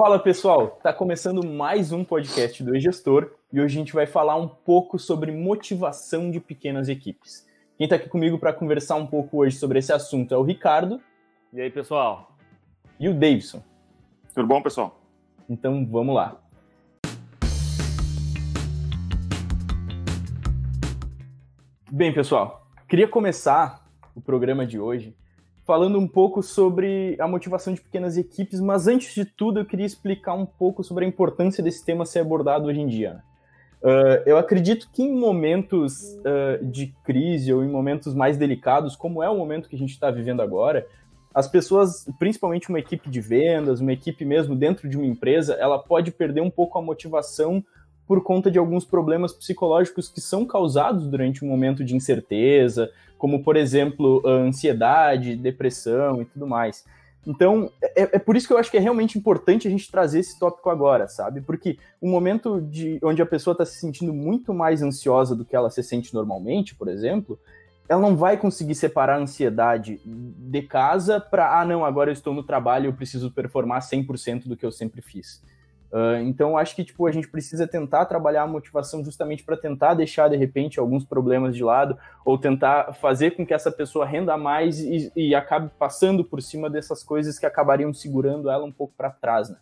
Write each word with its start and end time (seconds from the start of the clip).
Fala 0.00 0.18
pessoal, 0.18 0.76
está 0.78 0.94
começando 0.94 1.46
mais 1.46 1.92
um 1.92 2.02
podcast 2.02 2.64
do 2.64 2.74
E-Gestor 2.74 3.32
e 3.52 3.60
hoje 3.60 3.76
a 3.76 3.78
gente 3.80 3.92
vai 3.92 4.06
falar 4.06 4.34
um 4.36 4.48
pouco 4.48 4.98
sobre 4.98 5.30
motivação 5.30 6.30
de 6.30 6.40
pequenas 6.40 6.88
equipes. 6.88 7.46
Quem 7.76 7.84
está 7.84 7.96
aqui 7.96 8.08
comigo 8.08 8.38
para 8.38 8.52
conversar 8.52 8.94
um 8.96 9.06
pouco 9.06 9.36
hoje 9.36 9.56
sobre 9.56 9.78
esse 9.78 9.92
assunto 9.92 10.32
é 10.32 10.38
o 10.38 10.42
Ricardo. 10.42 11.00
E 11.52 11.60
aí 11.60 11.70
pessoal? 11.70 12.34
E 12.98 13.10
o 13.10 13.12
Davidson. 13.12 13.62
Tudo 14.34 14.46
bom 14.46 14.62
pessoal? 14.62 15.00
Então 15.48 15.84
vamos 15.84 16.14
lá. 16.14 16.40
Bem 21.92 22.14
pessoal, 22.14 22.66
queria 22.88 23.06
começar 23.06 23.89
o 24.14 24.20
programa 24.20 24.66
de 24.66 24.78
hoje 24.78 25.14
falando 25.70 26.00
um 26.00 26.08
pouco 26.08 26.42
sobre 26.42 27.16
a 27.20 27.28
motivação 27.28 27.72
de 27.72 27.80
pequenas 27.80 28.16
equipes, 28.16 28.60
mas 28.60 28.88
antes 28.88 29.14
de 29.14 29.24
tudo 29.24 29.60
eu 29.60 29.64
queria 29.64 29.86
explicar 29.86 30.34
um 30.34 30.44
pouco 30.44 30.82
sobre 30.82 31.04
a 31.04 31.08
importância 31.08 31.62
desse 31.62 31.84
tema 31.84 32.04
ser 32.04 32.18
abordado 32.18 32.66
hoje 32.66 32.80
em 32.80 32.88
dia. 32.88 33.22
Uh, 33.80 34.20
eu 34.26 34.36
acredito 34.36 34.90
que 34.92 35.02
em 35.02 35.14
momentos 35.14 36.02
uh, 36.02 36.64
de 36.66 36.92
crise 37.04 37.52
ou 37.52 37.62
em 37.62 37.68
momentos 37.68 38.14
mais 38.14 38.36
delicados, 38.36 38.96
como 38.96 39.22
é 39.22 39.30
o 39.30 39.36
momento 39.38 39.68
que 39.68 39.76
a 39.76 39.78
gente 39.78 39.92
está 39.92 40.10
vivendo 40.10 40.42
agora, 40.42 40.86
as 41.32 41.46
pessoas, 41.46 42.04
principalmente 42.18 42.68
uma 42.68 42.80
equipe 42.80 43.08
de 43.08 43.20
vendas, 43.20 43.80
uma 43.80 43.92
equipe 43.92 44.24
mesmo 44.24 44.56
dentro 44.56 44.88
de 44.88 44.96
uma 44.96 45.06
empresa, 45.06 45.54
ela 45.54 45.78
pode 45.78 46.10
perder 46.10 46.40
um 46.40 46.50
pouco 46.50 46.78
a 46.78 46.82
motivação 46.82 47.64
por 48.08 48.24
conta 48.24 48.50
de 48.50 48.58
alguns 48.58 48.84
problemas 48.84 49.32
psicológicos 49.32 50.08
que 50.08 50.20
são 50.20 50.44
causados 50.44 51.06
durante 51.06 51.44
um 51.44 51.48
momento 51.48 51.84
de 51.84 51.94
incerteza, 51.94 52.90
como, 53.20 53.42
por 53.42 53.54
exemplo, 53.54 54.22
ansiedade, 54.26 55.36
depressão 55.36 56.22
e 56.22 56.24
tudo 56.24 56.46
mais. 56.46 56.86
Então, 57.26 57.70
é, 57.82 58.16
é, 58.16 58.18
por 58.18 58.34
isso 58.34 58.46
que 58.46 58.52
eu 58.54 58.56
acho 58.56 58.70
que 58.70 58.78
é 58.78 58.80
realmente 58.80 59.18
importante 59.18 59.68
a 59.68 59.70
gente 59.70 59.90
trazer 59.90 60.20
esse 60.20 60.38
tópico 60.38 60.70
agora, 60.70 61.06
sabe? 61.06 61.42
Porque 61.42 61.76
um 62.00 62.10
momento 62.10 62.62
de, 62.62 62.98
onde 63.02 63.20
a 63.20 63.26
pessoa 63.26 63.52
está 63.52 63.66
se 63.66 63.78
sentindo 63.78 64.14
muito 64.14 64.54
mais 64.54 64.80
ansiosa 64.80 65.36
do 65.36 65.44
que 65.44 65.54
ela 65.54 65.68
se 65.68 65.82
sente 65.82 66.14
normalmente, 66.14 66.74
por 66.74 66.88
exemplo, 66.88 67.38
ela 67.86 68.00
não 68.00 68.16
vai 68.16 68.38
conseguir 68.38 68.74
separar 68.74 69.16
a 69.16 69.22
ansiedade 69.22 70.00
de 70.02 70.62
casa 70.62 71.20
para, 71.20 71.60
ah, 71.60 71.64
não, 71.66 71.84
agora 71.84 72.08
eu 72.08 72.14
estou 72.14 72.32
no 72.32 72.42
trabalho, 72.42 72.86
eu 72.86 72.94
preciso 72.94 73.30
performar 73.30 73.82
100% 73.82 74.48
do 74.48 74.56
que 74.56 74.64
eu 74.64 74.72
sempre 74.72 75.02
fiz. 75.02 75.42
Uh, 75.92 76.22
então, 76.22 76.56
acho 76.56 76.76
que 76.76 76.84
tipo, 76.84 77.04
a 77.06 77.10
gente 77.10 77.28
precisa 77.28 77.66
tentar 77.66 78.06
trabalhar 78.06 78.42
a 78.42 78.46
motivação 78.46 79.04
justamente 79.04 79.42
para 79.42 79.56
tentar 79.56 79.94
deixar, 79.94 80.28
de 80.28 80.36
repente, 80.36 80.78
alguns 80.78 81.04
problemas 81.04 81.56
de 81.56 81.64
lado, 81.64 81.98
ou 82.24 82.38
tentar 82.38 82.92
fazer 82.94 83.32
com 83.32 83.44
que 83.44 83.52
essa 83.52 83.72
pessoa 83.72 84.06
renda 84.06 84.36
mais 84.36 84.78
e, 84.78 85.10
e 85.16 85.34
acabe 85.34 85.70
passando 85.78 86.24
por 86.24 86.40
cima 86.40 86.70
dessas 86.70 87.02
coisas 87.02 87.38
que 87.38 87.46
acabariam 87.46 87.92
segurando 87.92 88.48
ela 88.48 88.64
um 88.64 88.70
pouco 88.70 88.94
para 88.96 89.10
trás, 89.10 89.50
né? 89.50 89.56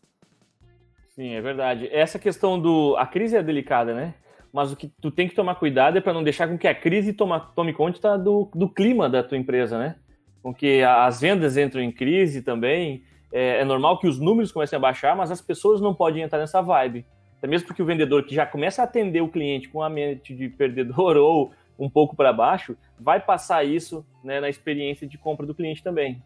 Sim, 1.09 1.31
é 1.31 1.41
verdade. 1.41 1.89
Essa 1.91 2.19
questão 2.19 2.61
do. 2.61 2.95
A 2.97 3.06
crise 3.06 3.37
é 3.37 3.43
delicada, 3.43 3.95
né? 3.95 4.15
Mas 4.53 4.71
o 4.71 4.77
que 4.77 4.87
tu 5.01 5.11
tem 5.11 5.29
que 5.29 5.34
tomar 5.34 5.56
cuidado 5.56 5.99
é 5.99 6.01
para 6.01 6.12
não 6.12 6.23
deixar 6.23 6.47
com 6.47 6.59
que 6.59 6.69
a 6.69 6.75
crise 6.75 7.12
toma, 7.12 7.41
tome 7.41 7.73
conta 7.73 8.17
do, 8.17 8.51
do 8.55 8.69
clima 8.69 9.09
da 9.09 9.23
tua 9.23 9.37
empresa, 9.37 9.79
né? 9.79 9.97
Com 10.43 10.55
que 10.55 10.83
as 10.83 11.21
vendas 11.21 11.56
entram 11.56 11.83
em 11.83 11.91
crise 11.91 12.43
também 12.43 13.03
é, 13.33 13.61
é, 13.61 13.65
normal 13.65 13.98
que 13.98 14.07
os 14.07 14.19
números 14.19 14.53
comecem 14.53 14.77
a 14.77 14.81
baixar, 14.81 15.17
mas 15.17 15.31
as 15.31 15.41
pessoas 15.41 15.81
não 15.81 15.95
podem 15.95 16.23
entrar 16.23 16.39
nessa 16.39 16.62
vibe. 16.62 17.05
Até 17.39 17.47
mesmo 17.47 17.67
porque 17.67 17.83
o 17.83 17.87
vendedor 17.87 18.25
que 18.25 18.34
já 18.34 18.45
começa 18.45 18.83
a 18.83 18.84
atender 18.84 19.21
o 19.21 19.29
cliente 19.29 19.69
com 19.69 19.83
a 19.83 19.89
mente 19.89 20.34
de 20.34 20.48
perdedor 20.48 21.17
ou 21.19 21.53
um 21.79 21.89
pouco 21.89 22.17
para 22.17 22.33
baixo, 22.33 22.77
vai 22.99 23.21
passar 23.21 23.65
isso 23.65 24.05
né, 24.25 24.41
na 24.41 24.49
experiência 24.49 25.06
de 25.06 25.17
compra 25.17 25.47
do 25.47 25.55
cliente 25.55 25.83
também. 25.83 26.21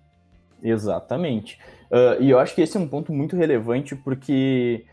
Exatamente. 0.62 1.58
Uh, 1.90 2.22
e 2.22 2.30
eu 2.30 2.38
acho 2.38 2.54
que 2.54 2.62
esse 2.62 2.76
é 2.76 2.80
um 2.80 2.88
ponto 2.88 3.12
muito 3.12 3.36
relevante 3.36 3.94
porque 3.94 4.86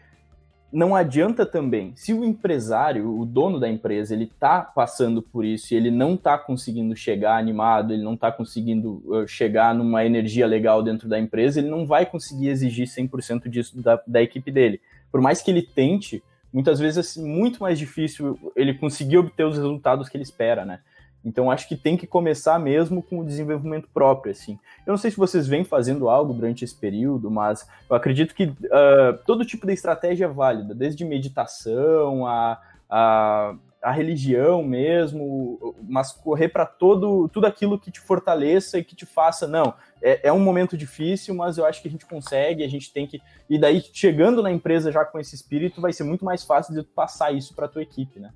não 0.72 0.96
adianta 0.96 1.46
também, 1.46 1.94
se 1.96 2.14
o 2.14 2.24
empresário, 2.24 3.20
o 3.20 3.26
dono 3.26 3.60
da 3.60 3.68
empresa, 3.68 4.14
ele 4.14 4.32
tá 4.40 4.62
passando 4.62 5.22
por 5.22 5.44
isso 5.44 5.74
e 5.74 5.78
ele 5.78 5.90
não 5.90 6.16
tá 6.16 6.38
conseguindo 6.38 6.96
chegar 6.96 7.38
animado, 7.38 7.92
ele 7.92 8.04
não 8.04 8.16
tá 8.16 8.32
conseguindo 8.32 9.02
uh, 9.06 9.28
chegar 9.28 9.74
numa 9.74 10.06
energia 10.06 10.46
legal 10.46 10.84
dentro 10.84 11.10
da 11.10 11.20
empresa, 11.20 11.60
ele 11.60 11.70
não 11.70 11.88
vai 11.88 12.06
conseguir 12.06 12.50
exigir 12.50 12.88
100% 12.88 13.50
disso 13.50 13.82
da, 13.82 14.00
da 14.06 14.22
equipe 14.22 14.52
dele. 14.52 14.80
Por 15.12 15.22
mais 15.22 15.42
que 15.42 15.50
ele 15.50 15.64
tente, 15.64 16.24
muitas 16.54 16.80
vezes 16.80 17.18
é 17.18 17.22
muito 17.22 17.62
mais 17.64 17.80
difícil 17.80 18.38
ele 18.56 18.76
conseguir 18.76 19.18
obter 19.18 19.46
os 19.46 19.58
resultados 19.58 20.08
que 20.08 20.18
ele 20.18 20.24
espera, 20.24 20.66
né? 20.66 20.82
Então 21.24 21.52
acho 21.52 21.68
que 21.68 21.76
tem 21.76 21.98
que 21.98 22.08
começar 22.08 22.58
mesmo 22.60 23.04
com 23.04 23.20
o 23.20 23.26
desenvolvimento 23.26 23.90
próprio, 23.94 24.32
assim. 24.32 24.58
Eu 24.86 24.92
não 24.92 24.98
sei 24.98 25.12
se 25.12 25.18
vocês 25.18 25.48
vêm 25.48 25.64
fazendo 25.64 26.10
algo 26.10 26.34
durante 26.34 26.64
esse 26.64 26.76
período, 26.76 27.30
mas 27.30 27.68
eu 27.90 27.96
acredito 27.96 28.34
que 28.34 28.46
uh, 28.46 29.18
todo 29.26 29.46
tipo 29.46 29.68
de 29.68 29.74
estratégia 29.74 30.26
é 30.26 30.30
válida, 30.30 30.74
desde 30.74 31.04
meditação 31.04 32.26
a, 32.26 32.62
a, 32.90 33.56
a 33.82 33.92
religião 33.92 34.64
mesmo, 34.64 35.76
mas 35.88 36.14
correr 36.14 36.50
para 36.50 36.66
todo 36.66 37.28
tudo 37.28 37.46
aquilo 37.46 37.78
que 37.78 37.92
te 37.92 38.00
fortaleça 38.00 38.80
e 38.80 38.84
que 38.84 38.96
te 38.96 39.06
faça, 39.06 39.46
não, 39.46 39.74
é, 40.02 40.30
é, 40.30 40.34
um 40.34 40.40
momento 40.40 40.78
difícil, 40.78 41.36
mas 41.36 41.58
eu 41.58 41.66
acho 41.66 41.82
que 41.82 41.90
a 41.90 41.92
gente 41.92 42.06
consegue, 42.06 42.64
a 42.64 42.70
gente 42.70 42.94
tem 42.94 43.06
que 43.06 43.22
e 43.50 43.60
daí 43.60 43.84
chegando 43.94 44.42
na 44.42 44.52
empresa 44.52 44.90
já 44.90 45.04
com 45.04 45.20
esse 45.20 45.36
espírito 45.36 45.82
vai 45.82 45.92
ser 45.92 46.06
muito 46.06 46.24
mais 46.24 46.46
fácil 46.46 46.74
de 46.74 46.82
passar 46.84 47.34
isso 47.34 47.54
para 47.54 47.68
tua 47.68 47.82
equipe, 47.82 48.22
né? 48.22 48.32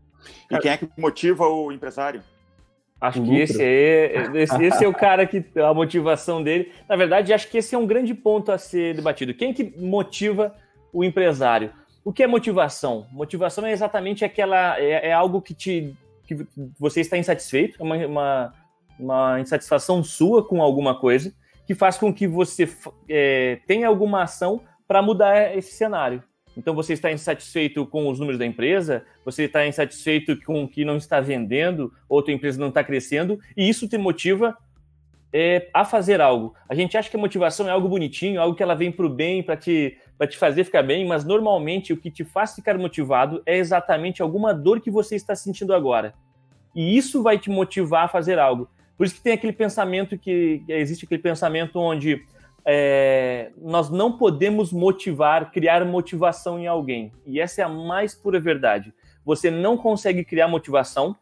E 0.50 0.58
quem 0.60 0.72
é 0.72 0.78
que 0.78 0.90
motiva 0.98 1.48
o 1.48 1.72
empresário? 1.72 2.24
Acho 3.04 3.22
que 3.22 3.38
esse 3.38 3.62
é, 3.62 4.32
esse, 4.34 4.64
esse, 4.64 4.86
é 4.86 4.88
o 4.88 4.94
cara 4.94 5.28
que 5.28 5.44
a 5.60 5.74
motivação 5.74 6.42
dele. 6.42 6.72
Na 6.88 6.96
verdade, 6.96 7.34
acho 7.34 7.50
que 7.50 7.58
esse 7.58 7.76
é 7.76 7.78
um 7.78 7.86
grande 7.86 8.14
ponto 8.14 8.50
a 8.50 8.58
ser 8.58 8.96
debatido. 8.96 9.34
Quem 9.34 9.54
que 9.54 9.74
motiva 9.78 10.56
o 10.94 11.04
empresário? 11.04 11.74
O 12.06 12.14
que 12.14 12.24
é 12.24 12.28
motivação? 12.28 13.06
Motivação 13.12 13.66
é 13.66 13.74
exatamente 13.74 14.24
aquela 14.24 14.80
é, 14.80 15.10
é 15.10 15.12
algo 15.12 15.42
que 15.42 15.54
te 15.54 15.94
que 16.26 16.48
você 16.80 17.02
está 17.02 17.18
insatisfeito, 17.18 17.76
é 17.78 17.84
uma, 17.84 17.98
uma, 18.08 18.54
uma, 18.98 19.42
insatisfação 19.42 20.02
sua 20.02 20.48
com 20.48 20.62
alguma 20.62 20.98
coisa 20.98 21.34
que 21.68 21.76
faz 21.76 21.98
com 21.98 22.14
que 22.14 22.26
você 22.26 22.70
é, 23.10 23.60
tenha 23.68 23.90
alguma 23.90 24.24
ação 24.24 24.62
para 24.88 25.02
mudar 25.02 25.58
esse 25.58 25.74
cenário. 25.74 26.24
Então 26.56 26.74
você 26.74 26.94
está 26.94 27.12
insatisfeito 27.12 27.86
com 27.86 28.10
os 28.10 28.20
números 28.20 28.40
da 28.40 28.46
empresa, 28.46 29.04
você 29.26 29.44
está 29.44 29.66
insatisfeito 29.66 30.40
com 30.44 30.64
o 30.64 30.68
que 30.68 30.86
não 30.86 30.98
está 30.98 31.20
vendendo, 31.20 31.92
outra 32.08 32.34
empresa 32.34 32.60
não 32.60 32.70
está 32.70 32.84
crescendo, 32.84 33.40
e 33.58 33.68
isso 33.68 33.88
te 33.88 33.98
motiva 33.98 34.56
é, 35.34 35.68
a 35.74 35.84
fazer 35.84 36.22
algo. 36.22 36.54
A 36.70 36.76
gente 36.76 36.96
acha 36.96 37.10
que 37.10 37.18
a 37.18 37.20
motivação 37.20 37.68
é 37.68 37.72
algo 37.72 37.90
bonitinho, 37.90 38.40
algo 38.40 38.56
que 38.56 38.62
ela 38.62 38.76
vem 38.76 38.92
para 38.92 39.06
o 39.06 39.10
bem, 39.10 39.42
para 39.42 39.58
te, 39.58 39.98
te 40.30 40.38
fazer 40.38 40.64
ficar 40.64 40.84
bem, 40.84 41.06
mas 41.08 41.26
normalmente 41.26 41.92
o 41.92 41.98
que 41.98 42.12
te 42.12 42.24
faz 42.24 42.54
ficar 42.54 42.78
motivado 42.78 43.42
é 43.46 43.58
exatamente 43.58 44.22
alguma 44.22 44.54
dor 44.54 44.80
que 44.80 44.92
você 44.92 45.16
está 45.16 45.36
sentindo 45.36 45.74
agora. 45.74 46.14
E 46.76 46.96
isso 46.96 47.24
vai 47.24 47.40
te 47.40 47.50
motivar 47.50 48.06
a 48.06 48.08
fazer 48.08 48.38
algo. 48.38 48.70
Por 48.96 49.06
isso 49.06 49.16
que 49.16 49.22
tem 49.22 49.34
aquele 49.34 49.54
pensamento 49.54 50.18
que 50.18 50.64
existe 50.68 51.06
aquele 51.06 51.22
pensamento 51.22 51.80
onde 51.80 52.24
é, 52.66 53.52
nós 53.58 53.90
não 53.90 54.18
podemos 54.18 54.72
motivar, 54.72 55.52
criar 55.52 55.86
motivação 55.86 56.60
em 56.60 56.68
alguém. 56.68 57.12
E 57.26 57.40
essa 57.40 57.62
é 57.62 57.64
a 57.64 57.70
mais 57.70 58.16
pura 58.16 58.40
verdade. 58.40 58.94
Você 59.26 59.50
não 59.52 59.78
consegue 59.78 60.24
criar 60.24 60.48
motivação, 60.48 61.16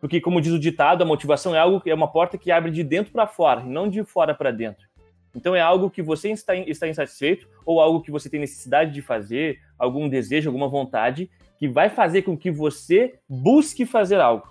porque, 0.00 0.20
como 0.20 0.40
diz 0.40 0.52
o 0.52 0.58
ditado, 0.58 1.02
a 1.02 1.06
motivação 1.06 1.54
é 1.54 1.58
algo 1.58 1.80
que 1.80 1.90
é 1.90 1.94
uma 1.94 2.08
porta 2.08 2.38
que 2.38 2.50
abre 2.50 2.70
de 2.70 2.84
dentro 2.84 3.12
para 3.12 3.26
fora, 3.26 3.62
não 3.62 3.88
de 3.88 4.04
fora 4.04 4.34
para 4.34 4.50
dentro. 4.50 4.86
Então 5.34 5.54
é 5.54 5.60
algo 5.60 5.90
que 5.90 6.02
você 6.02 6.30
está, 6.30 6.54
está 6.54 6.88
insatisfeito, 6.88 7.48
ou 7.64 7.80
algo 7.80 8.00
que 8.00 8.10
você 8.10 8.28
tem 8.30 8.40
necessidade 8.40 8.92
de 8.92 9.02
fazer, 9.02 9.58
algum 9.78 10.08
desejo, 10.08 10.48
alguma 10.48 10.68
vontade, 10.68 11.30
que 11.58 11.68
vai 11.68 11.90
fazer 11.90 12.22
com 12.22 12.36
que 12.36 12.50
você 12.50 13.18
busque 13.28 13.84
fazer 13.84 14.20
algo. 14.20 14.48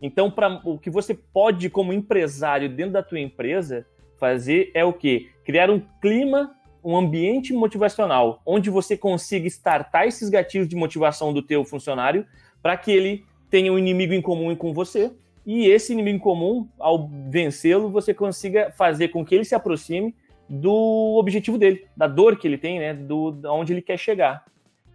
Então, 0.00 0.30
para 0.30 0.60
o 0.64 0.78
que 0.78 0.90
você 0.90 1.12
pode, 1.14 1.68
como 1.70 1.92
empresário, 1.92 2.68
dentro 2.68 2.92
da 2.92 3.02
tua 3.02 3.18
empresa, 3.18 3.86
fazer 4.18 4.70
é 4.74 4.84
o 4.84 4.92
quê? 4.92 5.28
Criar 5.48 5.70
um 5.70 5.80
clima, 6.02 6.54
um 6.84 6.94
ambiente 6.94 7.54
motivacional, 7.54 8.42
onde 8.44 8.68
você 8.68 8.98
consiga 8.98 9.46
startar 9.46 10.06
esses 10.06 10.28
gatilhos 10.28 10.68
de 10.68 10.76
motivação 10.76 11.32
do 11.32 11.40
teu 11.40 11.64
funcionário 11.64 12.26
para 12.62 12.76
que 12.76 12.92
ele 12.92 13.24
tenha 13.48 13.72
um 13.72 13.78
inimigo 13.78 14.12
em 14.12 14.20
comum 14.20 14.54
com 14.54 14.74
você 14.74 15.10
e 15.46 15.66
esse 15.66 15.94
inimigo 15.94 16.16
em 16.18 16.20
comum, 16.20 16.68
ao 16.78 17.08
vencê-lo, 17.30 17.88
você 17.88 18.12
consiga 18.12 18.70
fazer 18.76 19.08
com 19.08 19.24
que 19.24 19.34
ele 19.34 19.44
se 19.46 19.54
aproxime 19.54 20.14
do 20.46 21.16
objetivo 21.18 21.56
dele, 21.56 21.86
da 21.96 22.06
dor 22.06 22.36
que 22.36 22.46
ele 22.46 22.58
tem, 22.58 22.78
né, 22.78 22.92
do 22.92 23.40
onde 23.46 23.72
ele 23.72 23.80
quer 23.80 23.96
chegar. 23.96 24.44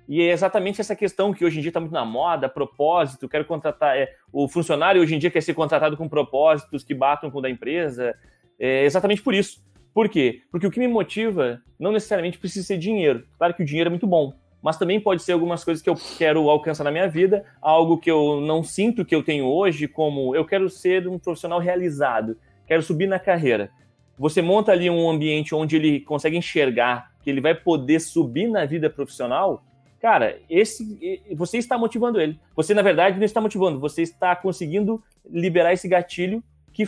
E 0.07 0.21
é 0.21 0.31
exatamente 0.31 0.79
essa 0.79 0.95
questão 0.95 1.33
que 1.33 1.43
hoje 1.43 1.57
em 1.57 1.61
dia 1.61 1.71
está 1.71 1.79
muito 1.79 1.93
na 1.93 2.05
moda, 2.05 2.47
propósito, 2.47 3.27
quero 3.27 3.45
contratar. 3.45 3.97
É, 3.97 4.13
o 4.31 4.47
funcionário 4.47 5.01
hoje 5.01 5.15
em 5.15 5.17
dia 5.17 5.31
quer 5.31 5.41
ser 5.41 5.55
contratado 5.55 5.97
com 5.97 6.07
propósitos 6.07 6.83
que 6.83 6.93
batam 6.93 7.31
com 7.31 7.39
o 7.39 7.41
da 7.41 7.49
empresa, 7.49 8.13
é 8.59 8.85
exatamente 8.85 9.23
por 9.23 9.33
isso. 9.33 9.72
Por 9.93 10.09
quê? 10.09 10.41
Porque 10.51 10.65
o 10.65 10.71
que 10.71 10.79
me 10.79 10.87
motiva 10.87 11.61
não 11.79 11.91
necessariamente 11.91 12.39
precisa 12.39 12.65
ser 12.65 12.77
dinheiro. 12.77 13.25
Claro 13.37 13.53
que 13.53 13.61
o 13.61 13.65
dinheiro 13.65 13.89
é 13.89 13.91
muito 13.91 14.07
bom, 14.07 14.33
mas 14.61 14.77
também 14.77 14.99
pode 14.99 15.21
ser 15.21 15.33
algumas 15.33 15.63
coisas 15.63 15.83
que 15.83 15.89
eu 15.89 15.95
quero 16.17 16.49
alcançar 16.49 16.83
na 16.83 16.91
minha 16.91 17.07
vida, 17.07 17.45
algo 17.61 17.97
que 17.97 18.09
eu 18.09 18.41
não 18.41 18.63
sinto 18.63 19.05
que 19.05 19.13
eu 19.13 19.21
tenho 19.21 19.45
hoje, 19.45 19.87
como 19.87 20.35
eu 20.35 20.45
quero 20.45 20.69
ser 20.69 21.07
um 21.07 21.19
profissional 21.19 21.59
realizado, 21.59 22.37
quero 22.65 22.81
subir 22.81 23.07
na 23.07 23.19
carreira. 23.19 23.69
você 24.17 24.41
monta 24.41 24.71
ali 24.71 24.89
um 24.89 25.09
ambiente 25.09 25.53
onde 25.53 25.75
ele 25.75 25.99
consegue 25.99 26.37
enxergar 26.37 27.11
que 27.21 27.29
ele 27.29 27.41
vai 27.41 27.55
poder 27.55 27.99
subir 27.99 28.47
na 28.47 28.65
vida 28.65 28.89
profissional, 28.89 29.63
cara, 29.99 30.39
esse 30.49 31.27
você 31.35 31.57
está 31.57 31.77
motivando 31.77 32.19
ele. 32.21 32.39
Você, 32.55 32.73
na 32.73 32.81
verdade, 32.81 33.17
não 33.17 33.25
está 33.25 33.41
motivando, 33.41 33.79
você 33.79 34.01
está 34.01 34.35
conseguindo 34.35 35.03
liberar 35.29 35.73
esse 35.73 35.87
gatilho 35.87 36.43
que, 36.73 36.85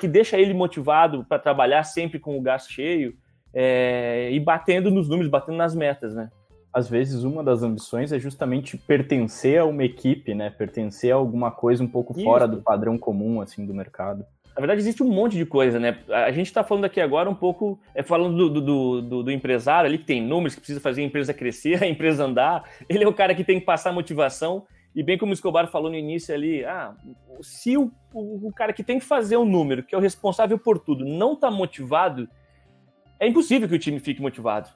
que 0.00 0.08
deixa 0.08 0.38
ele 0.38 0.54
motivado 0.54 1.24
para 1.24 1.38
trabalhar 1.38 1.82
sempre 1.82 2.18
com 2.18 2.38
o 2.38 2.40
gasto 2.40 2.72
cheio 2.72 3.14
é, 3.52 4.30
e 4.32 4.40
batendo 4.40 4.90
nos 4.90 5.08
números, 5.08 5.30
batendo 5.30 5.58
nas 5.58 5.74
metas, 5.74 6.14
né? 6.14 6.30
Às 6.72 6.88
vezes, 6.88 7.22
uma 7.22 7.42
das 7.44 7.62
ambições 7.62 8.10
é 8.10 8.18
justamente 8.18 8.76
pertencer 8.76 9.60
a 9.60 9.64
uma 9.64 9.84
equipe, 9.84 10.34
né? 10.34 10.50
Pertencer 10.50 11.12
a 11.12 11.14
alguma 11.14 11.50
coisa 11.50 11.84
um 11.84 11.88
pouco 11.88 12.12
Isso. 12.14 12.24
fora 12.24 12.48
do 12.48 12.62
padrão 12.62 12.98
comum, 12.98 13.40
assim, 13.40 13.64
do 13.64 13.72
mercado. 13.72 14.24
Na 14.56 14.60
verdade, 14.60 14.80
existe 14.80 15.02
um 15.02 15.08
monte 15.08 15.36
de 15.36 15.44
coisa, 15.44 15.78
né? 15.78 15.98
A 16.08 16.30
gente 16.32 16.46
está 16.46 16.62
falando 16.64 16.84
aqui 16.84 17.00
agora 17.00 17.28
um 17.28 17.34
pouco, 17.34 17.78
é 17.94 18.02
falando 18.02 18.36
do, 18.36 18.60
do, 18.60 19.02
do, 19.02 19.22
do, 19.24 19.30
empresário 19.30 19.88
ali, 19.88 19.98
que 19.98 20.04
tem 20.04 20.22
números, 20.22 20.54
que 20.54 20.60
precisa 20.60 20.80
fazer 20.80 21.02
a 21.02 21.04
empresa 21.04 21.32
crescer, 21.34 21.80
a 21.82 21.86
empresa 21.86 22.24
andar. 22.24 22.64
Ele 22.88 23.04
é 23.04 23.08
o 23.08 23.12
cara 23.12 23.34
que 23.34 23.44
tem 23.44 23.60
que 23.60 23.66
passar 23.66 23.92
motivação. 23.92 24.64
E 24.94 25.02
bem 25.02 25.18
como 25.18 25.30
o 25.30 25.34
Escobar 25.34 25.68
falou 25.68 25.90
no 25.90 25.96
início 25.96 26.32
ali, 26.32 26.64
ah, 26.64 26.94
se 27.42 27.76
o, 27.76 27.90
o, 28.12 28.48
o 28.48 28.52
cara 28.52 28.72
que 28.72 28.84
tem 28.84 28.98
que 28.98 29.04
fazer 29.04 29.36
um 29.36 29.44
número, 29.44 29.82
que 29.82 29.94
é 29.94 29.98
o 29.98 30.00
responsável 30.00 30.58
por 30.58 30.78
tudo, 30.78 31.04
não 31.04 31.32
está 31.32 31.50
motivado, 31.50 32.28
é 33.18 33.26
impossível 33.26 33.68
que 33.68 33.74
o 33.74 33.78
time 33.78 33.98
fique 33.98 34.22
motivado. 34.22 34.68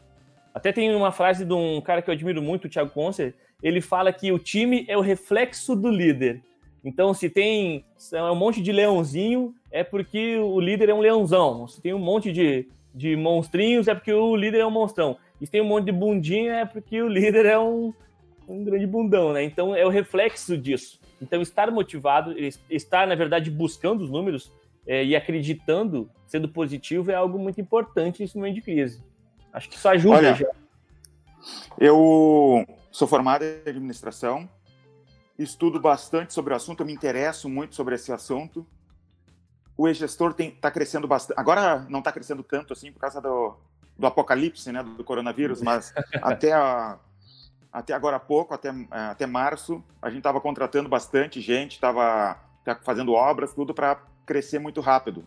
Até 0.53 0.73
tem 0.73 0.93
uma 0.95 1.13
frase 1.13 1.45
de 1.45 1.53
um 1.53 1.81
cara 1.81 2.03
que 2.03 2.11
eu 2.11 2.15
admiro 2.15 2.43
muito, 2.43 2.65
o 2.65 2.69
Thiago 2.69 2.91
Concer, 2.91 3.37
ele 3.63 3.81
fala 3.81 4.13
que 4.13 4.33
o 4.33 4.39
time 4.39 4.85
é 4.89 4.97
o 4.97 5.01
reflexo 5.01 5.77
do 5.77 5.89
líder. 5.89 6.43
Então, 6.85 7.13
se 7.13 7.29
tem 7.29 7.85
um 8.15 8.35
monte 8.35 8.63
de 8.63 8.73
leãozinho, 8.73 9.55
é 9.71 9.85
porque 9.85 10.37
o 10.37 10.59
líder 10.59 10.89
é 10.89 10.95
um 10.95 11.01
leãozão. 11.01 11.67
Se 11.69 11.81
tem 11.81 11.93
um 11.93 11.99
monte 11.99 12.33
de, 12.33 12.69
de 12.95 13.17
monstrinhos, 13.17 13.89
é 13.89 13.95
porque 13.95 14.13
o 14.13 14.35
líder 14.35 14.61
é 14.61 14.67
um 14.67 14.71
monstrão. 14.71 15.17
E 15.41 15.47
se 15.47 15.53
tem 15.53 15.61
um 15.61 15.67
monte 15.67 15.87
de 15.87 15.93
bundinha, 15.93 16.55
é 16.55 16.65
porque 16.65 17.01
o 17.03 17.09
líder 17.09 17.47
é 17.47 17.59
um, 17.59 17.93
um 18.49 18.65
grande 18.65 18.87
bundão, 18.87 19.33
né? 19.33 19.45
Então, 19.45 19.75
é 19.75 19.85
o 19.85 19.91
reflexo 19.91 20.57
disso. 20.57 20.99
Então, 21.21 21.43
estar 21.43 21.71
motivado, 21.71 22.35
estar, 22.71 23.07
na 23.07 23.15
verdade, 23.15 23.51
buscando 23.51 24.03
os 24.03 24.11
números 24.11 24.53
é, 24.87 25.05
e 25.05 25.15
acreditando, 25.15 26.11
sendo 26.27 26.49
positivo, 26.49 27.11
é 27.11 27.15
algo 27.15 27.39
muito 27.39 27.61
importante 27.61 28.23
nesse 28.23 28.37
momento 28.37 28.55
de 28.55 28.63
crise. 28.63 29.05
Acho 29.53 29.69
que 29.69 29.77
isso 29.77 29.89
ajuda 29.89 30.17
Olha, 30.17 30.35
já. 30.35 30.51
Eu 31.79 32.67
sou 32.91 33.07
formado 33.07 33.45
em 33.45 33.69
administração, 33.69 34.49
estudo 35.39 35.81
bastante 35.81 36.33
sobre 36.33 36.53
o 36.53 36.57
assunto, 36.57 36.81
eu 36.81 36.87
me 36.87 36.93
interesso 36.93 37.49
muito 37.49 37.75
sobre 37.75 37.95
esse 37.95 38.13
assunto. 38.13 38.67
O 39.77 39.89
e-gestor 39.89 40.35
está 40.37 40.71
crescendo 40.71 41.07
bastante. 41.07 41.39
Agora 41.39 41.87
não 41.89 42.01
está 42.01 42.11
crescendo 42.11 42.43
tanto 42.43 42.73
assim 42.73 42.91
por 42.91 42.99
causa 42.99 43.21
do, 43.21 43.57
do 43.97 44.07
apocalipse, 44.07 44.73
né, 44.73 44.83
do 44.83 45.05
coronavírus, 45.05 45.63
mas 45.63 45.93
até, 46.23 46.53
a, 46.53 46.99
até 47.73 47.93
agora 47.93 48.17
há 48.17 48.21
pouco, 48.21 48.55
até, 48.55 48.71
até 48.91 49.27
março, 49.27 49.83
a 50.01 50.09
gente 50.09 50.19
estava 50.19 50.41
contratando 50.41 50.89
bastante 50.89 51.41
gente, 51.41 51.73
estava 51.73 52.39
fazendo 52.83 53.13
obras, 53.13 53.55
tudo 53.55 53.75
para 53.75 54.01
crescer 54.27 54.59
muito 54.59 54.81
rápido. 54.81 55.25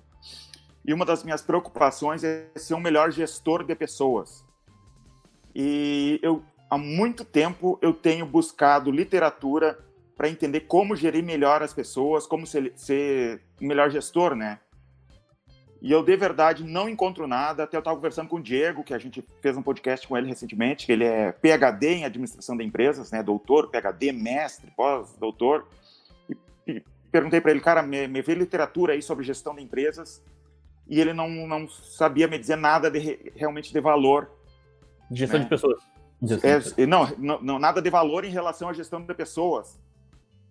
E 0.86 0.94
uma 0.94 1.06
das 1.06 1.24
minhas 1.24 1.42
preocupações 1.42 2.24
é 2.24 2.48
ser 2.56 2.74
um 2.74 2.80
melhor 2.80 3.12
gestor 3.12 3.64
de 3.64 3.76
pessoas. 3.76 4.46
E 5.54 6.20
eu, 6.24 6.44
há 6.70 6.78
muito 6.78 7.24
tempo, 7.24 7.78
eu 7.82 7.94
tenho 7.94 8.26
buscado 8.26 8.92
literatura 8.92 9.78
para 10.16 10.30
entender 10.30 10.62
como 10.62 10.96
gerir 10.96 11.24
melhor 11.24 11.62
as 11.62 11.74
pessoas, 11.74 12.26
como 12.26 12.46
ser, 12.48 12.74
ser 12.76 13.42
melhor 13.60 13.90
gestor, 13.90 14.36
né? 14.36 14.60
E 15.82 15.92
eu, 15.92 16.04
de 16.04 16.16
verdade, 16.16 16.64
não 16.64 16.88
encontro 16.88 17.26
nada. 17.26 17.64
Até 17.64 17.76
eu 17.76 17.80
estava 17.80 17.96
conversando 17.96 18.30
com 18.30 18.36
o 18.36 18.42
Diego, 18.42 18.84
que 18.84 18.94
a 18.94 19.00
gente 19.00 19.26
fez 19.42 19.58
um 19.58 19.64
podcast 19.64 20.08
com 20.08 20.16
ele 20.16 20.28
recentemente, 20.28 20.86
que 20.86 20.92
ele 20.92 21.04
é 21.04 21.32
PhD 21.32 21.96
em 21.96 22.06
administração 22.06 22.56
de 22.56 22.64
empresas, 22.64 23.10
né? 23.12 23.24
Doutor, 23.24 23.72
PhD, 23.72 24.12
mestre, 24.12 24.70
pós-doutor. 24.78 25.68
E, 26.30 26.38
e, 26.68 26.84
perguntei 27.12 27.42
para 27.42 27.50
ele, 27.50 27.60
cara, 27.60 27.82
me, 27.82 28.08
me 28.08 28.22
vê 28.22 28.36
literatura 28.36 28.94
aí 28.94 29.02
sobre 29.02 29.26
gestão 29.26 29.56
de 29.56 29.64
empresas. 29.64 30.24
E 30.88 31.02
ele 31.02 31.14
não, 31.14 31.28
não 31.48 31.68
sabia 31.68 32.28
me 32.28 32.38
dizer 32.38 32.58
nada 32.58 32.92
de, 32.92 33.32
realmente 33.36 33.74
de 33.74 33.80
valor. 33.82 34.30
Gestão 35.10 35.40
né? 35.40 35.46
de 35.46 35.50
pessoas. 35.50 35.82
É, 36.78 36.86
não, 36.86 37.40
não, 37.42 37.58
nada 37.58 37.82
de 37.82 37.90
valor 37.90 38.24
em 38.24 38.30
relação 38.30 38.70
à 38.70 38.74
gestão 38.74 39.02
de 39.02 39.14
pessoas 39.16 39.80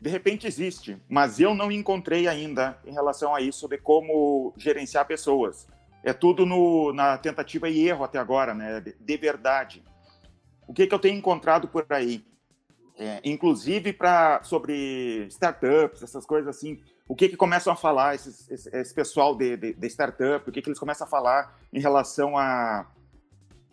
de 0.01 0.09
repente 0.09 0.47
existe, 0.47 0.97
mas 1.09 1.39
eu 1.39 1.55
não 1.55 1.71
encontrei 1.71 2.27
ainda 2.27 2.79
em 2.87 2.93
relação 2.93 3.35
a 3.35 3.41
isso 3.43 3.69
de 3.69 3.77
como 3.77 4.55
gerenciar 4.57 5.07
pessoas. 5.07 5.69
É 6.03 6.15
tudo 6.15 6.47
no, 6.47 6.91
na 6.95 7.19
tentativa 7.19 7.69
e 7.69 7.87
erro 7.87 8.05
até 8.05 8.19
agora, 8.19 8.55
né? 8.55 8.81
De, 8.81 8.97
de 8.99 9.17
verdade. 9.19 9.85
O 10.67 10.73
que, 10.73 10.87
que 10.87 10.95
eu 10.95 10.99
tenho 10.99 11.19
encontrado 11.19 11.69
por 11.69 11.85
aí? 11.91 12.25
É, 12.99 13.21
inclusive 13.25 13.93
para 13.93 14.43
sobre 14.43 15.27
startups, 15.29 16.03
essas 16.03 16.25
coisas 16.25 16.57
assim. 16.57 16.81
O 17.07 17.15
que, 17.15 17.29
que 17.29 17.37
começam 17.37 17.71
a 17.71 17.77
falar 17.77 18.15
esses, 18.15 18.51
esse, 18.51 18.75
esse 18.75 18.95
pessoal 18.95 19.35
de, 19.35 19.57
de, 19.57 19.75
de, 19.75 19.87
startup? 19.89 20.49
O 20.49 20.53
que, 20.53 20.63
que 20.63 20.69
eles 20.71 20.79
começam 20.79 21.07
a 21.07 21.11
falar 21.11 21.59
em 21.71 21.81
relação 21.81 22.39
a, 22.39 22.87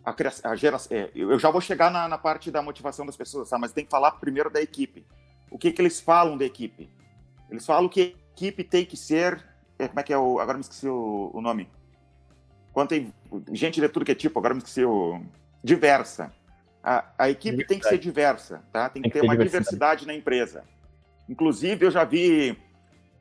a, 0.04 0.14
a 0.44 0.56
geração? 0.56 0.94
É, 0.94 1.10
eu 1.14 1.38
já 1.38 1.50
vou 1.50 1.60
chegar 1.60 1.90
na, 1.90 2.06
na 2.06 2.18
parte 2.18 2.50
da 2.50 2.60
motivação 2.60 3.06
das 3.06 3.16
pessoas, 3.16 3.48
tá? 3.48 3.56
mas 3.58 3.72
tem 3.72 3.84
que 3.84 3.90
falar 3.90 4.12
primeiro 4.12 4.50
da 4.50 4.60
equipe 4.60 5.06
o 5.50 5.58
que, 5.58 5.72
que 5.72 5.80
eles 5.80 6.00
falam 6.00 6.36
da 6.36 6.44
equipe? 6.44 6.88
Eles 7.50 7.64
falam 7.64 7.88
que 7.88 8.00
a 8.00 8.32
equipe 8.32 8.64
tem 8.64 8.84
que 8.84 8.96
ser. 8.96 9.44
É, 9.78 9.88
como 9.88 10.00
é 10.00 10.02
que 10.02 10.12
é 10.12 10.18
o. 10.18 10.38
Agora 10.38 10.58
me 10.58 10.62
esqueci 10.62 10.88
o, 10.88 11.30
o 11.32 11.40
nome. 11.40 11.68
Quando 12.72 12.88
tem 12.90 13.12
gente 13.52 13.80
de 13.80 13.88
tudo 13.88 14.04
que 14.04 14.12
é 14.12 14.14
tipo, 14.14 14.38
agora 14.38 14.54
me 14.54 14.58
esqueci 14.58 14.84
o. 14.84 15.20
Diversa. 15.62 16.32
A, 16.82 17.04
a 17.18 17.30
equipe 17.30 17.64
tem 17.66 17.78
que 17.78 17.88
ser 17.88 17.98
diversa, 17.98 18.62
tá? 18.72 18.88
Tem 18.88 19.02
que 19.02 19.10
tem 19.10 19.20
ter 19.20 19.26
uma 19.26 19.34
diversidade. 19.34 19.64
diversidade 19.64 20.06
na 20.06 20.14
empresa. 20.14 20.64
Inclusive, 21.28 21.84
eu 21.84 21.90
já 21.90 22.04
vi 22.04 22.56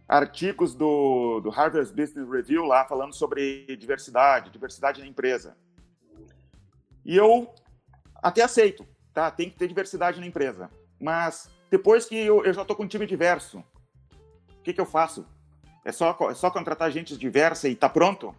artigos 0.07 0.73
do, 0.73 1.41
do 1.41 1.49
Harvard 1.49 1.91
Business 1.91 2.29
Review 2.29 2.63
lá 2.63 2.85
falando 2.85 3.13
sobre 3.13 3.75
diversidade, 3.75 4.49
diversidade 4.49 5.01
na 5.01 5.07
empresa. 5.07 5.57
E 7.03 7.15
eu 7.15 7.53
até 8.15 8.43
aceito, 8.43 8.87
tá? 9.13 9.29
Tem 9.29 9.49
que 9.49 9.57
ter 9.57 9.67
diversidade 9.67 10.19
na 10.19 10.27
empresa. 10.27 10.69
Mas 10.99 11.49
depois 11.69 12.05
que 12.05 12.15
eu, 12.15 12.43
eu 12.43 12.53
já 12.53 12.61
estou 12.61 12.75
com 12.75 12.83
um 12.83 12.87
time 12.87 13.05
diverso, 13.05 13.63
o 14.59 14.63
que, 14.63 14.73
que 14.73 14.81
eu 14.81 14.85
faço? 14.85 15.25
É 15.83 15.91
só, 15.91 16.17
é 16.29 16.33
só 16.33 16.49
contratar 16.49 16.91
gente 16.91 17.17
diversa 17.17 17.69
e 17.69 17.75
tá 17.75 17.87
pronto? 17.87 18.35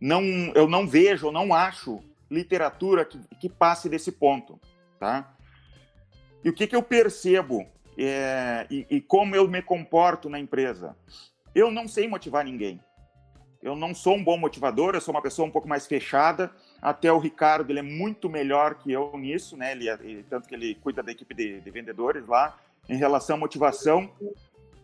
Não, 0.00 0.22
eu 0.54 0.68
não 0.68 0.86
vejo, 0.86 1.30
não 1.30 1.54
acho 1.54 2.00
literatura 2.30 3.04
que, 3.04 3.18
que 3.38 3.48
passe 3.48 3.88
desse 3.88 4.10
ponto, 4.12 4.58
tá? 4.98 5.34
E 6.44 6.48
o 6.48 6.52
que, 6.52 6.66
que 6.66 6.74
eu 6.74 6.82
percebo 6.82 7.66
é, 7.98 8.66
e, 8.70 8.86
e 8.88 9.00
como 9.00 9.36
eu 9.36 9.46
me 9.46 9.60
comporto 9.60 10.30
na 10.30 10.38
empresa? 10.38 10.96
Eu 11.54 11.70
não 11.70 11.86
sei 11.86 12.08
motivar 12.08 12.44
ninguém. 12.44 12.80
Eu 13.62 13.76
não 13.76 13.94
sou 13.94 14.16
um 14.16 14.24
bom 14.24 14.38
motivador, 14.38 14.94
eu 14.94 15.00
sou 15.02 15.12
uma 15.12 15.20
pessoa 15.20 15.46
um 15.46 15.50
pouco 15.50 15.68
mais 15.68 15.86
fechada. 15.86 16.50
Até 16.80 17.12
o 17.12 17.18
Ricardo, 17.18 17.70
ele 17.70 17.80
é 17.80 17.82
muito 17.82 18.30
melhor 18.30 18.76
que 18.76 18.90
eu 18.90 19.12
nisso, 19.18 19.54
né? 19.54 19.72
Ele, 19.72 19.88
ele 19.88 20.22
tanto 20.22 20.48
que 20.48 20.54
ele 20.54 20.74
cuida 20.76 21.02
da 21.02 21.12
equipe 21.12 21.34
de, 21.34 21.60
de, 21.60 21.70
vendedores 21.70 22.26
lá, 22.26 22.58
em 22.88 22.96
relação 22.96 23.36
à 23.36 23.38
motivação. 23.38 24.10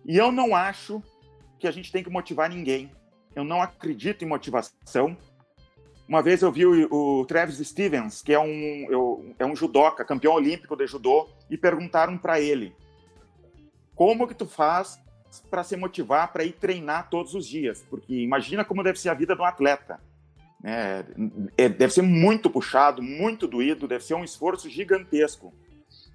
E 0.05 0.17
eu 0.17 0.31
não 0.31 0.55
acho 0.55 1.03
que 1.59 1.67
a 1.67 1.71
gente 1.71 1.91
tem 1.91 2.03
que 2.03 2.11
motivar 2.11 2.49
ninguém. 2.49 2.91
Eu 3.35 3.45
não 3.45 3.61
acredito 3.61 4.25
em 4.25 4.29
motivação. 4.29 5.17
Uma 6.09 6.23
vez 6.23 6.43
eu 6.43 6.53
vi 6.53 6.65
o, 6.65 7.21
o 7.21 7.27
Travis 7.27 7.59
Stevens, 7.59 8.23
que 8.23 8.33
é 8.33 8.39
um, 8.39 8.87
eu, 8.89 9.35
é 9.39 9.45
um 9.45 9.57
judoca, 9.57 10.05
campeão 10.05 10.35
olímpico 10.35 10.77
de 10.77 10.87
judô, 10.87 11.29
e 11.51 11.59
perguntaram 11.59 12.17
para 12.17 12.41
ele: 12.41 12.75
como 13.95 14.29
que 14.29 14.35
tu 14.35 14.47
faz 14.47 15.01
para 15.51 15.65
se 15.65 15.77
motivar 15.77 16.33
para 16.33 16.45
ir 16.45 16.53
treinar 16.53 17.11
todos 17.11 17.35
os 17.35 17.47
dias, 17.47 17.85
porque 17.91 18.15
imagina 18.15 18.65
como 18.65 18.83
deve 18.83 18.99
ser 18.99 19.09
a 19.09 19.15
vida 19.15 19.35
de 19.35 19.43
um 19.43 19.45
atleta. 19.45 20.01
É, 20.65 21.05
é, 21.57 21.69
deve 21.69 21.93
ser 21.93 22.03
muito 22.03 22.49
puxado, 22.51 23.03
muito 23.03 23.47
doído, 23.47 23.87
deve 23.87 24.05
ser 24.05 24.15
um 24.15 24.25
esforço 24.25 24.69
gigantesco. 24.69 25.53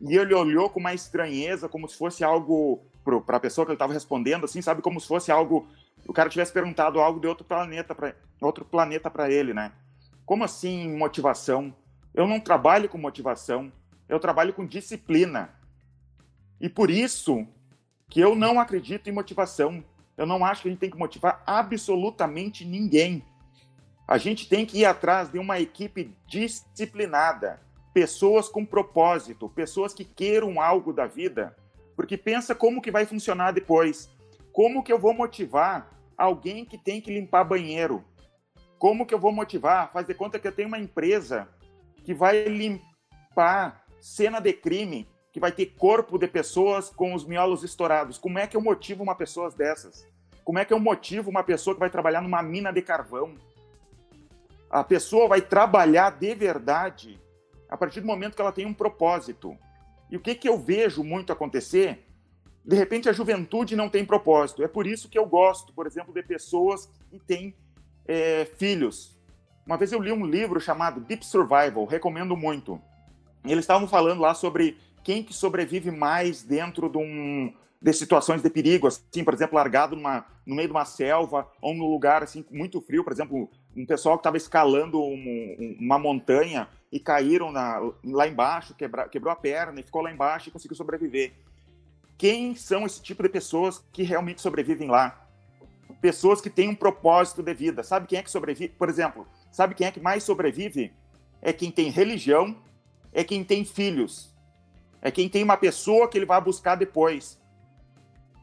E 0.02 0.18
ele 0.18 0.34
olhou 0.34 0.70
com 0.70 0.80
uma 0.80 0.94
estranheza, 0.94 1.70
como 1.70 1.88
se 1.88 1.96
fosse 1.96 2.24
algo 2.24 2.82
para 3.26 3.38
a 3.38 3.40
pessoa 3.40 3.66
que 3.66 3.72
ele 3.72 3.76
estava 3.76 3.94
respondendo, 3.94 4.46
assim, 4.46 4.62
sabe, 4.62 4.82
como 4.82 5.00
se 5.00 5.08
fosse 5.08 5.32
algo. 5.32 5.68
O 6.08 6.14
cara 6.14 6.30
tivesse 6.30 6.52
perguntado 6.52 7.00
algo 7.00 7.20
de 7.20 7.28
outro 7.28 7.46
planeta 7.46 7.94
para 7.94 8.16
outro 8.42 8.66
planeta 8.66 9.10
para 9.10 9.30
ele, 9.30 9.54
né? 9.54 9.72
Como 10.26 10.44
assim 10.44 10.98
motivação? 10.98 11.76
Eu 12.14 12.28
não 12.28 12.40
trabalho 12.40 12.90
com 12.90 12.98
motivação, 12.98 13.72
eu 14.10 14.20
trabalho 14.20 14.54
com 14.54 14.66
disciplina. 14.66 15.50
E 16.60 16.68
por 16.68 16.90
isso 16.90 17.48
que 18.10 18.20
eu 18.20 18.36
não 18.36 18.60
acredito 18.60 19.10
em 19.10 19.14
motivação. 19.14 19.84
Eu 20.18 20.26
não 20.26 20.44
acho 20.44 20.64
que 20.64 20.68
a 20.68 20.72
gente 20.72 20.80
tem 20.80 20.90
que 20.90 20.98
motivar 20.98 21.42
absolutamente 21.46 22.66
ninguém. 22.66 23.24
A 24.08 24.18
gente 24.18 24.50
tem 24.50 24.66
que 24.66 24.80
ir 24.80 24.86
atrás 24.86 25.32
de 25.32 25.40
uma 25.40 25.60
equipe 25.60 26.14
disciplinada, 26.28 27.62
pessoas 27.94 28.48
com 28.48 28.66
propósito, 28.66 29.50
pessoas 29.50 29.94
que 29.94 30.06
queiram 30.06 30.62
algo 30.62 30.94
da 30.94 31.06
vida, 31.06 31.56
porque 31.96 32.18
pensa 32.18 32.56
como 32.56 32.82
que 32.82 32.92
vai 32.92 33.06
funcionar 33.06 33.52
depois. 33.52 34.10
Como 34.52 34.84
que 34.84 34.92
eu 34.92 35.00
vou 35.00 35.14
motivar 35.14 35.90
alguém 36.18 36.66
que 36.66 36.78
tem 36.78 37.02
que 37.02 37.14
limpar 37.14 37.44
banheiro? 37.44 38.04
Como 38.78 39.06
que 39.06 39.14
eu 39.14 39.20
vou 39.20 39.32
motivar? 39.32 39.92
Faz 39.92 40.08
de 40.08 40.14
conta 40.14 40.40
que 40.40 40.48
eu 40.48 40.52
tenho 40.52 40.68
uma 40.68 40.80
empresa 40.80 41.48
que 42.04 42.14
vai 42.14 42.46
limpar 42.46 43.86
cena 44.00 44.40
de 44.40 44.54
crime, 44.54 45.08
que 45.32 45.40
vai 45.40 45.52
ter 45.52 45.68
corpo 45.68 46.18
de 46.18 46.28
pessoas 46.28 46.90
com 46.90 47.14
os 47.14 47.26
miolos 47.26 47.64
estourados. 47.64 48.18
Como 48.18 48.40
é 48.40 48.48
que 48.48 48.58
eu 48.58 48.62
motivo 48.62 49.04
uma 49.04 49.16
pessoa 49.16 49.52
dessas? 49.52 50.06
Como 50.44 50.58
é 50.58 50.66
que 50.66 50.74
eu 50.74 50.80
motivo 50.80 51.30
uma 51.30 51.44
pessoa 51.44 51.76
que 51.76 51.80
vai 51.80 51.90
trabalhar 51.90 52.22
numa 52.22 52.42
mina 52.42 52.72
de 52.72 52.82
carvão? 52.82 53.36
A 54.70 54.84
pessoa 54.84 55.28
vai 55.28 55.42
trabalhar 55.42 56.10
de 56.18 56.34
verdade 56.34 57.21
a 57.72 57.78
partir 57.78 58.02
do 58.02 58.08
momento 58.08 58.36
que 58.36 58.42
ela 58.42 58.52
tem 58.52 58.66
um 58.66 58.74
propósito. 58.74 59.58
E 60.10 60.18
o 60.18 60.20
que, 60.20 60.36
que 60.36 60.50
eu 60.50 60.60
vejo 60.60 61.06
muito 61.06 61.32
acontecer? 61.32 62.06
De 62.66 62.76
repente 62.76 63.08
a 63.08 63.14
juventude 63.14 63.78
não 63.78 63.88
tem 63.88 64.04
propósito. 64.06 64.62
É 64.62 64.68
por 64.68 64.86
isso 64.86 65.08
que 65.08 65.18
eu 65.18 65.26
gosto, 65.26 65.72
por 65.72 65.88
exemplo, 65.88 66.14
de 66.14 66.22
pessoas 66.22 66.90
que 67.10 67.18
têm 67.18 67.56
é, 68.06 68.44
filhos. 68.58 69.18
Uma 69.66 69.78
vez 69.78 69.94
eu 69.94 70.02
li 70.02 70.12
um 70.12 70.26
livro 70.26 70.60
chamado 70.60 71.00
Deep 71.00 71.26
Survival, 71.26 71.86
recomendo 71.86 72.36
muito. 72.36 72.80
E 73.46 73.52
eles 73.52 73.64
estavam 73.64 73.88
falando 73.88 74.20
lá 74.20 74.34
sobre 74.34 74.78
quem 75.02 75.24
que 75.24 75.34
sobrevive 75.34 75.92
mais 75.92 76.44
dentro 76.44 76.90
de, 76.90 76.98
um, 76.98 77.54
de 77.82 77.94
situações 77.94 78.42
de 78.42 78.50
perigo, 78.50 78.88
assim, 78.88 79.24
por 79.24 79.34
exemplo, 79.34 79.56
largado 79.56 79.96
numa, 79.96 80.26
no 80.46 80.56
meio 80.56 80.68
de 80.68 80.74
uma 80.74 80.86
selva 80.86 81.50
ou 81.62 81.74
num 81.74 81.90
lugar 81.90 82.22
assim 82.22 82.46
muito 82.52 82.82
frio, 82.82 83.04
por 83.04 83.14
exemplo, 83.14 83.50
um 83.76 83.86
pessoal 83.86 84.18
que 84.18 84.22
estava 84.22 84.38
escalando 84.38 85.02
um, 85.02 85.78
uma 85.80 85.98
montanha 85.98 86.68
e 86.92 87.00
caíram 87.00 87.52
na, 87.52 87.80
lá 88.04 88.28
embaixo, 88.28 88.76
quebra, 88.76 89.08
quebrou 89.08 89.32
a 89.32 89.36
perna 89.36 89.80
e 89.80 89.84
ficou 89.84 90.02
lá 90.02 90.12
embaixo 90.12 90.50
e 90.50 90.52
conseguiu 90.52 90.76
sobreviver. 90.76 91.34
Quem 92.18 92.54
são 92.56 92.86
esse 92.86 93.02
tipo 93.02 93.24
de 93.24 93.30
pessoas 93.30 93.84
que 93.92 94.04
realmente 94.04 94.42
sobrevivem 94.42 94.90
lá? 94.90 95.28
Pessoas 96.02 96.42
que 96.42 96.50
têm 96.50 96.70
um 96.70 96.76
propósito 96.76 97.42
de 97.42 97.54
vida. 97.54 97.82
Sabe 97.84 98.08
quem 98.08 98.20
é 98.20 98.24
que 98.24 98.30
sobrevive? 98.30 98.74
Por 98.74 98.90
exemplo, 98.90 99.28
sabe 99.52 99.74
quem 99.74 99.88
é 99.88 99.92
que 99.92 100.00
mais 100.00 100.24
sobrevive? 100.24 100.94
É 101.42 101.52
quem 101.52 101.72
tem 101.72 101.90
religião, 101.90 102.56
é 103.14 103.24
quem 103.24 103.44
tem 103.44 103.66
filhos, 103.66 104.36
é 105.02 105.10
quem 105.10 105.28
tem 105.28 105.44
uma 105.44 105.58
pessoa 105.58 106.08
que 106.08 106.18
ele 106.18 106.26
vai 106.26 106.40
buscar 106.40 106.76
depois. 106.76 107.42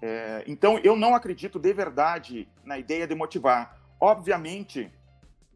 É, 0.01 0.45
então, 0.47 0.79
eu 0.79 0.97
não 0.97 1.15
acredito 1.15 1.59
de 1.59 1.73
verdade 1.73 2.49
na 2.65 2.79
ideia 2.79 3.07
de 3.07 3.15
motivar. 3.15 3.79
Obviamente, 4.01 4.91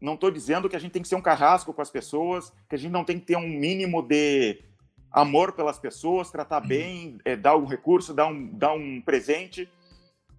não 0.03 0.15
estou 0.15 0.29
dizendo 0.29 0.67
que 0.69 0.75
a 0.75 0.79
gente 0.79 0.91
tem 0.91 1.01
que 1.01 1.07
ser 1.07 1.15
um 1.15 1.21
carrasco 1.21 1.73
com 1.73 1.81
as 1.81 1.89
pessoas, 1.89 2.51
que 2.67 2.75
a 2.75 2.77
gente 2.77 2.91
não 2.91 3.05
tem 3.05 3.17
que 3.17 3.25
ter 3.25 3.37
um 3.37 3.47
mínimo 3.47 4.01
de 4.01 4.61
amor 5.09 5.53
pelas 5.53 5.79
pessoas, 5.79 6.29
tratar 6.29 6.61
uhum. 6.61 6.67
bem, 6.67 7.17
é, 7.23 7.37
dar 7.37 7.55
um 7.55 7.65
recurso, 7.65 8.13
dar 8.13 8.27
um, 8.27 8.45
dar 8.45 8.73
um 8.73 9.01
presente. 9.01 9.71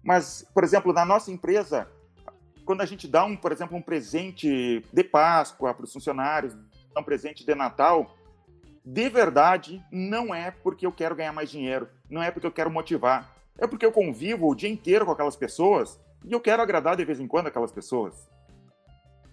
Mas, 0.03 0.47
por 0.53 0.63
exemplo, 0.63 0.93
na 0.93 1.03
nossa 1.03 1.31
empresa, 1.31 1.89
quando 2.63 2.81
a 2.81 2.85
gente 2.85 3.07
dá, 3.07 3.25
um, 3.25 3.35
por 3.35 3.51
exemplo, 3.51 3.75
um 3.75 3.81
presente 3.81 4.85
de 4.93 5.03
Páscoa 5.03 5.73
para 5.73 5.83
os 5.83 5.91
funcionários, 5.91 6.55
um 6.95 7.03
presente 7.03 7.43
de 7.43 7.55
Natal, 7.55 8.15
de 8.85 9.09
verdade, 9.09 9.83
não 9.91 10.33
é 10.33 10.51
porque 10.51 10.85
eu 10.85 10.91
quero 10.91 11.15
ganhar 11.15 11.33
mais 11.33 11.49
dinheiro, 11.49 11.89
não 12.07 12.21
é 12.21 12.29
porque 12.29 12.45
eu 12.45 12.51
quero 12.51 12.69
motivar, 12.69 13.35
é 13.57 13.65
porque 13.65 13.85
eu 13.85 13.91
convivo 13.91 14.47
o 14.47 14.53
dia 14.53 14.69
inteiro 14.69 15.07
com 15.07 15.11
aquelas 15.11 15.35
pessoas 15.35 15.99
e 16.23 16.31
eu 16.31 16.39
quero 16.39 16.61
agradar 16.61 16.95
de 16.95 17.03
vez 17.03 17.19
em 17.19 17.27
quando 17.27 17.47
aquelas 17.47 17.71
pessoas. 17.71 18.29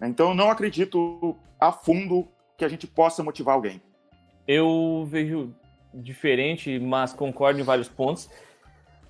Então, 0.01 0.29
eu 0.29 0.35
não 0.35 0.49
acredito 0.49 1.35
a 1.59 1.71
fundo 1.71 2.27
que 2.57 2.65
a 2.65 2.69
gente 2.69 2.85
possa 2.87 3.23
motivar 3.23 3.55
alguém. 3.55 3.81
Eu 4.47 5.07
vejo 5.09 5.53
diferente, 5.93 6.79
mas 6.79 7.13
concordo 7.13 7.59
em 7.59 7.63
vários 7.63 7.87
pontos. 7.87 8.29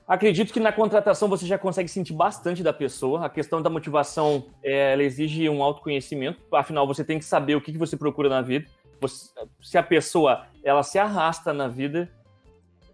Acredito 0.07 0.51
que 0.51 0.59
na 0.59 0.71
contratação 0.71 1.29
você 1.29 1.45
já 1.45 1.57
consegue 1.57 1.87
sentir 1.87 2.13
bastante 2.13 2.61
da 2.61 2.73
pessoa. 2.73 3.25
A 3.25 3.29
questão 3.29 3.61
da 3.61 3.69
motivação, 3.69 4.45
é, 4.61 4.93
ela 4.93 5.03
exige 5.03 5.47
um 5.49 5.63
autoconhecimento. 5.63 6.41
Afinal, 6.53 6.85
você 6.85 7.03
tem 7.03 7.17
que 7.17 7.25
saber 7.25 7.55
o 7.55 7.61
que 7.61 7.77
você 7.77 7.95
procura 7.95 8.27
na 8.27 8.41
vida. 8.41 8.67
Você, 8.99 9.31
se 9.61 9.77
a 9.77 9.83
pessoa 9.83 10.45
ela 10.63 10.83
se 10.83 10.99
arrasta 10.99 11.53
na 11.53 11.67
vida, 11.67 12.11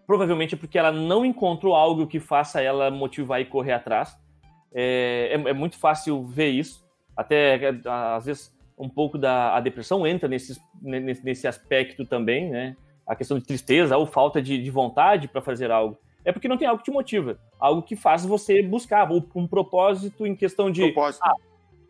provavelmente 0.06 0.54
é 0.56 0.58
porque 0.58 0.78
ela 0.78 0.92
não 0.92 1.26
encontrou 1.26 1.76
algo 1.76 2.08
que 2.08 2.20
faça 2.20 2.62
ela 2.62 2.92
motivar 2.92 3.42
e 3.42 3.46
correr 3.46 3.74
atrás. 3.74 4.16
É, 4.72 5.32
é, 5.34 5.50
é 5.50 5.54
muito 5.54 5.78
fácil 5.78 6.24
ver 6.24 6.50
isso 6.50 6.89
até 7.20 7.60
às 8.16 8.26
vezes 8.26 8.56
um 8.78 8.88
pouco 8.88 9.18
da 9.18 9.54
a 9.54 9.60
depressão 9.60 10.08
entra 10.08 10.30
nesse, 10.30 10.58
nesse 10.82 11.46
aspecto 11.46 12.06
também, 12.06 12.50
né? 12.50 12.78
A 13.06 13.14
questão 13.14 13.38
de 13.38 13.44
tristeza 13.44 13.98
ou 13.98 14.06
falta 14.06 14.42
de, 14.42 14.58
de 14.58 14.72
vontade 14.72 15.28
para 15.28 15.42
fazer 15.42 15.70
algo. 15.70 15.98
É 16.24 16.32
porque 16.32 16.48
não 16.48 16.58
tem 16.58 16.66
algo 16.66 16.82
que 16.82 16.90
te 16.90 16.94
motiva, 16.94 17.38
algo 17.60 17.82
que 17.82 17.98
faz 17.98 18.26
você 18.26 18.62
buscar 18.62 19.10
um 19.36 19.46
propósito 19.46 20.26
em 20.26 20.34
questão 20.34 20.72
de. 20.72 20.82
Propósito. 20.94 21.22
Ah, 21.26 21.36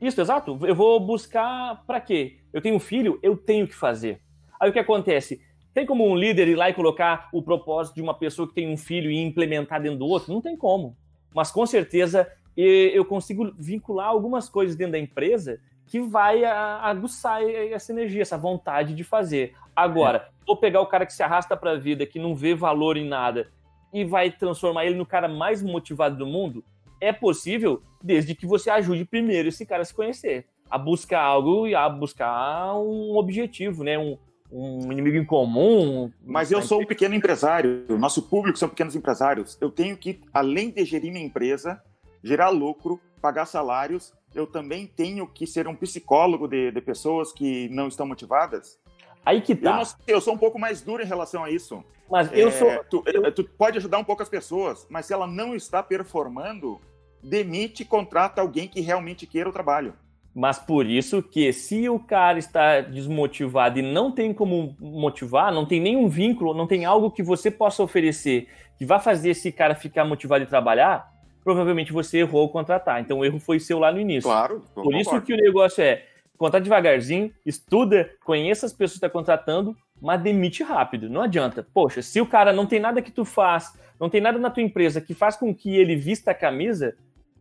isso, 0.01 0.19
exato. 0.19 0.57
Eu 0.63 0.73
vou 0.73 0.99
buscar 0.99 1.83
para 1.85 2.01
quê? 2.01 2.37
Eu 2.51 2.59
tenho 2.59 2.75
um 2.75 2.79
filho, 2.79 3.19
eu 3.21 3.37
tenho 3.37 3.67
que 3.67 3.75
fazer. 3.75 4.19
Aí 4.59 4.67
o 4.67 4.73
que 4.73 4.79
acontece? 4.79 5.39
Tem 5.75 5.85
como 5.85 6.07
um 6.07 6.15
líder 6.15 6.47
ir 6.47 6.55
lá 6.55 6.71
e 6.71 6.73
colocar 6.73 7.29
o 7.31 7.43
propósito 7.43 7.95
de 7.95 8.01
uma 8.01 8.15
pessoa 8.15 8.47
que 8.47 8.55
tem 8.55 8.67
um 8.67 8.77
filho 8.77 9.11
e 9.11 9.21
implementar 9.21 9.79
dentro 9.79 9.99
do 9.99 10.07
outro? 10.07 10.33
Não 10.33 10.41
tem 10.41 10.57
como. 10.57 10.97
Mas 11.35 11.51
com 11.51 11.67
certeza 11.67 12.27
e 12.61 12.91
eu 12.93 13.05
consigo 13.05 13.53
vincular 13.57 14.07
algumas 14.07 14.49
coisas 14.49 14.75
dentro 14.75 14.91
da 14.91 14.99
empresa 14.99 15.61
que 15.87 16.01
vai 16.01 16.43
aguçar 16.43 17.41
essa 17.41 17.93
energia, 17.93 18.21
essa 18.21 18.37
vontade 18.37 18.93
de 18.93 19.01
fazer. 19.01 19.53
Agora, 19.73 20.17
é. 20.17 20.27
vou 20.45 20.57
pegar 20.57 20.81
o 20.81 20.85
cara 20.85 21.05
que 21.05 21.13
se 21.13 21.23
arrasta 21.23 21.55
para 21.55 21.71
a 21.71 21.77
vida, 21.77 22.05
que 22.05 22.19
não 22.19 22.35
vê 22.35 22.53
valor 22.53 22.97
em 22.97 23.07
nada, 23.07 23.47
e 23.93 24.03
vai 24.03 24.29
transformar 24.29 24.85
ele 24.85 24.97
no 24.97 25.05
cara 25.05 25.29
mais 25.29 25.63
motivado 25.63 26.17
do 26.17 26.25
mundo? 26.25 26.61
É 26.99 27.13
possível, 27.13 27.81
desde 28.03 28.35
que 28.35 28.45
você 28.45 28.69
ajude 28.69 29.05
primeiro 29.05 29.47
esse 29.47 29.65
cara 29.65 29.83
a 29.83 29.85
se 29.85 29.93
conhecer, 29.93 30.45
a 30.69 30.77
buscar 30.77 31.21
algo 31.21 31.65
e 31.65 31.73
a 31.73 31.87
buscar 31.87 32.75
um 32.75 33.15
objetivo, 33.15 33.85
né? 33.85 33.97
Um, 33.97 34.17
um 34.51 34.91
inimigo 34.91 35.15
em 35.15 35.25
comum. 35.25 36.11
Mas 36.25 36.51
eu 36.51 36.61
sou 36.61 36.81
um 36.81 36.85
pequeno 36.85 37.15
empresário, 37.15 37.85
nosso 37.97 38.23
público 38.23 38.59
são 38.59 38.67
pequenos 38.67 38.97
empresários. 38.97 39.57
Eu 39.61 39.71
tenho 39.71 39.95
que, 39.95 40.19
além 40.33 40.69
de 40.69 40.83
gerir 40.83 41.09
minha 41.09 41.25
empresa, 41.25 41.81
gerar 42.23 42.49
lucro, 42.49 42.99
pagar 43.21 43.45
salários, 43.45 44.13
eu 44.33 44.45
também 44.45 44.85
tenho 44.85 45.27
que 45.27 45.47
ser 45.47 45.67
um 45.67 45.75
psicólogo 45.75 46.47
de, 46.47 46.71
de 46.71 46.81
pessoas 46.81 47.31
que 47.33 47.67
não 47.69 47.87
estão 47.87 48.07
motivadas? 48.07 48.79
Aí 49.25 49.41
que 49.41 49.55
tá. 49.55 49.71
Eu, 49.71 49.75
não, 49.75 49.83
eu, 50.07 50.21
sou 50.21 50.33
um 50.33 50.37
pouco 50.37 50.59
mais 50.59 50.81
duro 50.81 51.03
em 51.03 51.05
relação 51.05 51.43
a 51.43 51.49
isso. 51.49 51.83
Mas 52.09 52.31
eu 52.31 52.47
é, 52.47 52.51
sou. 52.51 52.83
Tu, 52.89 53.03
eu... 53.07 53.31
tu, 53.31 53.43
pode 53.43 53.77
ajudar 53.77 53.97
um 53.97 54.03
pouco 54.03 54.23
as 54.23 54.29
pessoas, 54.29 54.87
mas 54.89 55.05
se 55.05 55.13
ela 55.13 55.27
não 55.27 55.55
está 55.55 55.83
performando, 55.83 56.79
demite 57.23 57.83
e 57.83 57.85
contrata 57.85 58.41
alguém 58.41 58.67
que 58.67 58.81
realmente 58.81 59.27
queira 59.27 59.49
o 59.49 59.53
trabalho. 59.53 59.93
Mas 60.33 60.59
por 60.59 60.85
isso 60.85 61.21
que 61.23 61.51
se 61.51 61.89
o 61.89 61.99
cara 61.99 62.37
está 62.37 62.81
desmotivado 62.81 63.79
e 63.79 63.81
não 63.81 64.11
tem 64.11 64.33
como 64.33 64.75
motivar, 64.79 65.51
não 65.51 65.65
tem 65.65 65.81
nenhum 65.81 66.07
vínculo, 66.07 66.53
não 66.53 66.67
tem 66.67 66.85
algo 66.85 67.11
que 67.11 67.23
você 67.23 67.49
possa 67.49 67.83
oferecer 67.83 68.47
que 68.77 68.85
vai 68.85 68.99
fazer 68.99 69.31
esse 69.31 69.51
cara 69.51 69.75
ficar 69.75 70.05
motivado 70.05 70.43
e 70.45 70.47
trabalhar, 70.47 71.11
provavelmente 71.43 71.91
você 71.91 72.19
errou 72.19 72.41
ao 72.41 72.49
contratar. 72.49 73.01
Então 73.01 73.19
o 73.19 73.25
erro 73.25 73.39
foi 73.39 73.59
seu 73.59 73.79
lá 73.79 73.91
no 73.91 73.99
início. 73.99 74.29
Claro. 74.29 74.63
Por 74.73 74.93
isso 74.95 75.21
que 75.21 75.33
o 75.33 75.37
negócio 75.37 75.81
é 75.83 76.05
contrata 76.37 76.63
devagarzinho, 76.63 77.33
estuda, 77.45 78.09
conheça 78.23 78.65
as 78.65 78.71
pessoas 78.71 78.91
que 78.91 78.97
está 79.05 79.09
contratando, 79.09 79.75
mas 80.01 80.21
demite 80.21 80.63
rápido. 80.63 81.09
Não 81.09 81.21
adianta. 81.21 81.67
Poxa, 81.73 82.01
se 82.01 82.21
o 82.21 82.25
cara 82.25 82.53
não 82.53 82.65
tem 82.65 82.79
nada 82.79 83.01
que 83.01 83.11
tu 83.11 83.25
faz, 83.25 83.77
não 83.99 84.09
tem 84.09 84.21
nada 84.21 84.39
na 84.39 84.49
tua 84.49 84.63
empresa 84.63 85.01
que 85.01 85.13
faz 85.13 85.35
com 85.35 85.53
que 85.53 85.75
ele 85.75 85.97
vista 85.97 86.31
a 86.31 86.33
camisa, 86.33 86.95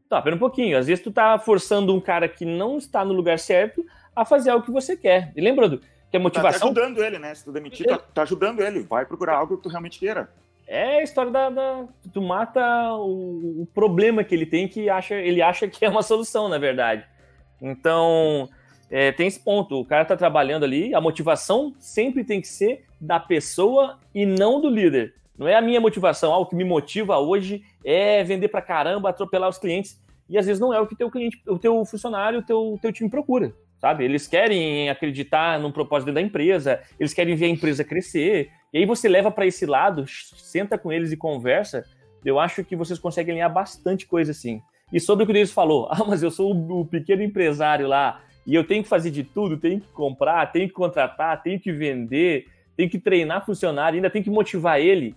tá, 0.08 0.20
pera 0.20 0.34
um 0.34 0.38
pouquinho. 0.38 0.76
Às 0.76 0.88
vezes 0.88 1.02
tu 1.02 1.12
tá 1.12 1.38
forçando 1.38 1.94
um 1.94 2.00
cara 2.00 2.28
que 2.28 2.44
não 2.44 2.76
está 2.76 3.04
no 3.04 3.12
lugar 3.12 3.38
certo 3.38 3.86
a 4.16 4.24
fazer 4.24 4.50
algo 4.50 4.66
que 4.66 4.72
você 4.72 4.96
quer. 4.96 5.32
E 5.36 5.40
lembrando 5.40 5.80
que 6.10 6.16
a 6.16 6.20
motivação... 6.20 6.74
Tá 6.74 6.80
ajudando 6.80 7.04
ele, 7.04 7.18
né? 7.20 7.32
Se 7.36 7.44
tu 7.44 7.52
demitir, 7.52 7.86
tá, 7.86 7.98
tá 7.98 8.22
ajudando 8.22 8.60
ele. 8.60 8.80
Vai 8.80 9.06
procurar 9.06 9.36
algo 9.36 9.56
que 9.56 9.62
tu 9.62 9.68
realmente 9.68 10.00
queira. 10.00 10.28
É 10.68 10.98
a 10.98 11.02
história 11.02 11.32
da, 11.32 11.48
da 11.48 11.86
tu 12.12 12.20
mata 12.20 12.60
o, 12.96 13.62
o, 13.62 13.68
problema 13.74 14.22
que 14.22 14.34
ele 14.34 14.44
tem 14.44 14.68
que 14.68 14.90
acha, 14.90 15.14
ele 15.14 15.40
acha 15.40 15.66
que 15.66 15.82
é 15.82 15.88
uma 15.88 16.02
solução, 16.02 16.46
na 16.46 16.58
verdade. 16.58 17.06
Então, 17.60 18.46
é, 18.90 19.10
tem 19.10 19.26
esse 19.26 19.40
ponto. 19.40 19.80
O 19.80 19.84
cara 19.84 20.04
tá 20.04 20.14
trabalhando 20.14 20.64
ali, 20.64 20.94
a 20.94 21.00
motivação 21.00 21.72
sempre 21.78 22.22
tem 22.22 22.38
que 22.42 22.48
ser 22.48 22.84
da 23.00 23.18
pessoa 23.18 23.98
e 24.14 24.26
não 24.26 24.60
do 24.60 24.68
líder. 24.68 25.14
Não 25.38 25.48
é 25.48 25.54
a 25.54 25.62
minha 25.62 25.80
motivação. 25.80 26.34
Ah, 26.34 26.38
o 26.38 26.44
que 26.44 26.54
me 26.54 26.64
motiva 26.64 27.18
hoje 27.18 27.62
é 27.82 28.22
vender 28.22 28.48
pra 28.48 28.60
caramba, 28.60 29.08
atropelar 29.08 29.48
os 29.48 29.56
clientes. 29.56 29.98
E 30.28 30.36
às 30.36 30.44
vezes 30.44 30.60
não 30.60 30.74
é 30.74 30.80
o 30.80 30.86
que 30.86 30.94
teu 30.94 31.10
cliente, 31.10 31.40
o 31.46 31.58
teu 31.58 31.82
funcionário, 31.86 32.40
o 32.40 32.42
teu, 32.42 32.78
teu 32.82 32.92
time 32.92 33.08
procura. 33.08 33.54
Sabe? 33.80 34.04
Eles 34.04 34.26
querem 34.26 34.90
acreditar 34.90 35.58
no 35.58 35.72
propósito 35.72 36.12
da 36.12 36.20
empresa, 36.20 36.82
eles 36.98 37.14
querem 37.14 37.36
ver 37.36 37.46
a 37.46 37.50
empresa 37.50 37.84
crescer, 37.84 38.50
e 38.72 38.78
aí 38.78 38.86
você 38.86 39.08
leva 39.08 39.30
para 39.30 39.46
esse 39.46 39.64
lado, 39.64 40.04
senta 40.06 40.76
com 40.76 40.92
eles 40.92 41.10
e 41.12 41.16
conversa. 41.16 41.84
Eu 42.24 42.38
acho 42.38 42.64
que 42.64 42.76
vocês 42.76 42.98
conseguem 42.98 43.32
alinhar 43.32 43.52
bastante 43.52 44.06
coisa 44.06 44.32
assim. 44.32 44.60
E 44.92 45.00
sobre 45.00 45.22
o 45.22 45.26
que 45.26 45.30
o 45.30 45.34
Denis 45.34 45.52
falou, 45.52 45.88
ah, 45.92 46.04
mas 46.06 46.22
eu 46.22 46.30
sou 46.30 46.52
o, 46.52 46.84
pequeno 46.84 47.22
empresário 47.22 47.86
lá 47.86 48.20
e 48.46 48.54
eu 48.54 48.66
tenho 48.66 48.82
que 48.82 48.88
fazer 48.88 49.10
de 49.10 49.24
tudo, 49.24 49.58
tenho 49.58 49.80
que 49.80 49.88
comprar, 49.88 50.50
tenho 50.52 50.68
que 50.68 50.74
contratar, 50.74 51.42
tenho 51.42 51.60
que 51.60 51.72
vender, 51.72 52.46
tenho 52.76 52.88
que 52.88 52.98
treinar 52.98 53.44
funcionário, 53.44 53.96
ainda 53.96 54.10
tenho 54.10 54.24
que 54.24 54.30
motivar 54.30 54.80
ele. 54.80 55.14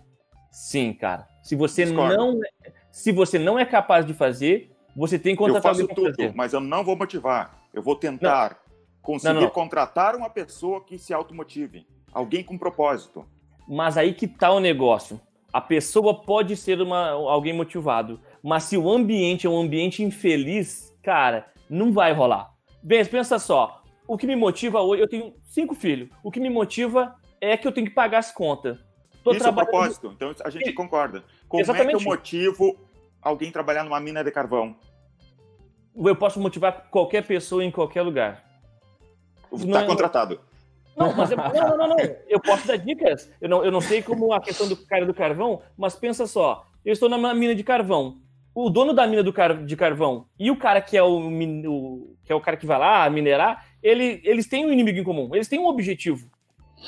Sim, 0.51 0.93
cara. 0.93 1.27
Se 1.41 1.55
você 1.55 1.85
Discordo. 1.85 2.15
não, 2.15 2.39
é, 2.43 2.71
se 2.91 3.11
você 3.11 3.39
não 3.39 3.57
é 3.57 3.65
capaz 3.65 4.05
de 4.05 4.13
fazer, 4.13 4.69
você 4.95 5.17
tem 5.17 5.33
que 5.33 5.39
contratar 5.39 5.71
eu 5.71 5.87
faço 5.87 5.95
tudo, 5.95 6.15
fazer. 6.15 6.33
mas 6.35 6.53
eu 6.53 6.59
não 6.59 6.83
vou 6.83 6.95
motivar. 6.95 7.57
Eu 7.73 7.81
vou 7.81 7.95
tentar 7.95 8.49
não. 8.49 8.57
conseguir 9.01 9.33
não, 9.33 9.41
não. 9.43 9.49
contratar 9.49 10.15
uma 10.15 10.29
pessoa 10.29 10.83
que 10.83 10.97
se 10.97 11.13
automotive. 11.13 11.87
Alguém 12.13 12.43
com 12.43 12.57
propósito. 12.57 13.25
Mas 13.67 13.97
aí 13.97 14.13
que 14.13 14.27
tá 14.27 14.51
o 14.51 14.59
negócio. 14.59 15.19
A 15.53 15.59
pessoa 15.59 16.21
pode 16.21 16.55
ser 16.55 16.81
uma, 16.81 17.09
alguém 17.09 17.51
motivado, 17.51 18.19
mas 18.41 18.63
se 18.63 18.77
o 18.77 18.89
ambiente 18.89 19.45
é 19.45 19.49
um 19.49 19.59
ambiente 19.59 20.01
infeliz, 20.01 20.95
cara, 21.03 21.47
não 21.69 21.91
vai 21.91 22.13
rolar. 22.13 22.51
Bem, 22.81 23.05
pensa 23.05 23.37
só. 23.37 23.81
O 24.07 24.17
que 24.17 24.25
me 24.25 24.35
motiva 24.35 24.81
hoje, 24.81 25.01
eu 25.01 25.07
tenho 25.07 25.33
cinco 25.43 25.75
filhos. 25.75 26.09
O 26.23 26.31
que 26.31 26.39
me 26.39 26.49
motiva 26.49 27.15
é 27.39 27.57
que 27.57 27.67
eu 27.67 27.71
tenho 27.71 27.87
que 27.87 27.93
pagar 27.93 28.19
as 28.19 28.31
contas. 28.31 28.77
Tô 29.23 29.31
Isso 29.31 29.41
trabalhando... 29.41 29.69
é 29.69 29.71
propósito. 29.71 30.11
Então 30.15 30.33
a 30.43 30.49
gente 30.49 30.71
concorda. 30.73 31.23
Como 31.47 31.61
Exatamente. 31.61 31.95
é 31.95 31.97
que 31.97 32.03
eu 32.03 32.09
motivo 32.09 32.77
alguém 33.21 33.51
trabalhar 33.51 33.83
numa 33.83 33.99
mina 33.99 34.23
de 34.23 34.31
carvão? 34.31 34.75
Eu 35.95 36.15
posso 36.15 36.39
motivar 36.39 36.87
qualquer 36.89 37.25
pessoa 37.25 37.63
em 37.63 37.71
qualquer 37.71 38.01
lugar. 38.01 38.43
Está 39.51 39.81
é- 39.81 39.85
contratado. 39.85 40.39
Não, 40.95 41.13
mas 41.15 41.31
eu, 41.31 41.37
não, 41.37 41.77
não, 41.77 41.87
não, 41.89 41.97
eu 42.27 42.39
posso 42.39 42.67
dar 42.67 42.77
dicas. 42.77 43.31
Eu 43.39 43.49
não, 43.49 43.63
eu 43.63 43.71
não 43.71 43.81
sei 43.81 44.01
como 44.01 44.33
a 44.33 44.41
questão 44.41 44.67
do 44.67 44.75
cara 44.75 45.05
do 45.05 45.13
carvão, 45.13 45.61
mas 45.77 45.95
pensa 45.95 46.27
só. 46.27 46.67
Eu 46.83 46.93
estou 46.93 47.09
numa 47.09 47.33
mina 47.33 47.55
de 47.55 47.63
carvão. 47.63 48.17
O 48.53 48.69
dono 48.69 48.93
da 48.93 49.07
mina 49.07 49.23
do 49.23 49.31
car 49.31 49.63
de 49.63 49.75
carvão 49.77 50.25
e 50.37 50.51
o 50.51 50.57
cara 50.57 50.81
que 50.81 50.97
é 50.97 51.03
o, 51.03 51.29
o, 51.29 52.15
que 52.25 52.33
é 52.33 52.35
o 52.35 52.41
cara 52.41 52.57
que 52.57 52.65
vai 52.65 52.77
lá 52.77 53.09
minerar, 53.09 53.65
ele, 53.81 54.21
eles 54.25 54.47
têm 54.47 54.65
um 54.65 54.71
inimigo 54.73 54.99
em 54.99 55.03
comum. 55.03 55.33
Eles 55.33 55.47
têm 55.47 55.59
um 55.59 55.67
objetivo. 55.67 56.29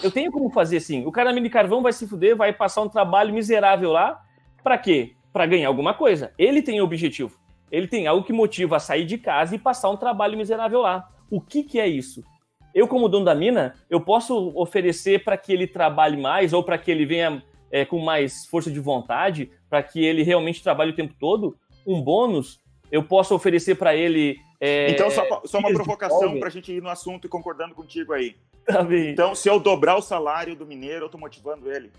Eu 0.02 0.12
tenho 0.12 0.32
como 0.32 0.50
fazer 0.50 0.78
assim. 0.78 1.06
O 1.06 1.12
cara 1.12 1.30
da 1.30 1.36
mina 1.36 1.48
de 1.48 1.54
carvão 1.54 1.82
vai 1.82 1.94
se 1.94 2.06
fuder, 2.08 2.36
vai 2.36 2.52
passar 2.52 2.82
um 2.82 2.90
trabalho 2.90 3.34
miserável 3.34 3.92
lá. 3.92 4.22
Para 4.62 4.78
quê? 4.78 5.14
Para 5.32 5.46
ganhar 5.46 5.70
alguma 5.70 5.94
coisa. 5.94 6.34
Ele 6.38 6.62
tem 6.62 6.82
um 6.82 6.84
objetivo. 6.84 7.38
Ele 7.72 7.88
tem 7.88 8.08
algo 8.08 8.26
que 8.26 8.34
motiva 8.34 8.76
a 8.76 8.80
sair 8.80 9.06
de 9.06 9.18
casa 9.18 9.56
e 9.56 9.60
passar 9.60 9.90
um 9.90 9.98
trabalho 9.98 10.38
miserável 10.38 10.82
lá. 10.82 11.10
O 11.30 11.40
que, 11.40 11.64
que 11.64 11.80
é 11.80 11.88
isso? 11.88 12.24
Eu, 12.74 12.88
como 12.88 13.08
dono 13.08 13.26
da 13.26 13.36
mina, 13.36 13.76
eu 13.90 14.02
posso 14.02 14.52
oferecer 14.56 15.24
para 15.24 15.38
que 15.38 15.54
ele 15.54 15.68
trabalhe 15.68 16.18
mais 16.18 16.54
ou 16.54 16.64
para 16.64 16.78
que 16.78 16.90
ele 16.90 17.06
venha 17.06 17.44
é, 17.72 17.86
com 17.86 18.00
mais 18.00 18.46
força 18.46 18.72
de 18.72 18.80
vontade, 18.80 19.52
para 19.70 19.82
que 19.84 20.04
ele 20.04 20.24
realmente 20.24 20.64
trabalhe 20.64 20.92
o 20.92 20.96
tempo 20.96 21.14
todo, 21.20 21.58
um 21.86 22.02
bônus. 22.02 22.60
Eu 22.92 23.04
posso 23.04 23.34
oferecer 23.36 23.76
para 23.76 23.96
ele. 23.96 24.38
É, 24.60 24.92
então, 24.92 25.10
só, 25.10 25.42
só 25.46 25.60
uma 25.60 25.72
provocação 25.72 26.40
para 26.40 26.48
a 26.48 26.52
gente 26.52 26.72
ir 26.72 26.82
no 26.82 26.90
assunto 26.90 27.26
e 27.26 27.30
concordando 27.30 27.76
contigo 27.76 28.14
aí. 28.14 28.36
Tá 28.66 28.82
bem. 28.82 29.10
Então, 29.10 29.36
se 29.36 29.50
eu 29.50 29.60
dobrar 29.60 29.98
o 29.98 30.02
salário 30.02 30.56
do 30.56 30.66
mineiro, 30.66 31.04
eu 31.04 31.06
estou 31.08 31.20
motivando 31.20 31.72
ele. 31.72 31.92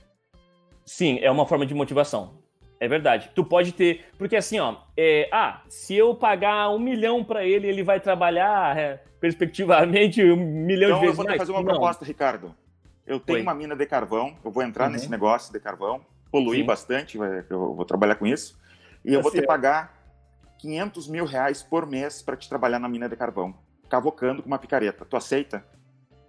Sim, 0.84 1.18
é 1.20 1.30
uma 1.30 1.46
forma 1.46 1.66
de 1.66 1.74
motivação. 1.74 2.43
É 2.84 2.88
verdade. 2.88 3.30
Tu 3.34 3.42
pode 3.42 3.72
ter. 3.72 4.04
Porque 4.18 4.36
assim, 4.36 4.60
ó. 4.60 4.76
É, 4.94 5.26
ah, 5.32 5.62
se 5.68 5.96
eu 5.96 6.14
pagar 6.14 6.68
um 6.68 6.78
milhão 6.78 7.24
para 7.24 7.42
ele, 7.42 7.66
ele 7.66 7.82
vai 7.82 7.98
trabalhar 7.98 8.76
é, 8.76 9.02
perspectivamente 9.18 10.22
um 10.22 10.36
milhão 10.36 10.90
então, 10.90 11.00
de 11.00 11.06
vezes. 11.06 11.18
Então 11.18 11.24
eu 11.24 11.28
vou 11.28 11.32
te 11.32 11.38
fazer 11.38 11.52
uma 11.52 11.62
Não. 11.62 11.66
proposta, 11.66 12.04
Ricardo. 12.04 12.54
Eu 13.06 13.18
tenho 13.18 13.38
Oi. 13.38 13.42
uma 13.42 13.54
mina 13.54 13.74
de 13.74 13.86
carvão, 13.86 14.36
eu 14.44 14.50
vou 14.50 14.62
entrar 14.62 14.86
uhum. 14.86 14.92
nesse 14.92 15.10
negócio 15.10 15.50
de 15.50 15.58
carvão, 15.60 16.02
poluir 16.30 16.60
Sim. 16.60 16.66
bastante, 16.66 17.18
eu 17.50 17.74
vou 17.74 17.84
trabalhar 17.86 18.16
com 18.16 18.26
isso, 18.26 18.58
e 19.04 19.12
eu 19.12 19.22
vou 19.22 19.30
te 19.30 19.42
pagar 19.42 19.94
500 20.58 21.08
mil 21.08 21.24
reais 21.24 21.62
por 21.62 21.86
mês 21.86 22.22
para 22.22 22.36
te 22.36 22.48
trabalhar 22.48 22.78
na 22.78 22.88
mina 22.88 23.08
de 23.08 23.16
carvão, 23.16 23.54
cavocando 23.88 24.42
com 24.42 24.46
uma 24.46 24.58
picareta. 24.58 25.04
Tu 25.04 25.16
aceita? 25.16 25.64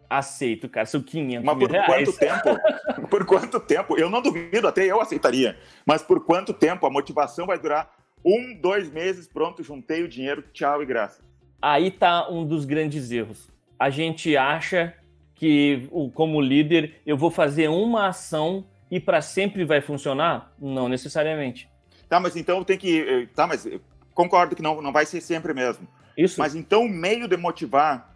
Aceito, 0.10 0.70
cara, 0.70 0.86
são 0.86 1.02
500 1.02 1.46
Mas 1.46 1.58
por 1.58 1.72
reais. 1.72 1.88
quanto 1.88 2.20
tempo? 2.20 2.60
por 3.10 3.26
quanto 3.26 3.60
tempo? 3.60 3.98
Eu 3.98 4.10
não 4.10 4.22
duvido, 4.22 4.68
até 4.68 4.86
eu 4.86 5.02
aceitaria. 5.02 5.58
Mas 5.86 6.02
por 6.02 6.24
quanto 6.24 6.54
tempo? 6.54 6.86
A 6.86 6.90
motivação 6.90 7.46
vai 7.46 7.58
durar 7.58 7.92
um, 8.24 8.60
dois 8.60 8.92
meses, 8.92 9.28
pronto, 9.28 9.64
juntei 9.64 10.04
o 10.04 10.08
dinheiro, 10.08 10.44
tchau 10.52 10.82
e 10.82 10.86
graça. 10.86 11.24
Aí 11.62 11.92
tá 11.92 12.30
um 12.30 12.46
dos 12.46 12.66
grandes 12.66 13.12
erros. 13.12 13.52
A 13.80 13.90
gente 13.90 14.36
acha 14.36 14.94
que, 15.36 15.88
como 16.14 16.42
líder, 16.42 17.02
eu 17.06 17.18
vou 17.18 17.30
fazer 17.30 17.68
uma 17.68 18.08
ação 18.08 18.66
e 18.90 19.00
para 19.00 19.22
sempre 19.22 19.66
vai 19.66 19.82
funcionar? 19.82 20.54
Não 20.60 20.88
necessariamente. 20.88 21.70
Tá, 22.08 22.20
mas 22.20 22.36
então 22.36 22.64
tem 22.64 22.78
que. 22.78 23.02
Eh, 23.02 23.28
tá, 23.36 23.46
mas 23.46 23.68
concordo 24.14 24.56
que 24.56 24.62
não, 24.62 24.82
não 24.82 24.92
vai 24.92 25.06
ser 25.06 25.22
sempre 25.22 25.54
mesmo. 25.54 25.88
Isso. 26.18 26.40
Mas 26.40 26.56
então 26.56 26.86
o 26.86 26.90
meio 26.90 27.28
de 27.28 27.36
motivar 27.36 28.15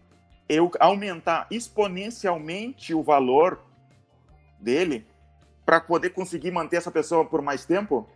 eu 0.49 0.71
aumentar 0.79 1.45
exponencialmente 1.51 2.93
o 2.95 3.03
valor 3.03 3.63
dele 4.59 5.05
para 5.63 5.79
poder 5.79 6.09
conseguir 6.09 6.49
manter 6.49 6.77
essa 6.77 6.89
pessoa 6.89 7.23
por 7.23 7.43
mais 7.43 7.63
tempo? 7.63 8.09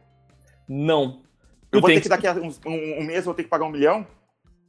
Não. 0.67 1.21
Eu 1.71 1.79
vou 1.79 1.89
ter 1.89 1.97
que, 1.97 2.01
que 2.01 2.09
daqui 2.09 2.25
a 2.25 2.33
um, 2.33 2.49
um, 2.65 3.01
um 3.01 3.03
mês 3.03 3.19
eu 3.19 3.25
vou 3.25 3.33
ter 3.35 3.43
que 3.43 3.49
pagar 3.49 3.65
um 3.65 3.71
milhão? 3.71 4.05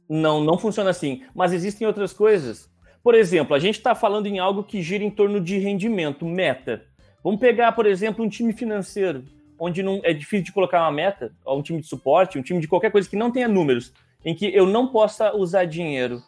Não, 0.07 0.43
não 0.43 0.57
funciona 0.57 0.91
assim. 0.91 1.23
Mas 1.33 1.51
existem 1.51 1.87
outras 1.87 2.13
coisas. 2.13 2.69
Por 3.03 3.15
exemplo, 3.15 3.55
a 3.55 3.59
gente 3.59 3.77
está 3.77 3.95
falando 3.95 4.27
em 4.27 4.37
algo 4.37 4.63
que 4.63 4.81
gira 4.81 5.03
em 5.03 5.09
torno 5.09 5.41
de 5.41 5.57
rendimento, 5.57 6.25
meta. 6.25 6.85
Vamos 7.23 7.39
pegar, 7.39 7.71
por 7.71 7.87
exemplo, 7.87 8.23
um 8.23 8.29
time 8.29 8.53
financeiro, 8.53 9.25
onde 9.57 9.81
não 9.81 9.99
é 10.03 10.13
difícil 10.13 10.45
de 10.45 10.51
colocar 10.51 10.81
uma 10.81 10.91
meta, 10.91 11.33
ou 11.43 11.57
um 11.57 11.61
time 11.63 11.81
de 11.81 11.87
suporte, 11.87 12.37
um 12.37 12.43
time 12.43 12.59
de 12.59 12.67
qualquer 12.67 12.91
coisa 12.91 13.09
que 13.09 13.15
não 13.15 13.31
tenha 13.31 13.47
números, 13.47 13.91
em 14.23 14.35
que 14.35 14.53
eu 14.55 14.67
não 14.67 14.87
possa 14.87 15.35
usar 15.35 15.65
dinheiro 15.65 16.21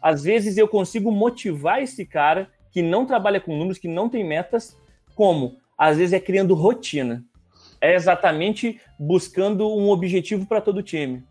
às 0.00 0.22
vezes 0.22 0.56
eu 0.56 0.68
consigo 0.68 1.10
motivar 1.10 1.82
esse 1.82 2.04
cara 2.04 2.50
que 2.70 2.82
não 2.82 3.06
trabalha 3.06 3.40
com 3.40 3.56
números, 3.56 3.78
que 3.78 3.88
não 3.88 4.08
tem 4.08 4.24
metas, 4.24 4.76
como? 5.14 5.56
Às 5.78 5.96
vezes 5.96 6.12
é 6.12 6.20
criando 6.20 6.54
rotina. 6.54 7.24
É 7.80 7.94
exatamente 7.94 8.80
buscando 8.98 9.68
um 9.68 9.90
objetivo 9.90 10.46
para 10.46 10.60
todo 10.60 10.82
time. 10.82 11.22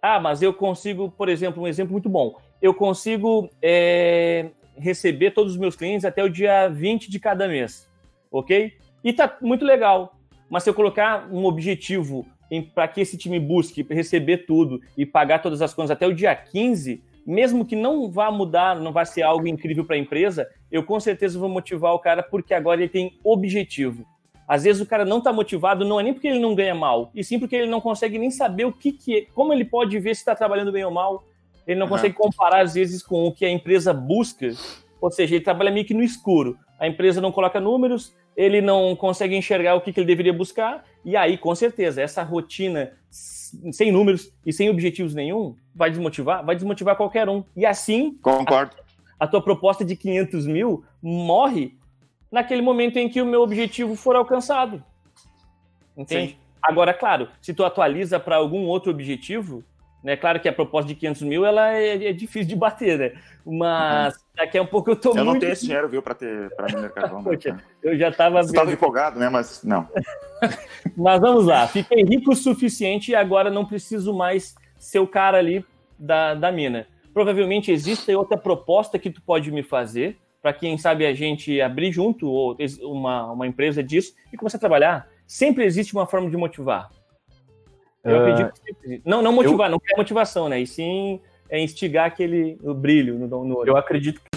Ah, 0.00 0.18
mas 0.18 0.42
eu 0.42 0.52
consigo, 0.52 1.10
por 1.10 1.28
exemplo, 1.28 1.62
um 1.62 1.66
exemplo 1.66 1.92
muito 1.92 2.08
bom. 2.08 2.36
Eu 2.60 2.74
consigo 2.74 3.48
é, 3.62 4.50
receber 4.76 5.30
todos 5.30 5.52
os 5.52 5.58
meus 5.58 5.76
clientes 5.76 6.04
até 6.04 6.22
o 6.24 6.28
dia 6.28 6.68
20 6.68 7.10
de 7.10 7.20
cada 7.20 7.46
mês, 7.46 7.88
ok? 8.30 8.72
E 9.04 9.12
tá 9.12 9.36
muito 9.40 9.64
legal. 9.64 10.16
Mas 10.50 10.64
se 10.64 10.70
eu 10.70 10.74
colocar 10.74 11.28
um 11.32 11.44
objetivo 11.44 12.26
para 12.74 12.86
que 12.86 13.00
esse 13.00 13.16
time 13.16 13.40
busque 13.40 13.86
receber 13.88 14.38
tudo 14.38 14.80
e 14.96 15.06
pagar 15.06 15.40
todas 15.40 15.62
as 15.62 15.72
contas 15.72 15.92
até 15.92 16.06
o 16.06 16.14
dia 16.14 16.34
15, 16.34 17.02
mesmo 17.26 17.64
que 17.64 17.76
não 17.76 18.10
vá 18.10 18.30
mudar, 18.30 18.76
não 18.80 18.92
vá 18.92 19.04
ser 19.04 19.22
algo 19.22 19.46
incrível 19.46 19.84
para 19.84 19.96
a 19.96 19.98
empresa, 19.98 20.48
eu 20.70 20.82
com 20.82 20.98
certeza 20.98 21.38
vou 21.38 21.48
motivar 21.48 21.94
o 21.94 21.98
cara 21.98 22.22
porque 22.22 22.54
agora 22.54 22.80
ele 22.80 22.88
tem 22.88 23.18
objetivo. 23.24 24.06
Às 24.46 24.64
vezes 24.64 24.82
o 24.82 24.86
cara 24.86 25.04
não 25.04 25.18
está 25.18 25.32
motivado, 25.32 25.84
não 25.84 26.00
é 26.00 26.02
nem 26.02 26.12
porque 26.12 26.28
ele 26.28 26.40
não 26.40 26.54
ganha 26.54 26.74
mal, 26.74 27.10
e 27.14 27.22
sim 27.22 27.38
porque 27.38 27.56
ele 27.56 27.70
não 27.70 27.80
consegue 27.80 28.18
nem 28.18 28.30
saber 28.30 28.64
o 28.64 28.72
que, 28.72 28.92
que 28.92 29.16
é, 29.16 29.26
como 29.34 29.52
ele 29.52 29.64
pode 29.64 29.98
ver 29.98 30.14
se 30.14 30.20
está 30.20 30.34
trabalhando 30.34 30.72
bem 30.72 30.84
ou 30.84 30.90
mal. 30.90 31.24
Ele 31.66 31.78
não 31.78 31.86
uhum. 31.86 31.92
consegue 31.92 32.14
comparar, 32.14 32.60
às 32.60 32.74
vezes, 32.74 33.02
com 33.02 33.24
o 33.24 33.32
que 33.32 33.44
a 33.44 33.50
empresa 33.50 33.92
busca. 33.92 34.48
Ou 35.00 35.10
seja, 35.10 35.36
ele 35.36 35.44
trabalha 35.44 35.70
meio 35.70 35.86
que 35.86 35.94
no 35.94 36.02
escuro. 36.02 36.56
A 36.78 36.88
empresa 36.88 37.20
não 37.20 37.30
coloca 37.30 37.60
números, 37.60 38.12
ele 38.36 38.60
não 38.60 38.94
consegue 38.96 39.36
enxergar 39.36 39.74
o 39.74 39.80
que, 39.80 39.92
que 39.92 40.00
ele 40.00 40.06
deveria 40.06 40.32
buscar, 40.32 40.84
e 41.04 41.16
aí, 41.16 41.36
com 41.36 41.54
certeza, 41.54 42.00
essa 42.00 42.22
rotina 42.22 42.92
sem 43.72 43.92
números 43.92 44.32
e 44.46 44.52
sem 44.52 44.70
objetivos 44.70 45.14
nenhum, 45.14 45.56
vai 45.74 45.90
desmotivar? 45.90 46.44
Vai 46.44 46.54
desmotivar 46.54 46.96
qualquer 46.96 47.28
um. 47.28 47.44
E 47.54 47.66
assim. 47.66 48.16
Concordo. 48.22 48.76
A, 49.18 49.24
a 49.24 49.28
tua 49.28 49.42
proposta 49.42 49.84
de 49.84 49.94
500 49.96 50.46
mil 50.46 50.84
morre 51.02 51.76
naquele 52.30 52.62
momento 52.62 52.96
em 52.96 53.08
que 53.08 53.20
o 53.20 53.26
meu 53.26 53.42
objetivo 53.42 53.94
for 53.94 54.16
alcançado. 54.16 54.82
Entende? 55.96 56.32
Sim. 56.32 56.36
Agora, 56.62 56.94
claro, 56.94 57.28
se 57.40 57.52
tu 57.52 57.64
atualiza 57.64 58.18
para 58.18 58.36
algum 58.36 58.66
outro 58.66 58.90
objetivo, 58.90 59.64
né? 60.02 60.16
Claro 60.16 60.40
que 60.40 60.48
a 60.48 60.52
proposta 60.52 60.88
de 60.88 60.94
500 60.94 61.22
mil 61.22 61.44
ela 61.44 61.72
é, 61.72 62.08
é 62.08 62.12
difícil 62.12 62.48
de 62.48 62.56
bater, 62.56 62.98
né? 62.98 63.12
Mas 63.44 64.14
uhum. 64.14 64.20
daqui 64.36 64.58
a 64.58 64.62
um 64.62 64.66
pouco 64.66 64.90
eu 64.90 64.96
tô 64.96 65.10
eu 65.10 65.16
muito... 65.16 65.26
não 65.26 65.38
tenho 65.38 65.52
esse 65.52 65.64
dinheiro, 65.64 65.88
viu, 65.88 66.02
para 66.02 66.14
ter 66.14 66.50
para 66.56 66.80
me 66.80 66.88
carvão. 66.88 67.22
Né? 67.22 67.60
eu 67.82 67.96
já 67.96 68.08
estava... 68.08 68.42
Você 68.42 68.50
estava 68.50 68.72
empolgado, 68.72 69.18
né? 69.18 69.28
Mas 69.28 69.62
não. 69.62 69.88
Mas 70.96 71.20
vamos 71.20 71.46
lá. 71.46 71.66
Fiquei 71.68 72.02
rico 72.02 72.32
o 72.32 72.36
suficiente 72.36 73.12
e 73.12 73.14
agora 73.14 73.50
não 73.50 73.64
preciso 73.64 74.12
mais 74.12 74.54
ser 74.78 74.98
o 74.98 75.06
cara 75.06 75.38
ali 75.38 75.64
da, 75.98 76.34
da 76.34 76.50
mina. 76.50 76.86
Provavelmente 77.14 77.70
existe 77.70 78.12
outra 78.14 78.36
proposta 78.36 78.98
que 78.98 79.10
tu 79.10 79.22
pode 79.22 79.50
me 79.52 79.62
fazer 79.62 80.18
para 80.40 80.52
quem 80.52 80.76
sabe 80.76 81.06
a 81.06 81.14
gente 81.14 81.60
abrir 81.60 81.92
junto 81.92 82.28
ou 82.28 82.56
uma, 82.82 83.30
uma 83.30 83.46
empresa 83.46 83.82
disso 83.82 84.12
e 84.32 84.36
começar 84.36 84.56
a 84.56 84.60
trabalhar. 84.60 85.08
Sempre 85.26 85.64
existe 85.64 85.94
uma 85.94 86.06
forma 86.06 86.28
de 86.28 86.36
motivar. 86.36 86.90
Eu 88.04 88.16
uh, 88.16 88.22
acredito 88.22 89.02
Não, 89.04 89.22
não 89.22 89.32
motivar, 89.32 89.68
eu... 89.68 89.72
não 89.72 89.80
é 89.88 89.96
motivação, 89.96 90.48
né? 90.48 90.60
E 90.60 90.66
sim 90.66 91.20
é 91.48 91.60
instigar 91.60 92.06
aquele 92.06 92.58
o 92.62 92.74
brilho 92.74 93.18
no, 93.18 93.44
no 93.44 93.58
olho. 93.58 93.70
Eu 93.70 93.76
acredito 93.76 94.20
que 94.20 94.30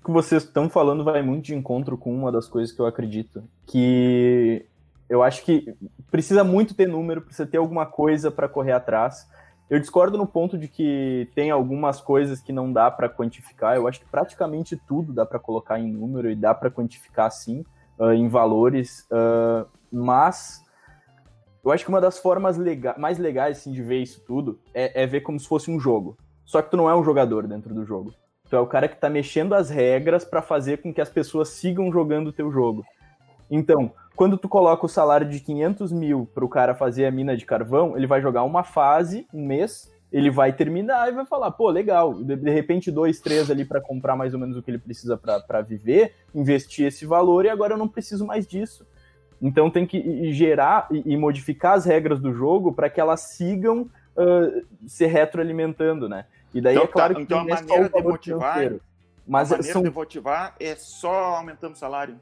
o 0.00 0.04
que 0.04 0.10
vocês 0.10 0.42
estão 0.42 0.68
falando 0.68 1.02
vai 1.02 1.22
muito 1.22 1.46
de 1.46 1.54
encontro 1.54 1.96
com 1.96 2.14
uma 2.14 2.30
das 2.30 2.46
coisas 2.46 2.74
que 2.74 2.80
eu 2.80 2.86
acredito. 2.86 3.42
Que 3.66 4.66
eu 5.08 5.22
acho 5.22 5.44
que 5.44 5.74
precisa 6.10 6.44
muito 6.44 6.74
ter 6.74 6.86
número, 6.86 7.22
precisa 7.22 7.46
ter 7.46 7.56
alguma 7.56 7.86
coisa 7.86 8.30
para 8.30 8.48
correr 8.48 8.72
atrás. 8.72 9.28
Eu 9.70 9.80
discordo 9.80 10.18
no 10.18 10.26
ponto 10.26 10.58
de 10.58 10.68
que 10.68 11.28
tem 11.34 11.50
algumas 11.50 12.00
coisas 12.00 12.40
que 12.40 12.52
não 12.52 12.72
dá 12.72 12.90
para 12.90 13.08
quantificar. 13.08 13.76
Eu 13.76 13.88
acho 13.88 14.00
que 14.00 14.06
praticamente 14.06 14.76
tudo 14.76 15.12
dá 15.12 15.24
para 15.24 15.38
colocar 15.38 15.80
em 15.80 15.90
número 15.90 16.30
e 16.30 16.36
dá 16.36 16.54
para 16.54 16.70
quantificar 16.70 17.30
sim 17.30 17.64
uh, 17.98 18.12
em 18.12 18.28
valores, 18.28 19.06
uh, 19.10 19.66
mas 19.90 20.64
Eu 21.64 21.72
acho 21.72 21.84
que 21.84 21.90
uma 21.90 22.00
das 22.00 22.18
formas 22.18 22.56
lega 22.56 22.94
mais 22.96 23.18
legais 23.18 23.58
assim, 23.58 23.72
de 23.72 23.82
ver 23.82 24.00
isso 24.00 24.22
tudo 24.24 24.60
é, 24.72 25.02
é 25.02 25.06
ver 25.06 25.22
como 25.22 25.40
se 25.40 25.48
fosse 25.48 25.70
um 25.70 25.80
jogo. 25.80 26.16
Só 26.44 26.62
que 26.62 26.70
tu 26.70 26.76
não 26.76 26.88
é 26.88 26.94
um 26.94 27.02
jogador 27.02 27.46
dentro 27.48 27.74
do 27.74 27.84
jogo. 27.84 28.14
Tu 28.48 28.54
é 28.54 28.60
o 28.60 28.66
cara 28.68 28.86
que 28.86 28.96
tá 28.96 29.10
mexendo 29.10 29.52
as 29.52 29.68
regras 29.68 30.24
para 30.24 30.40
fazer 30.40 30.76
com 30.80 30.94
que 30.94 31.00
as 31.00 31.10
pessoas 31.10 31.48
sigam 31.48 31.90
jogando 31.90 32.28
o 32.28 32.32
teu 32.32 32.52
jogo. 32.52 32.84
Então, 33.50 33.92
quando 34.14 34.38
tu 34.38 34.48
coloca 34.48 34.86
o 34.86 34.88
salário 34.88 35.28
de 35.28 35.40
500 35.40 35.92
mil 35.92 36.28
pro 36.32 36.48
cara 36.48 36.74
fazer 36.74 37.06
a 37.06 37.10
mina 37.10 37.36
de 37.36 37.44
carvão, 37.44 37.96
ele 37.96 38.06
vai 38.06 38.20
jogar 38.20 38.44
uma 38.44 38.62
fase, 38.62 39.26
um 39.34 39.44
mês, 39.44 39.90
ele 40.16 40.30
vai 40.30 40.50
terminar 40.50 41.10
e 41.10 41.12
vai 41.12 41.26
falar, 41.26 41.50
pô, 41.50 41.68
legal, 41.68 42.14
de, 42.14 42.36
de 42.36 42.50
repente 42.50 42.90
dois, 42.90 43.20
três 43.20 43.50
ali 43.50 43.66
para 43.66 43.82
comprar 43.82 44.16
mais 44.16 44.32
ou 44.32 44.40
menos 44.40 44.56
o 44.56 44.62
que 44.62 44.70
ele 44.70 44.78
precisa 44.78 45.14
para 45.14 45.60
viver, 45.60 46.14
investir 46.34 46.86
esse 46.86 47.04
valor 47.04 47.44
e 47.44 47.50
agora 47.50 47.74
eu 47.74 47.78
não 47.78 47.86
preciso 47.86 48.24
mais 48.24 48.46
disso. 48.46 48.86
Então 49.42 49.70
tem 49.70 49.86
que 49.86 50.32
gerar 50.32 50.88
e, 50.90 51.12
e 51.12 51.16
modificar 51.18 51.74
as 51.74 51.84
regras 51.84 52.18
do 52.18 52.32
jogo 52.32 52.72
para 52.72 52.88
que 52.88 52.98
elas 52.98 53.20
sigam 53.20 53.82
uh, 53.82 54.66
se 54.86 55.04
retroalimentando, 55.04 56.08
né? 56.08 56.24
E 56.54 56.62
daí 56.62 56.76
então, 56.76 56.86
é 56.86 56.90
claro 56.90 57.12
tá, 57.12 57.18
que 57.18 57.22
então 57.22 57.40
a 57.40 57.42
é 57.42 57.48
maneira 57.48 57.90
de 57.90 58.02
motivar, 58.02 58.72
mas 59.28 59.52
a 59.52 59.56
maneira 59.56 59.72
são... 59.74 59.82
de 59.82 59.90
motivar 59.90 60.54
é 60.58 60.74
só 60.76 61.36
aumentando 61.36 61.74
o 61.74 61.78
salário. 61.78 62.18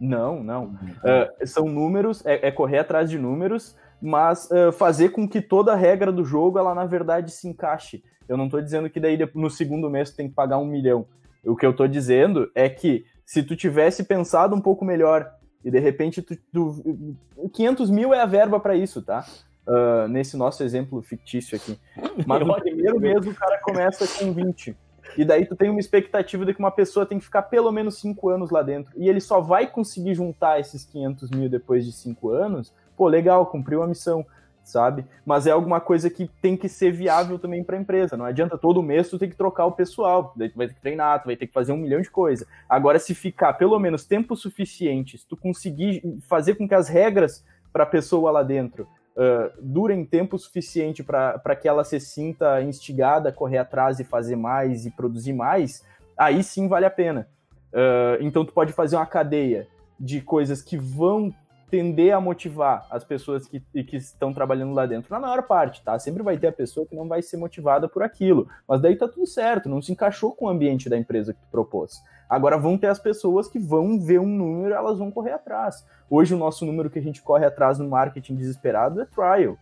Não, 0.00 0.42
não. 0.42 0.64
Uh, 0.64 1.46
são 1.46 1.66
números, 1.66 2.24
é, 2.24 2.48
é, 2.48 2.50
correr 2.50 2.78
atrás 2.78 3.10
de 3.10 3.18
números, 3.18 3.76
mas 4.00 4.48
uh, 4.50 4.72
fazer 4.72 5.10
com 5.10 5.28
que 5.28 5.40
toda 5.40 5.72
a 5.72 5.76
regra 5.76 6.12
do 6.12 6.24
jogo, 6.24 6.58
ela 6.58 6.74
na 6.74 6.84
verdade 6.84 7.30
se 7.30 7.48
encaixe. 7.48 8.02
Eu 8.28 8.36
não 8.36 8.46
estou 8.46 8.60
dizendo 8.60 8.88
que 8.88 9.00
daí 9.00 9.18
no 9.34 9.50
segundo 9.50 9.90
mês 9.90 10.10
tu 10.10 10.16
tem 10.16 10.28
que 10.28 10.34
pagar 10.34 10.58
um 10.58 10.66
milhão. 10.66 11.06
O 11.44 11.56
que 11.56 11.66
eu 11.66 11.70
estou 11.70 11.86
dizendo 11.86 12.50
é 12.54 12.68
que 12.68 13.04
se 13.24 13.42
tu 13.42 13.54
tivesse 13.54 14.04
pensado 14.04 14.54
um 14.54 14.60
pouco 14.60 14.84
melhor 14.84 15.30
e 15.64 15.70
de 15.70 15.78
repente 15.78 16.22
tu, 16.22 16.36
tu 16.52 17.16
500 17.52 17.90
mil 17.90 18.14
é 18.14 18.20
a 18.20 18.26
verba 18.26 18.58
para 18.60 18.76
isso, 18.76 19.02
tá? 19.02 19.24
uh, 19.66 20.08
nesse 20.08 20.36
nosso 20.36 20.62
exemplo 20.62 21.00
fictício 21.02 21.56
aqui. 21.56 21.78
Mas 22.26 22.46
no 22.46 22.54
primeiro 22.54 23.00
mês 23.00 23.26
o 23.26 23.34
cara 23.34 23.58
começa 23.58 24.06
com 24.18 24.32
20. 24.32 24.76
E 25.16 25.24
daí 25.24 25.46
tu 25.46 25.54
tem 25.54 25.70
uma 25.70 25.80
expectativa 25.80 26.44
de 26.44 26.54
que 26.54 26.58
uma 26.58 26.70
pessoa 26.70 27.06
tem 27.06 27.18
que 27.18 27.24
ficar 27.24 27.42
pelo 27.42 27.70
menos 27.70 27.98
5 28.00 28.28
anos 28.30 28.50
lá 28.50 28.62
dentro. 28.62 28.92
E 28.96 29.08
ele 29.08 29.20
só 29.20 29.40
vai 29.40 29.66
conseguir 29.66 30.14
juntar 30.14 30.58
esses 30.58 30.84
500 30.84 31.30
mil 31.30 31.48
depois 31.48 31.84
de 31.84 31.92
5 31.92 32.30
anos. 32.30 32.72
Pô, 32.96 33.08
legal, 33.08 33.46
cumpriu 33.46 33.82
a 33.82 33.86
missão, 33.86 34.24
sabe? 34.62 35.04
Mas 35.24 35.46
é 35.46 35.50
alguma 35.50 35.80
coisa 35.80 36.08
que 36.08 36.28
tem 36.40 36.56
que 36.56 36.68
ser 36.68 36.90
viável 36.90 37.38
também 37.38 37.62
para 37.62 37.76
a 37.76 37.80
empresa. 37.80 38.16
Não 38.16 38.24
adianta 38.24 38.56
todo 38.56 38.82
mês 38.82 39.08
tu 39.08 39.18
ter 39.18 39.28
que 39.28 39.36
trocar 39.36 39.66
o 39.66 39.72
pessoal. 39.72 40.32
Daí 40.36 40.48
tu 40.48 40.56
vai 40.56 40.68
ter 40.68 40.74
que 40.74 40.80
treinar, 40.80 41.22
tu 41.22 41.26
vai 41.26 41.36
ter 41.36 41.46
que 41.46 41.52
fazer 41.52 41.72
um 41.72 41.76
milhão 41.76 42.00
de 42.00 42.10
coisas. 42.10 42.46
Agora, 42.68 42.98
se 42.98 43.14
ficar 43.14 43.54
pelo 43.54 43.78
menos 43.78 44.04
tempo 44.04 44.34
suficiente, 44.36 45.18
se 45.18 45.26
tu 45.26 45.36
conseguir 45.36 46.02
fazer 46.28 46.54
com 46.54 46.66
que 46.66 46.74
as 46.74 46.88
regras 46.88 47.44
para 47.72 47.84
a 47.84 47.86
pessoa 47.86 48.30
lá 48.30 48.42
dentro 48.42 48.88
uh, 49.16 49.50
durem 49.60 50.04
tempo 50.04 50.38
suficiente 50.38 51.02
para 51.02 51.56
que 51.56 51.68
ela 51.68 51.84
se 51.84 51.98
sinta 52.00 52.62
instigada 52.62 53.28
a 53.28 53.32
correr 53.32 53.58
atrás 53.58 54.00
e 54.00 54.04
fazer 54.04 54.36
mais 54.36 54.86
e 54.86 54.90
produzir 54.90 55.32
mais, 55.32 55.84
aí 56.16 56.42
sim 56.42 56.68
vale 56.68 56.86
a 56.86 56.90
pena. 56.90 57.28
Uh, 57.72 58.22
então 58.22 58.44
tu 58.44 58.52
pode 58.52 58.72
fazer 58.72 58.96
uma 58.96 59.06
cadeia 59.06 59.66
de 59.98 60.20
coisas 60.20 60.62
que 60.62 60.76
vão 60.76 61.34
tender 61.70 62.14
a 62.14 62.20
motivar 62.20 62.86
as 62.90 63.04
pessoas 63.04 63.46
que, 63.46 63.60
que 63.60 63.96
estão 63.96 64.32
trabalhando 64.32 64.72
lá 64.72 64.86
dentro, 64.86 65.12
na 65.12 65.20
maior 65.20 65.42
parte, 65.42 65.82
tá? 65.82 65.98
Sempre 65.98 66.22
vai 66.22 66.36
ter 66.36 66.48
a 66.48 66.52
pessoa 66.52 66.86
que 66.86 66.94
não 66.94 67.08
vai 67.08 67.22
ser 67.22 67.36
motivada 67.36 67.88
por 67.88 68.02
aquilo, 68.02 68.48
mas 68.68 68.80
daí 68.80 68.96
tá 68.96 69.08
tudo 69.08 69.26
certo, 69.26 69.68
não 69.68 69.82
se 69.82 69.92
encaixou 69.92 70.32
com 70.32 70.46
o 70.46 70.48
ambiente 70.48 70.88
da 70.88 70.96
empresa 70.96 71.32
que 71.32 71.40
tu 71.40 71.48
propôs. 71.50 72.02
Agora 72.28 72.58
vão 72.58 72.78
ter 72.78 72.88
as 72.88 72.98
pessoas 72.98 73.48
que 73.48 73.58
vão 73.58 74.00
ver 74.00 74.20
um 74.20 74.26
número, 74.26 74.74
elas 74.74 74.98
vão 74.98 75.10
correr 75.10 75.32
atrás. 75.32 75.86
Hoje 76.08 76.34
o 76.34 76.38
nosso 76.38 76.64
número 76.64 76.90
que 76.90 76.98
a 76.98 77.02
gente 77.02 77.22
corre 77.22 77.44
atrás 77.44 77.78
no 77.78 77.88
marketing 77.88 78.34
desesperado 78.34 79.00
é 79.00 79.04
trial. 79.04 79.58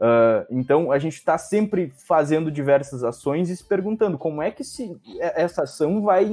Uh, 0.00 0.46
então 0.48 0.90
a 0.90 0.98
gente 0.98 1.16
está 1.16 1.36
sempre 1.36 1.92
fazendo 2.06 2.50
diversas 2.50 3.04
ações 3.04 3.50
e 3.50 3.56
se 3.56 3.62
perguntando 3.62 4.16
como 4.16 4.40
é 4.40 4.50
que 4.50 4.64
se, 4.64 4.98
essa 5.20 5.64
ação 5.64 6.00
vai, 6.00 6.26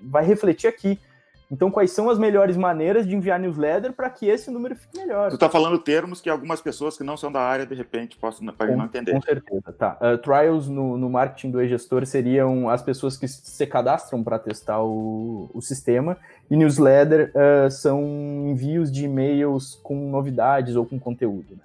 vai 0.00 0.24
refletir 0.24 0.68
aqui. 0.68 1.00
Então, 1.50 1.70
quais 1.70 1.90
são 1.92 2.10
as 2.10 2.18
melhores 2.18 2.58
maneiras 2.58 3.06
de 3.06 3.16
enviar 3.16 3.40
newsletter 3.40 3.92
para 3.94 4.10
que 4.10 4.26
esse 4.26 4.50
número 4.50 4.76
fique 4.76 4.98
melhor? 4.98 5.30
Tu 5.30 5.34
está 5.34 5.48
falando 5.48 5.78
termos 5.78 6.20
que 6.20 6.28
algumas 6.28 6.60
pessoas 6.60 6.96
que 6.96 7.02
não 7.02 7.16
são 7.16 7.32
da 7.32 7.40
área, 7.40 7.64
de 7.64 7.74
repente, 7.74 8.18
possam 8.18 8.44
não 8.44 8.84
entender. 8.84 9.12
Com 9.12 9.22
certeza, 9.22 9.72
tá. 9.72 9.96
Uh, 10.00 10.18
trials 10.18 10.68
no, 10.68 10.98
no 10.98 11.08
marketing 11.08 11.50
do 11.50 11.62
e-gestor 11.62 12.04
seriam 12.04 12.68
as 12.68 12.82
pessoas 12.82 13.16
que 13.16 13.26
se 13.26 13.66
cadastram 13.66 14.22
para 14.22 14.38
testar 14.38 14.82
o, 14.82 15.50
o 15.54 15.62
sistema, 15.62 16.18
e 16.50 16.56
newsletter 16.56 17.32
uh, 17.34 17.70
são 17.70 18.02
envios 18.48 18.92
de 18.92 19.06
e-mails 19.06 19.74
com 19.82 20.10
novidades 20.10 20.76
ou 20.76 20.84
com 20.84 20.98
conteúdo. 20.98 21.56
Né? 21.56 21.62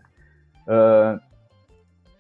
Uh, 0.66 1.33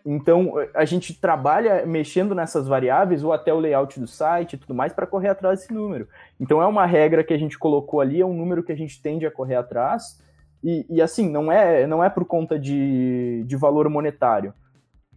então, 0.05 0.53
a 0.73 0.83
gente 0.83 1.13
trabalha 1.13 1.85
mexendo 1.85 2.35
nessas 2.35 2.67
variáveis 2.67 3.23
ou 3.23 3.31
até 3.31 3.53
o 3.53 3.59
layout 3.59 3.99
do 3.99 4.07
site 4.07 4.53
e 4.53 4.57
tudo 4.57 4.75
mais 4.75 4.91
para 4.91 5.07
correr 5.07 5.29
atrás 5.29 5.59
desse 5.59 5.73
número. 5.73 6.09
Então, 6.39 6.61
é 6.61 6.67
uma 6.67 6.85
regra 6.85 7.23
que 7.23 7.33
a 7.33 7.37
gente 7.37 7.57
colocou 7.57 8.01
ali, 8.01 8.19
é 8.19 8.25
um 8.25 8.33
número 8.33 8.63
que 8.63 8.71
a 8.71 8.75
gente 8.75 9.01
tende 9.01 9.25
a 9.25 9.31
correr 9.31 9.55
atrás. 9.55 10.21
E, 10.61 10.85
e 10.89 11.01
assim, 11.01 11.29
não 11.29 11.49
é, 11.49 11.87
não 11.87 12.03
é 12.03 12.09
por 12.09 12.25
conta 12.25 12.59
de, 12.59 13.43
de 13.45 13.55
valor 13.55 13.87
monetário. 13.87 14.53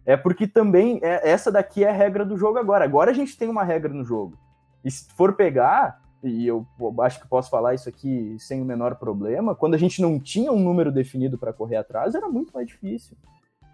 É 0.05 0.15
porque 0.15 0.47
também 0.47 1.01
é, 1.03 1.29
essa 1.29 1.51
daqui 1.51 1.83
é 1.83 1.89
a 1.89 1.93
regra 1.93 2.25
do 2.25 2.37
jogo 2.37 2.57
agora. 2.57 2.85
Agora 2.85 3.11
a 3.11 3.13
gente 3.13 3.37
tem 3.37 3.49
uma 3.49 3.65
regra 3.65 3.91
no 3.91 4.05
jogo. 4.05 4.37
E 4.85 4.89
se 4.89 5.05
for 5.17 5.33
pegar, 5.33 5.99
e 6.23 6.47
eu 6.47 6.65
acho 7.01 7.19
que 7.19 7.27
posso 7.27 7.49
falar 7.49 7.73
isso 7.73 7.89
aqui 7.89 8.37
sem 8.39 8.61
o 8.61 8.65
menor 8.65 8.95
problema, 8.95 9.53
quando 9.53 9.73
a 9.73 9.77
gente 9.77 10.01
não 10.01 10.17
tinha 10.17 10.49
um 10.49 10.59
número 10.59 10.93
definido 10.93 11.37
para 11.37 11.51
correr 11.51 11.75
atrás, 11.75 12.15
era 12.15 12.29
muito 12.29 12.53
mais 12.53 12.67
difícil. 12.67 13.17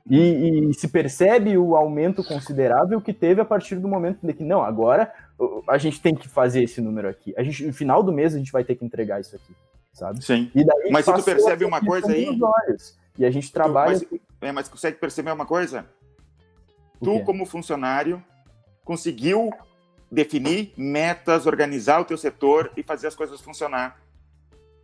E, 0.10 0.70
e, 0.70 0.74
se 0.74 0.90
percebe 0.90 1.58
o 1.58 1.78
aumento 1.78 2.24
considerável 2.24 3.00
que 3.00 3.14
teve 3.14 3.40
a 3.40 3.46
partir 3.46 3.76
do 3.76 3.88
momento 3.88 4.20
de 4.22 4.34
que, 4.34 4.44
não, 4.44 4.62
agora 4.62 5.14
a 5.68 5.78
gente 5.78 6.02
tem 6.02 6.14
que 6.14 6.28
fazer 6.28 6.64
esse 6.64 6.82
número 6.82 7.08
aqui. 7.08 7.34
A 7.38 7.44
gente, 7.44 7.66
no 7.66 7.74
final 7.74 8.04
do 8.04 8.12
mês 8.12 8.36
a 8.36 8.38
gente 8.38 8.52
vai 8.52 8.66
ter 8.66 8.76
que 8.76 8.84
entregar 8.84 9.22
isso 9.22 9.36
aqui, 9.36 9.56
sabe? 9.94 10.24
Sim. 10.24 10.52
mas 10.92 11.06
se 11.06 11.14
tu 11.14 11.24
percebe 11.24 11.64
uma 11.64 11.80
coisa 11.80 12.12
aí... 12.12 12.28
Olhos, 12.28 13.00
e 13.18 13.26
a 13.26 13.32
gente 13.32 13.52
trabalha... 13.52 13.98
Tu, 13.98 14.08
mas, 14.12 14.22
é, 14.42 14.52
mas 14.52 14.68
consegue 14.68 14.98
perceber 14.98 15.32
uma 15.32 15.46
coisa? 15.46 15.86
Tu, 17.02 17.22
como 17.22 17.46
funcionário, 17.46 18.22
conseguiu 18.84 19.52
definir 20.12 20.74
metas, 20.76 21.46
organizar 21.46 22.02
o 22.02 22.06
teu 22.06 22.18
setor 22.18 22.72
e 22.76 22.84
fazer 22.84 23.08
as 23.08 23.16
coisas 23.16 23.40
funcionar. 23.40 24.02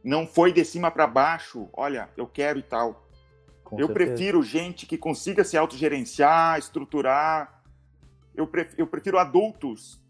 Não 0.01 0.25
foi 0.25 0.53
de 0.53 0.63
cima 0.63 0.89
para 0.89 1.05
baixo, 1.05 1.67
olha, 1.73 2.09
eu 2.15 2.25
quero 2.25 2.57
e 2.57 2.63
tal 2.63 3.08
com 3.69 3.79
eu 3.79 3.85
certeza. 3.85 4.09
prefiro 4.09 4.41
gente 4.41 4.87
que 4.87 4.97
consiga 4.97 5.43
se 5.43 5.55
autogerenciar, 5.55 6.57
estruturar. 6.57 7.61
Eu 8.35 8.47
prefiro, 8.47 8.81
eu 8.81 8.87
prefiro 8.87 9.19
adultos. 9.19 10.01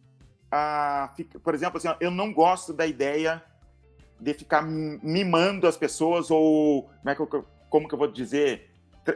A, 0.49 1.13
por 1.43 1.53
exemplo, 1.53 1.77
assim, 1.77 1.89
eu 1.99 2.09
não 2.09 2.31
gosto 2.31 2.71
da 2.71 2.87
ideia 2.87 3.43
de 4.17 4.33
ficar 4.33 4.61
mimando 4.61 5.67
as 5.67 5.75
pessoas 5.75 6.31
ou 6.31 6.83
como, 6.83 7.09
é 7.09 7.15
que 7.15 7.21
eu, 7.21 7.45
como 7.69 7.87
que 7.87 7.93
eu 7.93 7.99
vou 7.99 8.09
dizer? 8.09 8.69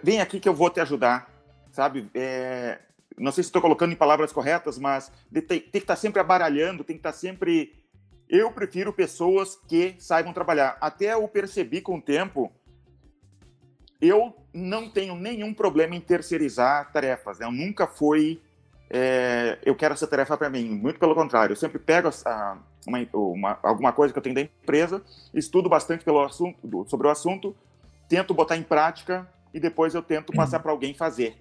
Vem 0.04 0.20
aqui 0.20 0.42
que 0.42 0.50
eu 0.50 0.54
vou 0.54 0.70
te 0.70 0.82
ajudar, 0.82 1.32
sabe? 1.72 2.10
É, 2.14 2.80
não 3.18 3.32
sei 3.32 3.46
se 3.46 3.48
estou 3.48 3.62
colocando 3.62 3.94
em 3.94 3.98
palavras 3.98 4.34
corretas, 4.34 4.78
mas 4.78 5.10
tem, 5.32 5.42
tem 5.42 5.62
que 5.62 5.78
estar 5.78 5.96
tá 5.96 6.02
sempre 6.02 6.20
abaralhando, 6.20 6.84
tem 6.84 6.98
que 6.98 7.00
estar 7.00 7.14
tá 7.14 7.18
sempre. 7.18 7.82
Eu 8.28 8.52
prefiro 8.52 8.92
pessoas 8.92 9.56
que 9.70 9.96
saibam 10.00 10.34
trabalhar. 10.34 10.78
Até 10.82 11.14
eu 11.14 11.26
percebi 11.30 11.80
com 11.80 11.96
o 11.96 12.02
tempo 12.02 12.52
eu 14.08 14.36
não 14.54 14.90
tenho 14.90 15.16
nenhum 15.16 15.54
problema 15.54 15.96
em 15.96 16.02
terceirizar 16.02 16.92
tarefas. 16.92 17.40
Né? 17.40 17.46
Eu 17.46 17.52
nunca 17.52 17.88
fui. 17.88 18.42
É, 18.90 19.58
eu 19.64 19.76
quero 19.76 19.94
essa 19.94 20.06
tarefa 20.06 20.38
para 20.38 20.50
mim. 20.50 20.70
Muito 20.70 21.00
pelo 21.00 21.16
contrário. 21.16 21.54
Eu 21.54 21.58
sempre 21.58 21.80
pego 21.80 22.10
uma, 22.86 23.08
uma, 23.14 23.60
alguma 23.64 23.94
coisa 23.94 24.14
que 24.14 24.20
eu 24.20 24.24
tenho 24.24 24.36
da 24.36 24.42
empresa, 24.42 25.02
estudo 25.34 25.70
bastante 25.70 26.04
pelo 26.04 26.22
assunto, 26.22 26.86
sobre 26.88 27.08
o 27.08 27.10
assunto, 27.10 27.56
tento 28.10 28.34
botar 28.34 28.58
em 28.58 28.64
prática 28.64 29.28
e 29.54 29.60
depois 29.60 29.96
eu 29.96 30.02
tento 30.02 30.34
passar 30.34 30.60
para 30.60 30.72
alguém 30.72 30.94
fazer. 30.94 31.38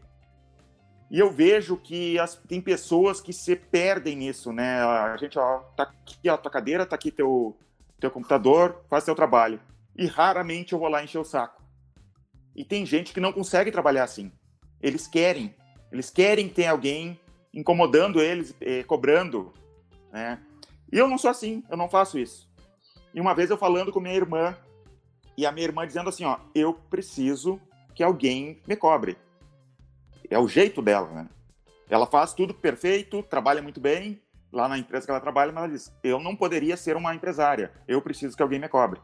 E 1.11 1.19
eu 1.19 1.31
vejo 1.31 1.77
que 1.77 2.19
as, 2.19 2.37
tem 2.37 2.61
pessoas 2.61 3.21
que 3.21 3.33
se 3.33 3.55
perdem 3.55 4.17
nisso, 4.17 4.51
né? 4.53 4.83
A 4.83 5.17
gente, 5.19 5.39
ó, 5.39 5.59
tá 5.77 5.83
aqui 5.83 6.27
a 6.29 6.39
tua 6.39 6.51
cadeira, 6.51 6.87
tá 6.87 6.95
aqui 6.95 7.11
teu, 7.11 7.55
teu 8.01 8.11
computador, 8.11 8.83
faz 8.89 9.05
teu 9.05 9.15
trabalho. 9.15 9.61
E 9.95 10.07
raramente 10.07 10.73
eu 10.73 10.79
vou 10.79 10.89
lá 10.89 11.05
encher 11.05 11.19
o 11.19 11.25
saco. 11.25 11.62
E 12.55 12.65
tem 12.65 12.85
gente 12.85 13.13
que 13.13 13.21
não 13.21 13.33
consegue 13.33 13.71
trabalhar 13.71 14.05
assim. 14.05 14.31
Eles 14.81 15.07
querem. 15.07 15.55
Eles 15.91 16.11
querem 16.11 16.49
ter 16.49 16.67
alguém 16.67 17.19
incomodando 17.53 18.21
eles, 18.21 18.55
eh, 18.61 18.83
cobrando. 18.85 19.53
Né? 20.13 20.39
E 20.91 20.99
eu 20.99 21.09
não 21.09 21.19
sou 21.19 21.31
assim, 21.31 21.63
eu 21.71 21.77
não 21.77 21.89
faço 21.89 22.19
isso. 22.19 22.51
E 23.15 23.21
uma 23.21 23.35
vez 23.35 23.51
eu 23.51 23.59
falando 23.59 23.93
com 23.93 24.01
minha 24.01 24.15
irmã, 24.15 24.57
e 25.37 25.47
a 25.47 25.53
minha 25.53 25.67
irmã 25.67 25.87
dizendo 25.87 26.09
assim: 26.09 26.25
ó, 26.25 26.39
eu 26.55 26.75
preciso 26.75 27.61
que 27.95 28.03
alguém 28.03 28.61
me 28.67 28.77
cobre. 28.77 29.17
É 30.31 30.39
o 30.39 30.49
jeito 30.49 30.81
dela, 30.81 31.09
né? 31.09 31.29
Ela 31.89 32.07
faz 32.07 32.33
tudo 32.33 32.55
perfeito, 32.55 33.23
trabalha 33.23 33.61
muito 33.61 33.81
bem 33.81 34.21
lá 34.51 34.69
na 34.69 34.79
empresa 34.79 35.05
que 35.05 35.11
ela 35.11 35.21
trabalha, 35.21 35.53
mas 35.53 35.65
ela 35.65 35.73
diz: 35.73 35.93
eu 36.03 36.19
não 36.21 36.35
poderia 36.35 36.77
ser 36.77 36.97
uma 36.97 37.15
empresária, 37.15 37.73
eu 37.87 38.01
preciso 38.01 38.37
que 38.37 38.43
alguém 38.43 38.59
me 38.59 38.69
cobre. 38.69 39.01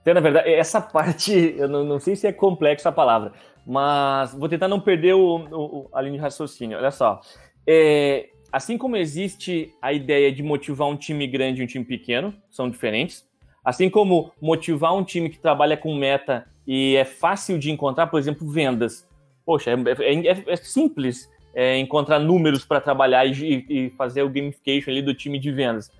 Então, 0.00 0.14
na 0.14 0.20
verdade, 0.20 0.48
essa 0.52 0.80
parte, 0.80 1.54
eu 1.56 1.68
não, 1.68 1.84
não 1.84 2.00
sei 2.00 2.16
se 2.16 2.26
é 2.26 2.32
complexa 2.32 2.88
a 2.88 2.92
palavra, 2.92 3.32
mas 3.66 4.34
vou 4.34 4.48
tentar 4.48 4.68
não 4.68 4.80
perder 4.80 5.14
o, 5.14 5.36
o, 5.36 5.88
a 5.92 6.00
linha 6.00 6.14
de 6.14 6.22
raciocínio. 6.22 6.78
Olha 6.78 6.90
só. 6.90 7.20
É, 7.66 8.30
assim 8.52 8.78
como 8.78 8.96
existe 8.96 9.72
a 9.80 9.92
ideia 9.92 10.32
de 10.32 10.42
motivar 10.42 10.88
um 10.88 10.96
time 10.96 11.26
grande 11.26 11.60
e 11.60 11.64
um 11.64 11.66
time 11.66 11.84
pequeno, 11.84 12.34
são 12.50 12.70
diferentes. 12.70 13.26
Assim 13.64 13.90
como 13.90 14.32
motivar 14.40 14.94
um 14.94 15.04
time 15.04 15.28
que 15.28 15.38
trabalha 15.38 15.76
com 15.76 15.94
meta 15.94 16.46
e 16.66 16.96
é 16.96 17.04
fácil 17.04 17.58
de 17.58 17.70
encontrar, 17.70 18.06
por 18.06 18.18
exemplo, 18.18 18.48
vendas. 18.48 19.06
Poxa, 19.44 19.70
é, 19.70 19.74
é, 19.74 20.52
é 20.52 20.56
simples 20.56 21.28
é, 21.54 21.76
encontrar 21.78 22.18
números 22.18 22.64
para 22.64 22.80
trabalhar 22.80 23.26
e, 23.26 23.66
e, 23.68 23.90
fazer 23.90 24.22
o 24.22 24.28
gamification 24.28 24.90
ali 24.90 25.02
do 25.02 25.14
time 25.14 25.38
de 25.38 25.50
vendas. 25.50 25.90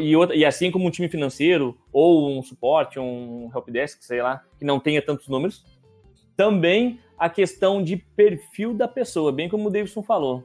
E, 0.00 0.16
outra, 0.16 0.34
e, 0.34 0.44
assim 0.44 0.70
como 0.70 0.86
um 0.86 0.90
time 0.90 1.08
financeiro, 1.08 1.76
ou 1.92 2.38
um 2.38 2.42
suporte, 2.42 2.98
um 2.98 3.50
helpdesk, 3.54 4.02
sei 4.02 4.22
lá, 4.22 4.42
que 4.58 4.64
não 4.64 4.80
tenha 4.80 5.02
tantos 5.02 5.28
números, 5.28 5.64
também 6.34 6.98
a 7.18 7.28
questão 7.28 7.82
de 7.82 7.96
perfil 7.96 8.72
da 8.72 8.88
pessoa, 8.88 9.32
bem 9.32 9.48
como 9.48 9.68
o 9.68 9.70
Davidson 9.70 10.02
falou. 10.02 10.44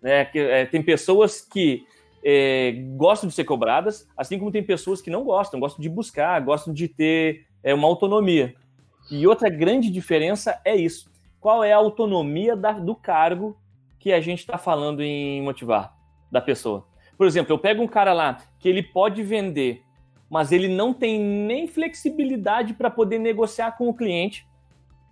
Né? 0.00 0.24
Que, 0.24 0.38
é, 0.38 0.66
tem 0.66 0.82
pessoas 0.82 1.40
que 1.40 1.86
é, 2.24 2.72
gostam 2.96 3.28
de 3.28 3.34
ser 3.34 3.44
cobradas, 3.44 4.08
assim 4.16 4.38
como 4.38 4.50
tem 4.50 4.62
pessoas 4.62 5.00
que 5.00 5.10
não 5.10 5.24
gostam, 5.24 5.60
gostam 5.60 5.80
de 5.80 5.88
buscar, 5.88 6.40
gostam 6.40 6.72
de 6.74 6.88
ter 6.88 7.46
é, 7.62 7.72
uma 7.74 7.86
autonomia. 7.88 8.54
E 9.10 9.26
outra 9.26 9.48
grande 9.48 9.90
diferença 9.90 10.60
é 10.64 10.74
isso. 10.74 11.10
Qual 11.40 11.62
é 11.64 11.72
a 11.72 11.76
autonomia 11.76 12.56
da, 12.56 12.72
do 12.72 12.94
cargo 12.94 13.56
que 13.98 14.12
a 14.12 14.20
gente 14.20 14.40
está 14.40 14.58
falando 14.58 15.02
em 15.02 15.42
motivar 15.42 15.96
da 16.30 16.40
pessoa? 16.40 16.86
Por 17.22 17.28
exemplo, 17.28 17.52
eu 17.52 17.58
pego 17.60 17.80
um 17.80 17.86
cara 17.86 18.12
lá 18.12 18.38
que 18.58 18.68
ele 18.68 18.82
pode 18.82 19.22
vender, 19.22 19.84
mas 20.28 20.50
ele 20.50 20.66
não 20.66 20.92
tem 20.92 21.20
nem 21.20 21.68
flexibilidade 21.68 22.74
para 22.74 22.90
poder 22.90 23.20
negociar 23.20 23.78
com 23.78 23.88
o 23.88 23.94
cliente. 23.94 24.44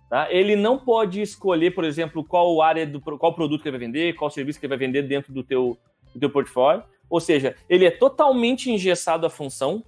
Tá? 0.09 0.27
Ele 0.29 0.57
não 0.57 0.77
pode 0.77 1.21
escolher, 1.21 1.71
por 1.71 1.85
exemplo, 1.85 2.21
qual 2.21 2.61
área 2.61 2.85
do 2.85 2.99
qual 2.99 3.33
produto 3.33 3.61
que 3.61 3.69
ele 3.69 3.77
vai 3.77 3.87
vender, 3.87 4.15
qual 4.15 4.29
serviço 4.29 4.59
que 4.59 4.65
ele 4.65 4.75
vai 4.75 4.77
vender 4.77 5.03
dentro 5.03 5.31
do 5.31 5.41
teu, 5.41 5.77
do 6.13 6.19
teu 6.19 6.29
portfólio. 6.29 6.83
Ou 7.09 7.21
seja, 7.21 7.55
ele 7.69 7.85
é 7.85 7.91
totalmente 7.91 8.69
engessado 8.69 9.25
à 9.25 9.29
função 9.29 9.81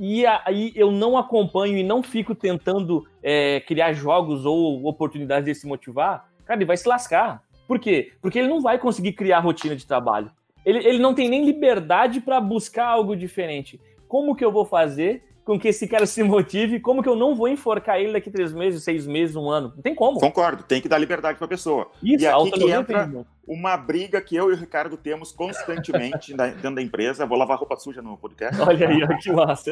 e 0.00 0.26
aí 0.26 0.72
eu 0.74 0.90
não 0.90 1.16
acompanho 1.16 1.78
e 1.78 1.84
não 1.84 2.02
fico 2.02 2.34
tentando 2.34 3.06
é, 3.22 3.60
criar 3.60 3.92
jogos 3.92 4.44
ou 4.44 4.84
oportunidades 4.84 5.44
de 5.44 5.54
se 5.54 5.64
motivar. 5.64 6.28
Cara, 6.44 6.58
ele 6.58 6.66
vai 6.66 6.76
se 6.76 6.88
lascar. 6.88 7.40
Por 7.68 7.78
quê? 7.78 8.14
Porque 8.20 8.40
ele 8.40 8.48
não 8.48 8.60
vai 8.60 8.80
conseguir 8.80 9.12
criar 9.12 9.38
rotina 9.38 9.76
de 9.76 9.86
trabalho. 9.86 10.28
Ele, 10.66 10.80
ele 10.80 10.98
não 10.98 11.14
tem 11.14 11.28
nem 11.28 11.44
liberdade 11.44 12.20
para 12.20 12.40
buscar 12.40 12.88
algo 12.88 13.16
diferente. 13.16 13.80
Como 14.08 14.34
que 14.34 14.44
eu 14.44 14.50
vou 14.50 14.64
fazer 14.64 15.22
com 15.44 15.56
que 15.56 15.68
esse 15.68 15.86
cara 15.86 16.04
se 16.06 16.24
motive? 16.24 16.80
Como 16.80 17.04
que 17.04 17.08
eu 17.08 17.14
não 17.14 17.36
vou 17.36 17.46
enforcar 17.46 18.00
ele 18.00 18.12
daqui 18.12 18.28
três 18.32 18.52
meses, 18.52 18.82
seis 18.82 19.06
meses, 19.06 19.36
um 19.36 19.48
ano? 19.48 19.72
Não 19.76 19.82
tem 19.82 19.94
como. 19.94 20.18
Concordo, 20.18 20.64
tem 20.64 20.82
que 20.82 20.88
dar 20.88 20.98
liberdade 20.98 21.38
para 21.38 21.44
a 21.44 21.48
pessoa. 21.48 21.88
Isso, 22.02 22.24
e 22.24 22.26
aqui 22.26 22.50
que 22.50 22.68
entra 22.68 23.08
uma 23.46 23.76
briga 23.76 24.20
que 24.20 24.34
eu 24.34 24.50
e 24.50 24.54
o 24.54 24.56
Ricardo 24.56 24.96
temos 24.96 25.30
constantemente 25.30 26.34
dentro 26.34 26.74
da 26.74 26.82
empresa. 26.82 27.24
Vou 27.24 27.38
lavar 27.38 27.58
roupa 27.58 27.76
suja 27.76 28.02
no 28.02 28.16
podcast. 28.16 28.60
Olha 28.60 28.88
aí, 28.88 29.18
que 29.18 29.30
massa. 29.30 29.70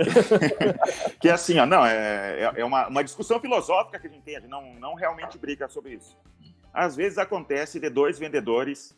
que 1.18 1.28
é 1.28 1.32
assim, 1.32 1.58
ó, 1.58 1.66
não, 1.66 1.84
é, 1.84 2.40
é, 2.40 2.52
é 2.60 2.64
uma, 2.64 2.86
uma 2.86 3.02
discussão 3.02 3.40
filosófica 3.40 3.98
que 3.98 4.06
a 4.06 4.10
gente 4.10 4.22
tem, 4.22 4.36
a 4.36 4.40
gente 4.40 4.48
não, 4.48 4.74
não 4.74 4.94
realmente 4.94 5.36
briga 5.36 5.68
sobre 5.68 5.94
isso. 5.94 6.16
Às 6.72 6.94
vezes 6.94 7.18
acontece 7.18 7.80
de 7.80 7.90
dois 7.90 8.16
vendedores 8.16 8.96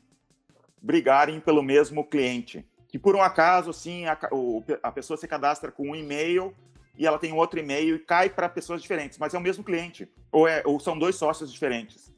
brigarem 0.80 1.40
pelo 1.40 1.62
mesmo 1.62 2.04
cliente. 2.04 2.66
Que 2.88 2.98
por 2.98 3.16
um 3.16 3.22
acaso, 3.22 3.70
assim, 3.70 4.06
a, 4.06 4.18
o, 4.30 4.64
a 4.82 4.92
pessoa 4.92 5.16
se 5.16 5.26
cadastra 5.26 5.70
com 5.70 5.90
um 5.90 5.96
e-mail 5.96 6.54
e 6.96 7.06
ela 7.06 7.18
tem 7.18 7.32
outro 7.32 7.58
e-mail 7.58 7.96
e 7.96 7.98
cai 7.98 8.30
para 8.30 8.48
pessoas 8.48 8.80
diferentes, 8.80 9.18
mas 9.18 9.34
é 9.34 9.38
o 9.38 9.40
mesmo 9.40 9.62
cliente, 9.62 10.08
ou, 10.32 10.48
é, 10.48 10.62
ou 10.64 10.80
são 10.80 10.98
dois 10.98 11.16
sócios 11.16 11.52
diferentes. 11.52 12.12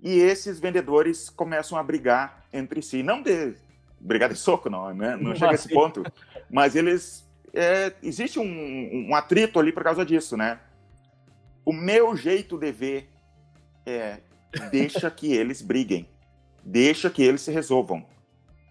E 0.00 0.18
esses 0.18 0.60
vendedores 0.60 1.28
começam 1.28 1.76
a 1.76 1.82
brigar 1.82 2.46
entre 2.52 2.80
si, 2.80 3.02
não 3.02 3.22
de 3.22 3.54
brigar 3.98 4.28
de 4.28 4.36
soco, 4.36 4.70
não, 4.70 4.94
né? 4.94 5.16
não 5.16 5.34
chega 5.34 5.52
a 5.52 5.54
esse 5.54 5.68
ponto, 5.68 6.04
mas 6.48 6.76
eles 6.76 7.28
é, 7.52 7.92
existe 8.02 8.38
um, 8.38 9.08
um, 9.08 9.14
atrito 9.14 9.58
ali 9.58 9.72
por 9.72 9.82
causa 9.82 10.04
disso, 10.04 10.36
né? 10.36 10.60
O 11.64 11.72
meu 11.72 12.14
jeito 12.14 12.56
de 12.56 12.70
ver 12.70 13.10
é 13.84 14.20
deixa 14.70 15.10
que 15.10 15.32
eles 15.32 15.60
briguem 15.60 16.08
deixa 16.66 17.08
que 17.08 17.22
eles 17.22 17.42
se 17.42 17.52
resolvam. 17.52 18.04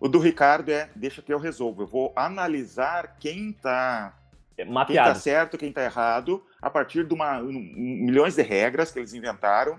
O 0.01 0.09
do 0.09 0.19
Ricardo 0.19 0.69
é 0.69 0.89
deixa 0.95 1.21
que 1.21 1.33
eu 1.33 1.39
resolvo. 1.39 1.83
Eu 1.83 1.87
vou 1.87 2.13
analisar 2.15 3.15
quem 3.17 3.51
está 3.51 4.19
é 4.57 4.65
quem 4.65 4.95
tá 4.95 5.15
certo, 5.15 5.57
quem 5.57 5.69
está 5.69 5.83
errado, 5.83 6.41
a 6.61 6.69
partir 6.69 7.05
de 7.05 7.13
uma, 7.13 7.39
um, 7.39 7.51
milhões 7.51 8.35
de 8.35 8.41
regras 8.41 8.89
que 8.89 8.99
eles 8.99 9.13
inventaram, 9.13 9.77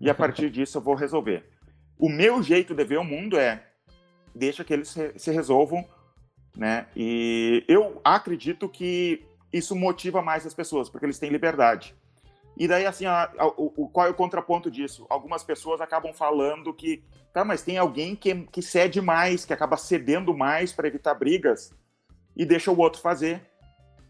e 0.00 0.10
a 0.10 0.14
partir 0.16 0.50
disso 0.50 0.78
eu 0.78 0.82
vou 0.82 0.94
resolver. 0.94 1.48
O 1.96 2.08
meu 2.08 2.42
jeito 2.42 2.74
de 2.74 2.84
ver 2.84 2.98
o 2.98 3.04
mundo 3.04 3.38
é 3.38 3.64
deixa 4.34 4.64
que 4.64 4.72
eles 4.72 4.88
se, 4.88 5.12
se 5.16 5.30
resolvam, 5.30 5.84
né? 6.56 6.86
E 6.96 7.64
eu 7.68 8.00
acredito 8.04 8.68
que 8.68 9.24
isso 9.52 9.76
motiva 9.76 10.20
mais 10.22 10.44
as 10.44 10.54
pessoas, 10.54 10.88
porque 10.88 11.06
eles 11.06 11.18
têm 11.18 11.30
liberdade. 11.30 11.94
E 12.56 12.66
daí, 12.66 12.86
assim, 12.86 13.04
a, 13.04 13.30
a, 13.36 13.46
o, 13.46 13.88
qual 13.90 14.06
é 14.06 14.10
o 14.10 14.14
contraponto 14.14 14.70
disso? 14.70 15.06
Algumas 15.10 15.44
pessoas 15.44 15.80
acabam 15.80 16.12
falando 16.14 16.72
que, 16.72 17.04
tá, 17.32 17.44
mas 17.44 17.62
tem 17.62 17.76
alguém 17.76 18.16
que, 18.16 18.34
que 18.46 18.62
cede 18.62 19.00
mais, 19.00 19.44
que 19.44 19.52
acaba 19.52 19.76
cedendo 19.76 20.34
mais 20.34 20.72
para 20.72 20.88
evitar 20.88 21.14
brigas 21.14 21.74
e 22.34 22.46
deixa 22.46 22.70
o 22.70 22.78
outro 22.78 23.00
fazer. 23.00 23.42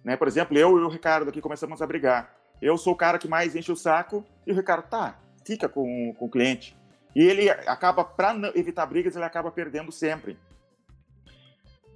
Né? 0.05 0.17
Por 0.17 0.29
exemplo, 0.29 0.57
eu 0.57 0.79
e 0.79 0.83
o 0.83 0.89
Ricardo 0.89 1.29
aqui 1.29 1.41
começamos 1.41 1.83
a 1.83 1.87
brigar. 1.87 2.33
Eu 2.63 2.79
sou 2.79 2.93
o 2.93 2.97
cara 2.97 3.19
que 3.19 3.27
mais 3.27 3.57
enche 3.57 3.73
o 3.73 3.77
saco 3.77 4.25
e 4.47 4.53
o 4.53 4.55
Ricardo, 4.55 4.89
tá, 4.89 5.19
fica 5.45 5.69
com, 5.69 6.15
com 6.17 6.27
o 6.27 6.31
cliente. 6.31 6.77
E 7.17 7.23
ele 7.25 7.51
acaba, 7.51 8.05
para 8.05 8.35
evitar 8.55 8.87
brigas, 8.87 9.17
ele 9.17 9.25
acaba 9.25 9.51
perdendo 9.51 9.91
sempre. 9.91 10.39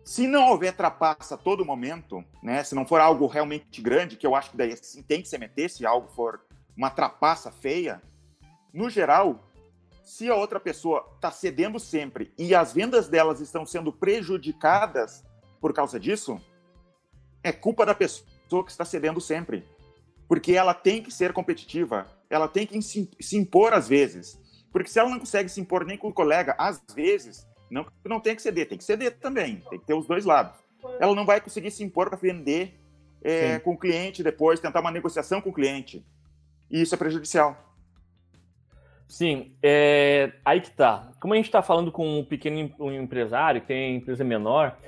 Se 0.05 0.27
não 0.27 0.49
houver 0.49 0.75
trapaça 0.75 1.35
a 1.35 1.39
todo 1.39 1.65
momento, 1.65 2.25
né, 2.43 2.65
se 2.65 2.75
não 2.75 2.87
for 2.87 3.01
algo 3.01 3.27
realmente 3.27 3.81
grande, 3.83 4.17
que 4.17 4.27
eu 4.27 4.35
acho 4.35 4.51
que 4.51 4.57
daí 4.57 4.73
assim, 4.73 5.03
tem 5.03 5.23
que 5.23 5.29
se 5.29 5.39
meter, 5.39 5.71
se 5.71 5.87
algo 5.87 6.09
for 6.09 6.41
uma 6.77 6.91
trapaça 6.91 7.53
feia, 7.53 8.03
no 8.73 8.89
geral, 8.89 9.47
se 10.03 10.29
a 10.29 10.35
outra 10.35 10.59
pessoa 10.59 11.09
está 11.15 11.31
cedendo 11.31 11.79
sempre 11.79 12.33
e 12.37 12.55
as 12.55 12.73
vendas 12.73 13.09
delas 13.09 13.41
estão 13.41 13.67
sendo 13.67 13.93
prejudicadas 13.93 15.25
por 15.61 15.73
causa 15.73 16.01
disso, 16.01 16.41
é 17.43 17.53
culpa 17.53 17.85
da 17.85 17.95
pessoa 17.95 18.65
que 18.65 18.71
está 18.71 18.85
cedendo 18.85 19.21
sempre. 19.21 19.65
Porque 20.27 20.53
ela 20.53 20.75
tem 20.75 21.03
que 21.03 21.11
ser 21.11 21.33
competitiva, 21.33 22.07
ela 22.29 22.49
tem 22.49 22.67
que 22.67 22.81
se 22.81 23.37
impor 23.37 23.73
às 23.73 23.89
vezes. 23.89 24.41
Porque 24.73 24.89
se 24.89 24.99
ela 24.99 25.11
não 25.11 25.19
consegue 25.19 25.49
se 25.49 25.61
impor 25.61 25.85
nem 25.85 25.99
com 25.99 26.09
o 26.09 26.13
colega, 26.13 26.55
às 26.57 26.83
vezes, 26.95 27.47
não, 27.71 27.87
não 28.05 28.21
tem 28.21 28.35
que 28.35 28.43
ceder, 28.43 28.69
tem 28.69 28.79
que 28.79 28.85
ceder 28.85 29.19
também, 29.19 29.63
tem 29.71 29.79
que 29.79 29.87
ter 29.87 29.95
os 29.95 30.07
dois 30.07 30.25
lados. 30.25 30.59
Ela 30.99 31.15
não 31.15 31.25
vai 31.25 31.41
conseguir 31.41 31.71
se 31.71 31.85
impor 31.85 32.09
para 32.09 32.19
vender 32.19 32.81
é, 33.23 33.59
com 33.59 33.73
o 33.73 33.79
cliente 33.79 34.23
depois, 34.23 34.61
tentar 34.61 34.81
uma 34.81 34.91
negociação 34.91 35.41
com 35.41 35.51
o 35.51 35.53
cliente. 35.53 36.05
E 36.71 36.81
isso 36.83 36.95
é 36.95 36.99
prejudicial. 36.99 37.71
Sim, 39.09 39.53
é, 39.63 40.33
aí 40.45 40.61
que 40.61 40.71
tá. 40.71 41.11
Como 41.21 41.35
a 41.35 41.37
gente 41.37 41.47
está 41.47 41.63
falando 41.63 41.91
com 41.91 42.21
um 42.21 42.25
pequeno 42.25 42.73
um 42.79 42.93
empresário, 42.93 43.61
que 43.61 43.67
tem 43.67 43.97
empresa 43.97 44.23
menor, 44.23 44.79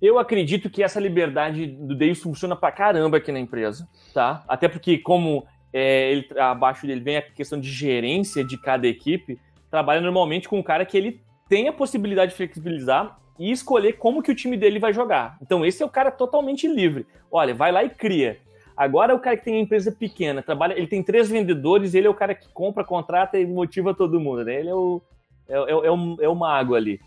eu 0.00 0.18
acredito 0.18 0.68
que 0.68 0.82
essa 0.82 1.00
liberdade 1.00 1.66
do 1.66 1.94
Deus 1.94 2.20
funciona 2.20 2.54
para 2.54 2.70
caramba 2.70 3.16
aqui 3.16 3.32
na 3.32 3.40
empresa, 3.40 3.88
tá? 4.12 4.44
Até 4.46 4.68
porque, 4.68 4.98
como 4.98 5.46
é, 5.72 6.12
ele, 6.12 6.28
abaixo 6.38 6.86
dele 6.86 7.00
vem 7.00 7.16
a 7.16 7.22
questão 7.22 7.58
de 7.58 7.70
gerência 7.70 8.44
de 8.44 8.58
cada 8.58 8.86
equipe, 8.86 9.40
trabalha 9.70 10.00
normalmente 10.02 10.46
com 10.46 10.58
um 10.58 10.62
cara 10.62 10.84
que 10.84 10.96
ele 10.96 11.20
tem 11.48 11.68
a 11.68 11.72
possibilidade 11.72 12.32
de 12.32 12.36
flexibilizar 12.36 13.18
e 13.38 13.50
escolher 13.50 13.94
como 13.94 14.22
que 14.22 14.30
o 14.30 14.34
time 14.34 14.56
dele 14.56 14.78
vai 14.78 14.92
jogar. 14.92 15.36
Então 15.42 15.64
esse 15.64 15.82
é 15.82 15.86
o 15.86 15.90
cara 15.90 16.10
totalmente 16.10 16.68
livre. 16.68 17.06
Olha, 17.30 17.54
vai 17.54 17.72
lá 17.72 17.82
e 17.82 17.90
cria. 17.90 18.38
Agora 18.76 19.14
o 19.14 19.20
cara 19.20 19.36
que 19.36 19.44
tem 19.44 19.54
uma 19.54 19.62
empresa 19.62 19.92
pequena, 19.92 20.42
trabalha, 20.42 20.74
ele 20.74 20.86
tem 20.86 21.02
três 21.02 21.28
vendedores, 21.28 21.94
ele 21.94 22.06
é 22.06 22.10
o 22.10 22.14
cara 22.14 22.34
que 22.34 22.48
compra, 22.48 22.84
contrata 22.84 23.38
e 23.38 23.46
motiva 23.46 23.94
todo 23.94 24.20
mundo, 24.20 24.44
né? 24.44 24.58
Ele 24.58 24.68
é 24.68 24.74
o, 24.74 25.00
é, 25.48 25.54
é, 25.54 25.70
é 25.70 25.90
o, 25.90 26.16
é 26.20 26.28
o 26.28 26.34
mago 26.34 26.74
ali. 26.74 27.00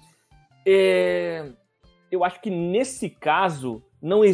É, 0.66 1.50
eu 2.12 2.24
acho 2.24 2.42
que 2.42 2.50
nesse 2.50 3.10
caso 3.10 3.84
não 4.02 4.24
é, 4.24 4.30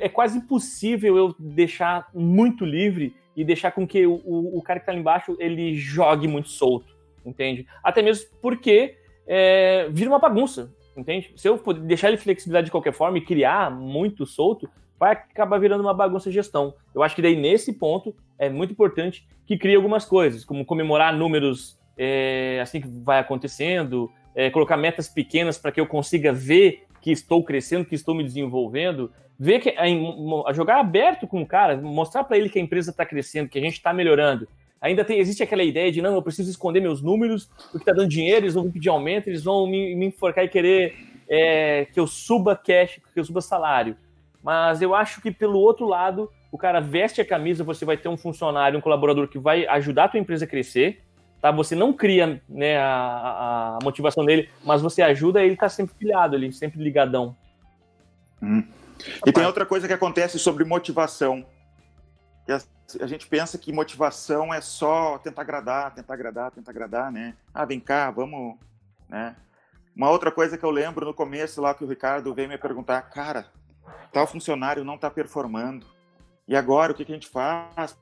é, 0.00 0.08
quase 0.08 0.38
impossível 0.38 1.16
eu 1.16 1.34
deixar 1.38 2.08
muito 2.14 2.64
livre 2.64 3.14
e 3.34 3.44
deixar 3.44 3.72
com 3.72 3.86
que 3.86 4.06
o, 4.06 4.14
o, 4.24 4.58
o 4.58 4.62
cara 4.62 4.78
que 4.78 4.82
está 4.84 4.92
ali 4.92 5.00
embaixo 5.00 5.36
ele 5.40 5.74
jogue 5.74 6.28
muito 6.28 6.48
solto, 6.48 6.94
entende? 7.24 7.66
Até 7.82 8.02
mesmo 8.02 8.28
porque 8.40 8.97
é, 9.28 9.88
vira 9.90 10.08
uma 10.08 10.18
bagunça, 10.18 10.72
entende? 10.96 11.30
Se 11.36 11.46
eu 11.46 11.62
deixar 11.74 12.08
ele 12.08 12.16
flexibilidade 12.16 12.64
de 12.64 12.70
qualquer 12.70 12.94
forma 12.94 13.18
e 13.18 13.24
criar 13.24 13.70
muito 13.70 14.24
solto, 14.24 14.68
vai 14.98 15.12
acabar 15.12 15.58
virando 15.58 15.82
uma 15.82 15.94
bagunça 15.94 16.30
de 16.30 16.34
gestão. 16.34 16.74
Eu 16.94 17.02
acho 17.02 17.14
que 17.14 17.22
daí, 17.22 17.36
nesse 17.36 17.74
ponto, 17.74 18.14
é 18.38 18.48
muito 18.48 18.72
importante 18.72 19.28
que 19.46 19.56
crie 19.56 19.76
algumas 19.76 20.04
coisas, 20.04 20.44
como 20.44 20.64
comemorar 20.64 21.14
números 21.14 21.78
é, 21.96 22.58
assim 22.62 22.80
que 22.80 22.88
vai 22.88 23.18
acontecendo, 23.18 24.10
é, 24.34 24.50
colocar 24.50 24.76
metas 24.76 25.08
pequenas 25.08 25.58
para 25.58 25.70
que 25.70 25.80
eu 25.80 25.86
consiga 25.86 26.32
ver 26.32 26.84
que 27.00 27.10
estou 27.10 27.44
crescendo, 27.44 27.84
que 27.84 27.94
estou 27.94 28.14
me 28.14 28.24
desenvolvendo, 28.24 29.12
ver 29.38 29.60
que 29.60 29.70
a, 29.70 29.84
a 30.48 30.52
jogar 30.52 30.80
aberto 30.80 31.26
com 31.26 31.42
o 31.42 31.46
cara, 31.46 31.76
mostrar 31.76 32.24
para 32.24 32.36
ele 32.36 32.48
que 32.48 32.58
a 32.58 32.62
empresa 32.62 32.90
está 32.90 33.04
crescendo, 33.04 33.48
que 33.48 33.58
a 33.58 33.62
gente 33.62 33.74
está 33.74 33.92
melhorando. 33.92 34.48
Ainda 34.80 35.04
tem, 35.04 35.18
existe 35.18 35.42
aquela 35.42 35.62
ideia 35.62 35.90
de 35.90 36.00
não, 36.00 36.14
eu 36.14 36.22
preciso 36.22 36.50
esconder 36.50 36.80
meus 36.80 37.02
números, 37.02 37.50
porque 37.72 37.78
está 37.78 37.92
dando 37.92 38.08
dinheiro, 38.08 38.44
eles 38.44 38.54
vão 38.54 38.70
pedir 38.70 38.88
aumento, 38.88 39.28
eles 39.28 39.42
vão 39.42 39.66
me, 39.66 39.94
me 39.94 40.06
enforcar 40.06 40.44
e 40.44 40.48
querer 40.48 40.94
é, 41.28 41.86
que 41.92 41.98
eu 41.98 42.06
suba 42.06 42.56
cash, 42.56 43.00
que 43.12 43.18
eu 43.18 43.24
suba 43.24 43.40
salário. 43.40 43.96
Mas 44.42 44.80
eu 44.80 44.94
acho 44.94 45.20
que 45.20 45.32
pelo 45.32 45.58
outro 45.58 45.86
lado, 45.86 46.30
o 46.52 46.56
cara 46.56 46.80
veste 46.80 47.20
a 47.20 47.24
camisa, 47.24 47.64
você 47.64 47.84
vai 47.84 47.96
ter 47.96 48.08
um 48.08 48.16
funcionário, 48.16 48.78
um 48.78 48.82
colaborador 48.82 49.28
que 49.28 49.38
vai 49.38 49.66
ajudar 49.66 50.04
a 50.04 50.08
tua 50.08 50.20
empresa 50.20 50.44
a 50.44 50.48
crescer, 50.48 51.02
tá? 51.42 51.50
Você 51.50 51.74
não 51.74 51.92
cria 51.92 52.40
né, 52.48 52.78
a, 52.78 53.78
a 53.80 53.84
motivação 53.84 54.24
dele, 54.24 54.48
mas 54.64 54.80
você 54.80 55.02
ajuda 55.02 55.42
ele 55.42 55.56
tá 55.56 55.68
sempre 55.68 55.94
pilhado, 55.96 56.36
ele 56.36 56.52
sempre 56.52 56.82
ligadão. 56.82 57.36
Hum. 58.40 58.62
E 59.26 59.32
tem 59.32 59.44
outra 59.44 59.66
coisa 59.66 59.86
que 59.86 59.92
acontece 59.92 60.38
sobre 60.38 60.64
motivação. 60.64 61.44
Que 62.46 62.52
a, 62.52 62.60
a, 63.00 63.06
gente 63.06 63.26
pensa 63.26 63.58
que 63.58 63.72
motivação 63.72 64.52
é 64.52 64.60
só 64.60 65.18
tentar 65.18 65.42
agradar, 65.42 65.94
tentar 65.94 66.14
agradar, 66.14 66.50
tentar 66.50 66.70
agradar, 66.70 67.12
né? 67.12 67.36
Ah, 67.52 67.64
vem 67.64 67.78
cá, 67.78 68.10
vamos, 68.10 68.56
né? 69.08 69.36
Uma 69.94 70.10
outra 70.10 70.30
coisa 70.30 70.56
que 70.56 70.64
eu 70.64 70.70
lembro 70.70 71.04
no 71.04 71.12
começo 71.12 71.60
lá 71.60 71.74
que 71.74 71.84
o 71.84 71.88
Ricardo 71.88 72.32
veio 72.32 72.48
me 72.48 72.56
perguntar, 72.56 73.02
cara, 73.02 73.46
tal 74.12 74.26
funcionário 74.26 74.84
não 74.84 74.94
está 74.94 75.10
performando. 75.10 75.86
E 76.46 76.56
agora 76.56 76.92
o 76.92 76.94
que, 76.94 77.04
que 77.04 77.12
a 77.12 77.14
gente 77.14 77.28
faz? 77.28 77.98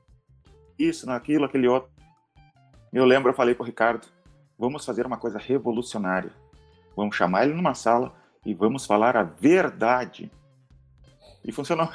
Isso, 0.77 1.05
naquilo, 1.05 1.45
aquele 1.45 1.67
outro. 1.67 1.89
Eu 2.93 3.03
lembro, 3.03 3.31
eu 3.31 3.35
falei 3.35 3.53
para 3.53 3.63
o 3.63 3.65
Ricardo, 3.65 4.07
vamos 4.57 4.85
fazer 4.85 5.05
uma 5.05 5.17
coisa 5.17 5.37
revolucionária. 5.37 6.31
Vamos 6.95 7.15
chamar 7.15 7.43
ele 7.43 7.53
numa 7.53 7.73
sala 7.73 8.15
e 8.45 8.53
vamos 8.53 8.85
falar 8.85 9.17
a 9.17 9.23
verdade. 9.23 10.31
E 11.43 11.51
funcionou. 11.51 11.89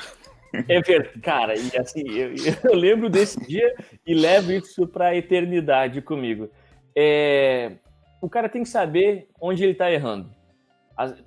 É 0.69 0.81
verdade, 0.81 1.19
cara, 1.21 1.55
e 1.55 1.77
assim, 1.79 2.03
eu, 2.11 2.35
eu 2.65 2.75
lembro 2.75 3.09
desse 3.09 3.41
dia 3.47 3.75
e 4.07 4.15
levo 4.15 4.53
isso 4.53 4.87
para 4.87 5.07
a 5.07 5.17
eternidade 5.17 6.03
comigo. 6.03 6.51
É, 6.95 7.73
o 8.21 8.29
cara 8.29 8.49
tem 8.49 8.63
que 8.63 8.69
saber 8.69 9.29
onde 9.41 9.63
ele 9.63 9.73
está 9.73 9.91
errando. 9.91 10.31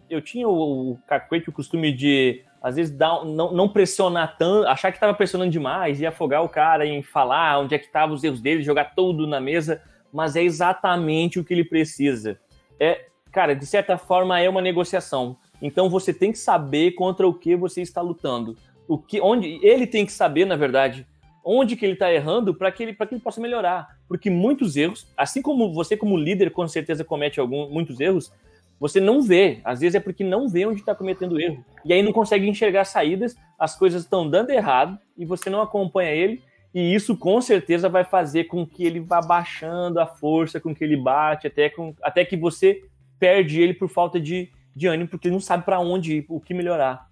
Eu 0.10 0.22
tinha 0.22 0.48
o, 0.48 0.92
o 0.92 0.98
cacuete, 1.08 1.50
o 1.50 1.54
costume 1.54 1.92
de 1.92 2.44
às 2.62 2.78
vezes 2.78 2.96
dar, 2.96 3.24
não, 3.24 3.52
não 3.52 3.70
pressionar 3.70 4.38
tanto, 4.38 4.68
achar 4.68 4.92
que 4.92 4.98
estava 4.98 5.14
pressionando 5.14 5.52
demais 5.52 6.02
e 6.02 6.06
afogar 6.06 6.44
o 6.44 6.50
cara 6.50 6.84
em 6.84 7.04
falar 7.04 7.60
onde 7.60 7.76
é 7.76 7.78
que 7.78 7.86
estavam 7.86 8.16
os 8.16 8.24
erros 8.24 8.42
dele, 8.42 8.64
jogar 8.64 8.96
tudo 8.96 9.28
na 9.28 9.40
mesa, 9.40 9.84
mas 10.12 10.36
é 10.36 10.42
exatamente 10.42 11.40
o 11.40 11.44
que 11.44 11.54
ele 11.54 11.64
precisa. 11.64 12.40
É, 12.80 13.06
cara, 13.32 13.54
de 13.54 13.68
certa 13.68 14.00
forma 14.00 14.40
é 14.40 14.50
uma 14.50 14.62
negociação. 14.62 15.38
Então 15.62 15.90
você 15.90 16.12
tem 16.12 16.32
que 16.32 16.40
saber 16.40 16.94
contra 16.94 17.28
o 17.28 17.34
que 17.34 17.56
você 17.56 17.82
está 17.82 18.02
lutando. 18.02 18.58
O 18.88 18.98
que, 18.98 19.20
onde 19.20 19.60
ele 19.66 19.88
tem 19.88 20.06
que 20.06 20.12
saber, 20.12 20.46
na 20.46 20.56
verdade, 20.56 21.08
onde 21.44 21.76
que 21.76 21.86
ele 21.86 21.94
está 21.94 22.12
errando 22.12 22.54
para 22.54 22.72
que 22.72 22.84
ele 22.84 22.94
para 22.94 23.06
que 23.06 23.16
ele 23.16 23.22
possa 23.22 23.40
melhorar, 23.40 23.98
porque 24.08 24.30
muitos 24.30 24.76
erros, 24.76 25.08
assim 25.16 25.42
como 25.42 25.74
você 25.74 25.96
como 25.96 26.18
líder 26.18 26.52
com 26.52 26.68
certeza 26.68 27.04
comete 27.04 27.40
alguns 27.40 27.70
muitos 27.70 28.00
erros, 28.00 28.32
você 28.80 29.00
não 29.00 29.22
vê. 29.22 29.60
Às 29.64 29.80
vezes 29.80 29.96
é 29.96 30.00
porque 30.00 30.24
não 30.24 30.50
vê 30.50 30.66
onde 30.66 30.80
está 30.80 30.94
cometendo 30.94 31.40
erro. 31.40 31.64
E 31.84 31.94
aí 31.94 32.02
não 32.02 32.12
consegue 32.12 32.48
enxergar 32.48 32.86
saídas, 32.86 33.36
as 33.58 33.78
coisas 33.78 34.04
estão 34.04 34.30
dando 34.30 34.50
errado 34.50 35.00
e 35.18 35.26
você 35.26 35.50
não 35.50 35.62
acompanha 35.62 36.12
ele. 36.12 36.42
E 36.74 36.94
isso 36.94 37.16
com 37.16 37.40
certeza 37.40 37.88
vai 37.88 38.04
fazer 38.04 38.46
com 38.46 38.66
que 38.66 38.84
ele 38.84 39.00
vá 39.00 39.22
baixando 39.22 40.00
a 40.00 40.06
força 40.06 40.60
com 40.60 40.76
que 40.76 40.84
ele 40.84 40.98
bate, 40.98 41.48
até, 41.48 41.70
com, 41.70 41.96
até 42.04 42.26
que 42.26 42.36
você 42.36 42.84
perde 43.18 43.62
ele 43.62 43.74
por 43.74 43.88
falta 43.88 44.20
de, 44.20 44.52
de 44.76 44.88
ânimo, 44.88 45.08
porque 45.08 45.30
ele 45.30 45.36
não 45.36 45.40
sabe 45.42 45.64
para 45.64 45.80
onde 45.80 46.18
ir, 46.18 46.26
o 46.28 46.42
que 46.42 46.54
melhorar. 46.54 47.08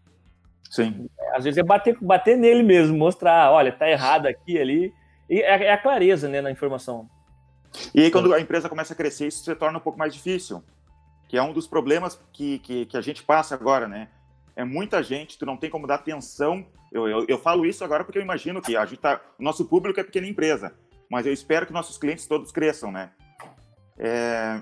Sim. 0.69 1.07
Às 1.33 1.43
vezes 1.43 1.57
é 1.57 1.63
bater, 1.63 1.97
bater 1.99 2.37
nele 2.37 2.63
mesmo, 2.63 2.97
mostrar, 2.97 3.51
olha, 3.51 3.71
tá 3.71 3.89
errado 3.89 4.27
aqui, 4.27 4.59
ali. 4.59 4.93
E 5.29 5.41
é, 5.41 5.65
é 5.65 5.71
a 5.73 5.77
clareza 5.77 6.27
né, 6.27 6.41
na 6.41 6.51
informação. 6.51 7.09
E 7.93 8.01
aí, 8.01 8.11
quando 8.11 8.33
a 8.33 8.39
empresa 8.39 8.69
começa 8.69 8.93
a 8.93 8.95
crescer, 8.95 9.27
isso 9.27 9.43
se 9.43 9.55
torna 9.55 9.79
um 9.79 9.81
pouco 9.81 9.97
mais 9.97 10.13
difícil 10.13 10.63
que 11.33 11.37
é 11.37 11.41
um 11.41 11.51
dos 11.51 11.65
problemas 11.65 12.21
que, 12.31 12.59
que, 12.59 12.85
que, 12.85 12.95
a 12.95 13.01
gente 13.01 13.23
passa 13.23 13.55
agora, 13.55 13.87
né? 13.87 14.07
É 14.55 14.63
muita 14.63 15.01
gente, 15.01 15.35
tu 15.35 15.47
não 15.47 15.57
tem 15.57 15.67
como 15.67 15.87
dar 15.87 15.95
atenção. 15.95 16.63
Eu, 16.91 17.07
eu, 17.07 17.25
eu 17.27 17.39
falo 17.39 17.65
isso 17.65 17.83
agora 17.83 18.03
porque 18.03 18.19
eu 18.19 18.21
imagino 18.21 18.61
que 18.61 18.77
a 18.77 18.85
gente 18.85 18.99
tá, 18.99 19.19
o 19.39 19.43
nosso 19.43 19.65
público 19.65 19.99
é 19.99 20.03
pequena 20.03 20.27
empresa, 20.27 20.75
mas 21.09 21.25
eu 21.25 21.33
espero 21.33 21.65
que 21.65 21.73
nossos 21.73 21.97
clientes 21.97 22.27
todos 22.27 22.51
cresçam, 22.51 22.91
né? 22.91 23.09
É, 23.97 24.61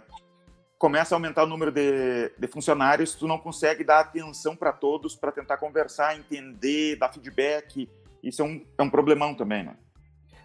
começa 0.82 1.14
a 1.14 1.16
aumentar 1.16 1.44
o 1.44 1.48
número 1.48 1.72
de, 1.72 2.32
de 2.40 2.48
funcionários, 2.48 3.14
tu 3.14 3.28
não 3.28 3.38
consegue 3.38 3.84
dar 3.84 4.00
atenção 4.00 4.56
para 4.56 4.74
todos, 4.74 5.16
para 5.16 5.32
tentar 5.32 5.58
conversar, 5.58 6.18
entender, 6.18 6.96
dar 6.96 7.14
feedback. 7.14 7.88
Isso 8.24 8.42
é 8.42 8.46
um, 8.46 8.66
é 8.80 8.82
um 8.82 8.90
problemão 8.90 9.36
também, 9.36 9.64
né? 9.64 9.76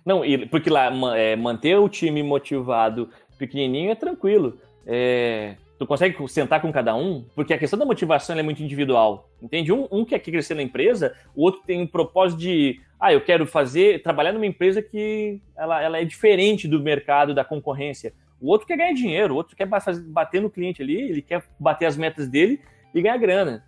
Não, 0.05 0.21
porque 0.51 0.69
lá 0.69 0.91
é, 1.17 1.35
manter 1.37 1.79
o 1.79 1.89
time 1.89 2.23
motivado 2.23 3.09
pequenininho 3.39 3.91
é 3.91 3.95
tranquilo. 3.95 4.61
É, 4.87 5.57
tu 5.79 5.87
consegue 5.87 6.29
sentar 6.29 6.61
com 6.61 6.71
cada 6.71 6.95
um, 6.95 7.25
porque 7.35 7.55
a 7.55 7.59
questão 7.59 7.79
da 7.79 7.87
motivação 7.87 8.39
é 8.39 8.43
muito 8.43 8.63
individual, 8.63 9.31
entende? 9.41 9.73
Um, 9.73 9.89
um 9.91 10.05
quer 10.05 10.19
crescer 10.19 10.55
na 10.55 10.63
empresa, 10.63 11.17
o 11.35 11.45
outro 11.45 11.63
tem 11.67 11.81
um 11.81 11.87
propósito 11.87 12.39
de, 12.39 12.79
ah, 13.01 13.11
eu 13.11 13.23
quero 13.23 13.47
fazer, 13.47 14.03
trabalhar 14.03 14.33
numa 14.33 14.45
empresa 14.45 14.83
que 14.83 15.41
ela, 15.57 15.83
ela 15.83 15.99
é 15.99 16.05
diferente 16.05 16.69
do 16.69 16.79
mercado, 16.79 17.35
da 17.35 17.43
concorrência. 17.43 18.13
O 18.41 18.51
outro 18.51 18.67
quer 18.67 18.77
ganhar 18.77 18.93
dinheiro, 18.93 19.35
o 19.35 19.37
outro 19.37 19.57
quer 19.57 19.69
bater 20.09 20.43
no 20.43 20.51
cliente 20.51 20.83
ali, 20.83 21.01
ele 21.01 21.23
quer 21.23 21.45
bater 21.59 21.87
as 21.87 21.97
metas 21.97 22.29
dele 22.29 22.61
e 22.95 23.01
ganhar 23.01 23.17
grana. 23.17 23.65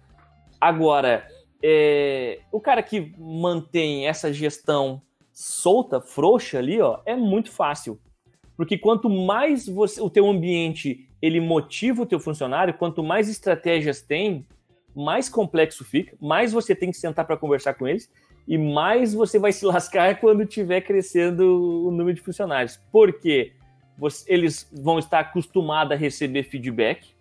Agora, 0.61 1.27
é, 1.63 2.41
o 2.53 2.61
cara 2.61 2.83
que 2.83 3.13
mantém 3.19 4.07
essa 4.07 4.33
gestão 4.33 5.01
solta, 5.33 6.01
frouxa 6.01 6.59
ali, 6.59 6.81
ó, 6.81 7.01
é 7.07 7.15
muito 7.15 7.51
fácil. 7.51 7.99
Porque 8.57 8.77
quanto 8.77 9.09
mais 9.09 9.69
você, 9.69 10.01
o 10.01 10.11
teu 10.11 10.29
ambiente 10.29 11.09
ele 11.23 11.41
motiva 11.41 12.03
o 12.03 12.07
teu 12.07 12.21
funcionário, 12.21 12.75
quanto 12.75 13.03
mais 13.03 13.29
estratégias 13.29 14.03
tem, 14.03 14.47
mais 14.95 15.29
complexo 15.29 15.85
fica, 15.85 16.17
mais 16.21 16.53
você 16.53 16.75
tem 16.75 16.91
que 16.91 16.97
sentar 16.97 17.25
para 17.25 17.37
conversar 17.37 17.75
com 17.75 17.87
eles 17.87 18.11
e 18.47 18.57
mais 18.57 19.15
você 19.15 19.39
vai 19.39 19.53
se 19.53 19.65
lascar 19.67 20.19
quando 20.21 20.45
tiver 20.47 20.81
crescendo 20.81 21.87
o 21.87 21.91
número 21.91 22.15
de 22.15 22.23
funcionários. 22.23 22.81
Porque 22.91 23.53
você, 23.53 23.58
eles 24.27 24.71
vão 24.73 24.99
estar 24.99 25.21
acostumados 25.21 25.93
a 25.93 25.97
receber 25.97 26.45
feedback, 26.45 27.15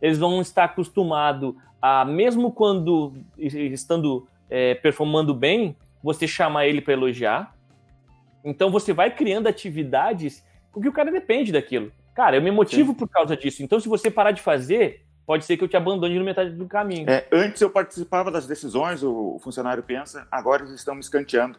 eles 0.00 0.18
vão 0.18 0.40
estar 0.40 0.64
acostumados 0.64 1.54
a, 1.80 2.04
mesmo 2.04 2.52
quando 2.52 3.12
estando 3.38 4.26
é, 4.48 4.74
performando 4.74 5.34
bem, 5.34 5.76
você 6.02 6.26
chamar 6.26 6.66
ele 6.66 6.80
para 6.80 6.94
elogiar. 6.94 7.54
Então 8.44 8.70
você 8.70 8.92
vai 8.92 9.14
criando 9.14 9.46
atividades 9.46 10.44
porque 10.72 10.88
o 10.88 10.92
cara 10.92 11.10
depende 11.10 11.52
daquilo. 11.52 11.92
Cara, 12.14 12.36
eu 12.36 12.42
me 12.42 12.50
motivo 12.50 12.92
Sim. 12.92 12.98
por 12.98 13.08
causa 13.08 13.36
disso. 13.36 13.62
Então, 13.62 13.80
se 13.80 13.88
você 13.88 14.10
parar 14.10 14.32
de 14.32 14.42
fazer, 14.42 15.04
pode 15.26 15.44
ser 15.44 15.56
que 15.56 15.64
eu 15.64 15.68
te 15.68 15.76
abandone 15.76 16.18
no 16.18 16.24
metade 16.24 16.50
do 16.50 16.66
caminho. 16.66 17.08
É, 17.08 17.26
antes 17.32 17.60
eu 17.62 17.70
participava 17.70 18.30
das 18.30 18.46
decisões, 18.46 19.02
o 19.02 19.38
funcionário 19.38 19.82
pensa, 19.82 20.26
agora 20.30 20.62
eles 20.62 20.74
estão 20.74 20.94
me 20.94 21.00
escanteando. 21.00 21.58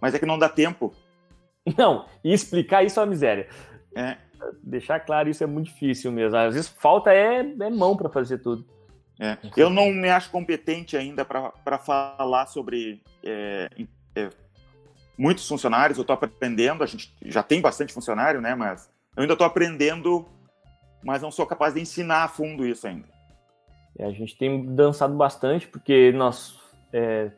Mas 0.00 0.14
é 0.14 0.18
que 0.18 0.26
não 0.26 0.38
dá 0.38 0.48
tempo. 0.48 0.92
Não, 1.76 2.06
e 2.24 2.32
explicar 2.32 2.84
isso 2.84 2.98
é 2.98 3.02
uma 3.02 3.10
miséria. 3.10 3.48
É. 3.94 4.16
Deixar 4.62 5.00
claro 5.00 5.28
isso 5.28 5.44
é 5.44 5.46
muito 5.46 5.66
difícil 5.66 6.10
mesmo. 6.10 6.36
Às 6.36 6.54
vezes 6.54 6.68
falta 6.68 7.12
é, 7.12 7.40
é 7.40 7.70
mão 7.70 7.96
para 7.96 8.08
fazer 8.08 8.38
tudo. 8.38 8.64
É. 9.18 9.36
Eu 9.54 9.68
não 9.68 9.92
me 9.92 10.08
acho 10.08 10.30
competente 10.30 10.96
ainda 10.96 11.24
para 11.24 11.78
falar 11.78 12.46
sobre 12.46 13.02
é, 13.22 13.68
é, 14.14 14.30
muitos 15.18 15.46
funcionários. 15.46 15.98
Eu 15.98 16.02
estou 16.02 16.14
aprendendo, 16.14 16.82
a 16.82 16.86
gente 16.86 17.14
já 17.26 17.42
tem 17.42 17.60
bastante 17.60 17.92
funcionário, 17.92 18.40
né? 18.40 18.54
Mas 18.54 18.90
eu 19.14 19.22
ainda 19.22 19.34
estou 19.34 19.46
aprendendo, 19.46 20.26
mas 21.04 21.20
não 21.20 21.30
sou 21.30 21.46
capaz 21.46 21.74
de 21.74 21.80
ensinar 21.80 22.24
a 22.24 22.28
fundo 22.28 22.66
isso 22.66 22.86
ainda. 22.86 23.08
É, 23.98 24.06
a 24.06 24.10
gente 24.10 24.38
tem 24.38 24.64
dançado 24.74 25.14
bastante, 25.14 25.68
porque 25.68 26.12
nós 26.12 26.58
é, 26.90 27.30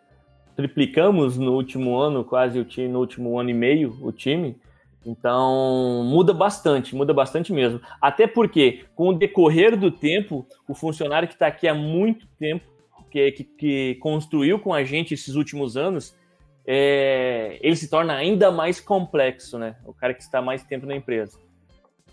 triplicamos 0.54 1.36
no 1.36 1.52
último 1.52 1.98
ano, 1.98 2.24
quase 2.24 2.60
o 2.60 2.64
time, 2.64 2.88
no 2.88 3.00
último 3.00 3.38
ano 3.40 3.50
e 3.50 3.54
meio, 3.54 3.98
o 4.00 4.12
time. 4.12 4.56
Então, 5.04 6.04
muda 6.04 6.32
bastante, 6.32 6.94
muda 6.94 7.12
bastante 7.12 7.52
mesmo. 7.52 7.80
Até 8.00 8.26
porque, 8.26 8.84
com 8.94 9.08
o 9.08 9.12
decorrer 9.12 9.76
do 9.76 9.90
tempo, 9.90 10.46
o 10.68 10.74
funcionário 10.74 11.26
que 11.26 11.34
está 11.34 11.48
aqui 11.48 11.66
há 11.66 11.74
muito 11.74 12.26
tempo, 12.38 12.64
que, 13.10 13.32
que, 13.32 13.44
que, 13.44 13.94
construiu 13.96 14.58
com 14.58 14.72
a 14.72 14.84
gente 14.84 15.12
esses 15.12 15.34
últimos 15.34 15.76
anos, 15.76 16.16
é, 16.64 17.58
ele 17.60 17.74
se 17.74 17.90
torna 17.90 18.14
ainda 18.14 18.50
mais 18.50 18.80
complexo, 18.80 19.58
né? 19.58 19.76
O 19.84 19.92
cara 19.92 20.14
que 20.14 20.22
está 20.22 20.40
mais 20.40 20.62
tempo 20.62 20.86
na 20.86 20.94
empresa. 20.94 21.38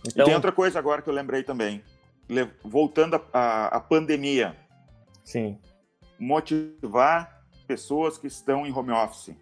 Então... 0.05 0.23
E 0.23 0.25
tem 0.25 0.35
outra 0.35 0.51
coisa 0.51 0.79
agora 0.79 1.01
que 1.01 1.09
eu 1.09 1.13
lembrei 1.13 1.43
também. 1.43 1.83
Voltando 2.63 3.21
à 3.31 3.79
pandemia. 3.79 4.55
Sim. 5.23 5.57
Motivar 6.17 7.43
pessoas 7.67 8.17
que 8.17 8.27
estão 8.27 8.65
em 8.65 8.71
home 8.71 8.91
office. 8.91 9.35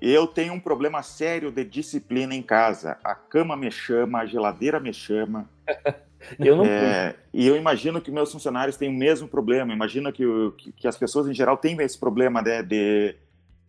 Eu 0.00 0.26
tenho 0.26 0.54
um 0.54 0.60
problema 0.60 1.02
sério 1.02 1.52
de 1.52 1.64
disciplina 1.64 2.34
em 2.34 2.42
casa. 2.42 2.96
A 3.04 3.14
cama 3.14 3.56
me 3.56 3.70
chama, 3.70 4.20
a 4.20 4.26
geladeira 4.26 4.80
me 4.80 4.92
chama. 4.92 5.48
Eu 6.38 6.56
não 6.56 6.66
é, 6.66 7.14
e 7.32 7.48
eu 7.48 7.56
imagino 7.56 7.98
que 7.98 8.10
meus 8.10 8.30
funcionários 8.30 8.76
têm 8.76 8.90
o 8.90 8.92
mesmo 8.92 9.26
problema. 9.26 9.72
Imagino 9.72 10.12
que, 10.12 10.22
que, 10.58 10.72
que 10.72 10.86
as 10.86 10.94
pessoas 10.94 11.26
em 11.26 11.32
geral 11.32 11.56
têm 11.56 11.80
esse 11.80 11.98
problema 11.98 12.42
né, 12.42 12.62
de 12.62 13.16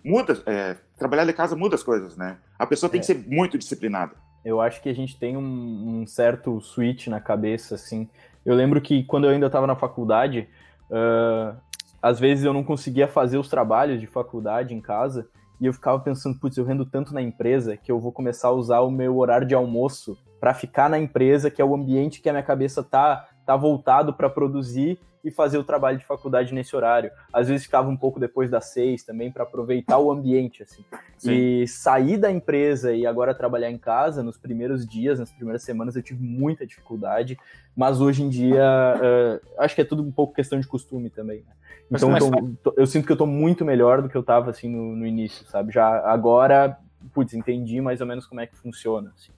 muda, 0.03 0.38
é, 0.45 0.75
trabalhar 0.97 1.23
de 1.23 1.32
casa 1.32 1.55
muda 1.55 1.75
as 1.75 1.84
coisas, 1.84 2.17
né? 2.17 2.38
A 2.59 2.65
pessoa 2.65 2.89
tem 2.89 2.97
é. 2.97 3.01
que 3.01 3.05
ser 3.05 3.17
muito 3.25 3.57
disciplinada. 3.57 4.15
Eu 4.43 4.59
acho 4.59 4.82
que 4.82 4.89
a 4.89 4.93
gente 4.93 5.17
tem 5.17 5.38
um, 5.38 6.01
um, 6.01 6.05
certo 6.07 6.59
switch 6.59 7.07
na 7.07 7.21
cabeça, 7.21 7.75
assim. 7.75 8.09
Eu 8.45 8.53
lembro 8.53 8.82
que 8.82 9.03
quando 9.03 9.25
eu 9.25 9.32
ainda 9.32 9.45
estava 9.45 9.65
na 9.65 9.75
faculdade, 9.75 10.49
uh, 10.89 11.55
às 12.01 12.19
vezes 12.19 12.43
eu 12.43 12.51
não 12.51 12.63
conseguia 12.63 13.07
fazer 13.07 13.38
os 13.38 13.47
trabalhos 13.47 13.99
de 13.99 14.07
faculdade 14.07 14.73
em 14.73 14.82
casa 14.82 15.29
e 15.62 15.68
eu 15.68 15.74
ficava 15.74 15.99
pensando, 15.99 16.39
putz, 16.39 16.57
eu 16.57 16.66
rendo 16.66 16.88
tanto 16.88 17.14
na 17.14 17.22
empresa 17.22 17.78
que 17.78 17.91
eu 17.91 17.99
vou 17.99 18.12
começar 18.12 18.47
a 18.47 18.51
usar 18.51 18.80
o 18.80 18.89
meu 18.89 19.16
horário 19.18 19.47
de 19.47 19.53
almoço 19.53 20.18
para 20.39 20.55
ficar 20.55 20.89
na 20.89 20.97
empresa, 20.97 21.51
que 21.51 21.62
é 21.62 21.66
o 21.66 21.76
ambiente 21.76 22.20
que 22.20 22.28
a 22.28 22.34
minha 22.34 22.43
cabeça 22.43 22.84
tá 22.84 23.28
tá 23.45 23.55
voltado 23.55 24.14
para 24.14 24.30
produzir 24.30 24.99
e 25.24 25.32
fazer 25.32 25.57
o 25.57 25.63
trabalho 25.63 25.97
de 25.97 26.05
faculdade 26.05 26.53
nesse 26.53 26.76
horário. 26.76 27.11
Às 27.32 27.47
vezes 27.47 27.65
ficava 27.65 27.89
um 27.89 27.97
pouco 27.97 28.19
depois 28.19 28.49
das 28.49 28.65
seis 28.65 29.03
também 29.03 29.32
para 29.32 29.43
aproveitar 29.43 29.97
o 29.97 30.11
ambiente 30.11 30.63
assim. 30.63 30.84
Sim. 31.17 31.32
E 31.32 31.67
sair 31.67 32.17
da 32.17 32.32
empresa 32.32 32.93
e 32.93 33.05
agora 33.05 33.34
trabalhar 33.34 33.69
em 33.69 33.78
casa 33.78 34.24
nos 34.24 34.38
primeiros 34.38 34.86
dias, 34.86 35.19
nas 35.19 35.32
primeiras 35.32 35.63
semanas 35.63 35.95
eu 35.95 36.03
tive 36.03 36.24
muita 36.24 36.65
dificuldade, 36.65 37.38
mas 37.76 38.01
hoje 38.01 38.24
em 38.24 38.30
dia 38.30 38.63
uh, 38.63 39.61
acho 39.61 39.76
que 39.76 39.82
é 39.82 39.86
tudo 39.86 40.03
um 40.03 40.11
pouco 40.11 40.34
questão 40.34 40.59
de 40.59 40.67
costume 40.67 41.09
também. 41.09 41.39
Né? 41.39 41.53
Então 41.91 42.15
eu, 42.17 42.55
tô, 42.63 42.74
eu, 42.78 42.88
sinto 42.88 43.05
que 43.05 43.11
eu 43.11 43.17
tô 43.17 43.26
muito 43.26 43.65
melhor 43.65 44.01
do 44.01 44.07
que 44.07 44.15
eu 44.15 44.24
tava 44.24 44.49
assim 44.49 44.69
no, 44.69 44.95
no 44.95 45.05
início, 45.05 45.45
sabe? 45.47 45.74
Já 45.74 45.88
agora, 46.09 46.78
putz, 47.13 47.34
entendi 47.34 47.82
mais 47.82 47.99
ou 47.99 48.07
menos 48.07 48.26
como 48.26 48.39
é 48.39 48.47
que 48.47 48.55
funciona. 48.55 49.11
Assim. 49.15 49.32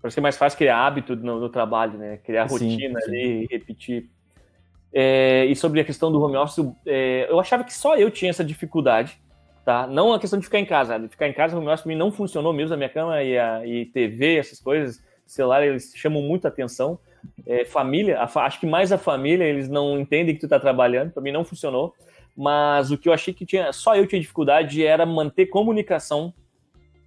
Parece 0.00 0.14
que 0.14 0.20
é 0.20 0.22
mais 0.22 0.36
fácil 0.36 0.56
criar 0.56 0.86
hábito 0.86 1.14
no, 1.16 1.40
no 1.40 1.48
trabalho, 1.48 1.98
né? 1.98 2.18
Criar 2.18 2.44
rotina 2.44 3.00
sim. 3.00 3.08
ali 3.08 3.42
e 3.42 3.46
repetir. 3.50 4.08
É, 4.92 5.44
e 5.46 5.54
sobre 5.54 5.80
a 5.80 5.84
questão 5.84 6.10
do 6.10 6.20
home 6.20 6.36
office, 6.36 6.64
é, 6.86 7.26
eu 7.30 7.38
achava 7.38 7.64
que 7.64 7.74
só 7.74 7.96
eu 7.96 8.10
tinha 8.10 8.30
essa 8.30 8.44
dificuldade, 8.44 9.20
tá? 9.64 9.86
Não 9.86 10.12
a 10.12 10.18
questão 10.18 10.38
de 10.38 10.44
ficar 10.44 10.58
em 10.58 10.64
casa. 10.64 10.98
De 10.98 11.08
ficar 11.08 11.28
em 11.28 11.32
casa, 11.32 11.54
o 11.54 11.58
home 11.58 11.68
office 11.68 11.82
para 11.82 11.92
mim 11.92 11.98
não 11.98 12.10
funcionou 12.10 12.52
mesmo, 12.52 12.74
a 12.74 12.76
minha 12.76 12.88
cama 12.88 13.22
e, 13.22 13.38
a, 13.38 13.66
e 13.66 13.86
TV, 13.86 14.36
essas 14.36 14.60
coisas, 14.60 15.02
celular, 15.26 15.62
eles 15.62 15.92
chamam 15.94 16.22
muita 16.22 16.48
atenção. 16.48 16.98
É, 17.46 17.64
família, 17.64 18.18
a, 18.18 18.40
acho 18.44 18.60
que 18.60 18.66
mais 18.66 18.92
a 18.92 18.98
família, 18.98 19.44
eles 19.44 19.68
não 19.68 19.98
entendem 19.98 20.34
que 20.34 20.40
tu 20.40 20.46
está 20.46 20.58
trabalhando, 20.58 21.12
para 21.12 21.22
mim 21.22 21.32
não 21.32 21.44
funcionou. 21.44 21.94
Mas 22.36 22.90
o 22.90 22.96
que 22.96 23.08
eu 23.08 23.12
achei 23.12 23.34
que 23.34 23.44
tinha, 23.44 23.72
só 23.72 23.96
eu 23.96 24.06
tinha 24.06 24.20
dificuldade 24.20 24.84
era 24.84 25.04
manter 25.04 25.46
comunicação 25.46 26.32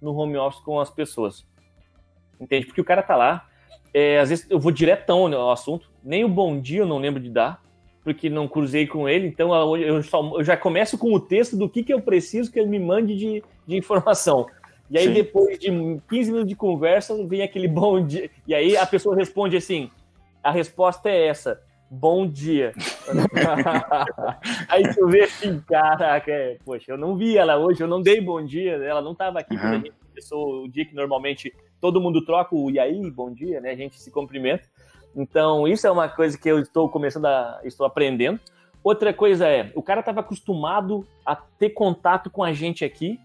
no 0.00 0.14
home 0.14 0.36
office 0.36 0.60
com 0.60 0.78
as 0.78 0.90
pessoas. 0.90 1.46
Entende? 2.38 2.66
Porque 2.66 2.80
o 2.80 2.84
cara 2.84 3.02
tá 3.02 3.16
lá, 3.16 3.48
é, 3.94 4.18
às 4.18 4.28
vezes 4.28 4.50
eu 4.50 4.58
vou 4.58 4.70
diretão 4.70 5.32
ao 5.34 5.50
assunto, 5.50 5.90
nem 6.02 6.24
o 6.24 6.28
bom 6.28 6.60
dia 6.60 6.80
eu 6.80 6.86
não 6.86 6.98
lembro 6.98 7.20
de 7.20 7.30
dar, 7.30 7.62
porque 8.04 8.28
não 8.28 8.48
cruzei 8.48 8.86
com 8.86 9.08
ele, 9.08 9.28
então 9.28 9.76
eu, 9.76 10.02
só, 10.02 10.38
eu 10.38 10.44
já 10.44 10.56
começo 10.56 10.98
com 10.98 11.12
o 11.14 11.20
texto 11.20 11.56
do 11.56 11.68
que, 11.68 11.82
que 11.82 11.92
eu 11.92 12.00
preciso 12.00 12.50
que 12.50 12.58
ele 12.58 12.68
me 12.68 12.80
mande 12.80 13.16
de, 13.16 13.42
de 13.66 13.76
informação. 13.76 14.46
E 14.90 14.98
aí, 14.98 15.06
Sim. 15.06 15.14
depois 15.14 15.58
de 15.58 15.70
15 15.70 16.30
minutos 16.30 16.48
de 16.48 16.56
conversa, 16.56 17.16
vem 17.26 17.42
aquele 17.42 17.66
bom 17.68 18.04
dia. 18.04 18.28
E 18.46 18.54
aí 18.54 18.76
a 18.76 18.84
pessoa 18.84 19.16
responde 19.16 19.56
assim: 19.56 19.90
a 20.42 20.50
resposta 20.50 21.08
é 21.08 21.28
essa. 21.28 21.60
Bom 21.90 22.26
dia. 22.26 22.72
aí 24.68 24.82
tu 24.94 25.06
vê 25.08 25.24
assim, 25.24 25.60
caraca, 25.60 26.30
é, 26.30 26.56
poxa, 26.64 26.90
eu 26.90 26.96
não 26.96 27.16
vi 27.16 27.36
ela 27.36 27.58
hoje, 27.58 27.82
eu 27.82 27.86
não 27.86 28.00
dei 28.00 28.18
bom 28.18 28.42
dia, 28.42 28.72
ela 28.76 29.02
não 29.02 29.12
estava 29.12 29.40
aqui 29.40 29.54
uhum. 29.54 29.60
quando 29.60 29.74
a 29.74 29.76
gente 29.76 29.92
começou 30.08 30.64
o 30.64 30.68
dia 30.70 30.86
que 30.86 30.94
normalmente 30.94 31.52
todo 31.78 32.00
mundo 32.00 32.24
troca 32.24 32.54
o 32.54 32.70
e 32.70 32.78
aí, 32.78 33.10
bom 33.10 33.30
dia, 33.30 33.60
né? 33.60 33.72
A 33.72 33.76
gente 33.76 34.00
se 34.00 34.10
cumprimenta. 34.10 34.64
Então, 35.14 35.68
isso 35.68 35.86
é 35.86 35.90
uma 35.90 36.08
coisa 36.08 36.38
que 36.38 36.48
eu 36.48 36.58
estou 36.58 36.88
começando 36.88 37.26
a. 37.26 37.60
estou 37.64 37.86
aprendendo. 37.86 38.40
Outra 38.82 39.12
coisa 39.12 39.46
é, 39.46 39.70
o 39.74 39.82
cara 39.82 40.00
estava 40.00 40.20
acostumado 40.20 41.06
a 41.24 41.36
ter 41.36 41.70
contato 41.70 42.28
com 42.28 42.42
a 42.42 42.52
gente 42.52 42.84
aqui, 42.84 43.20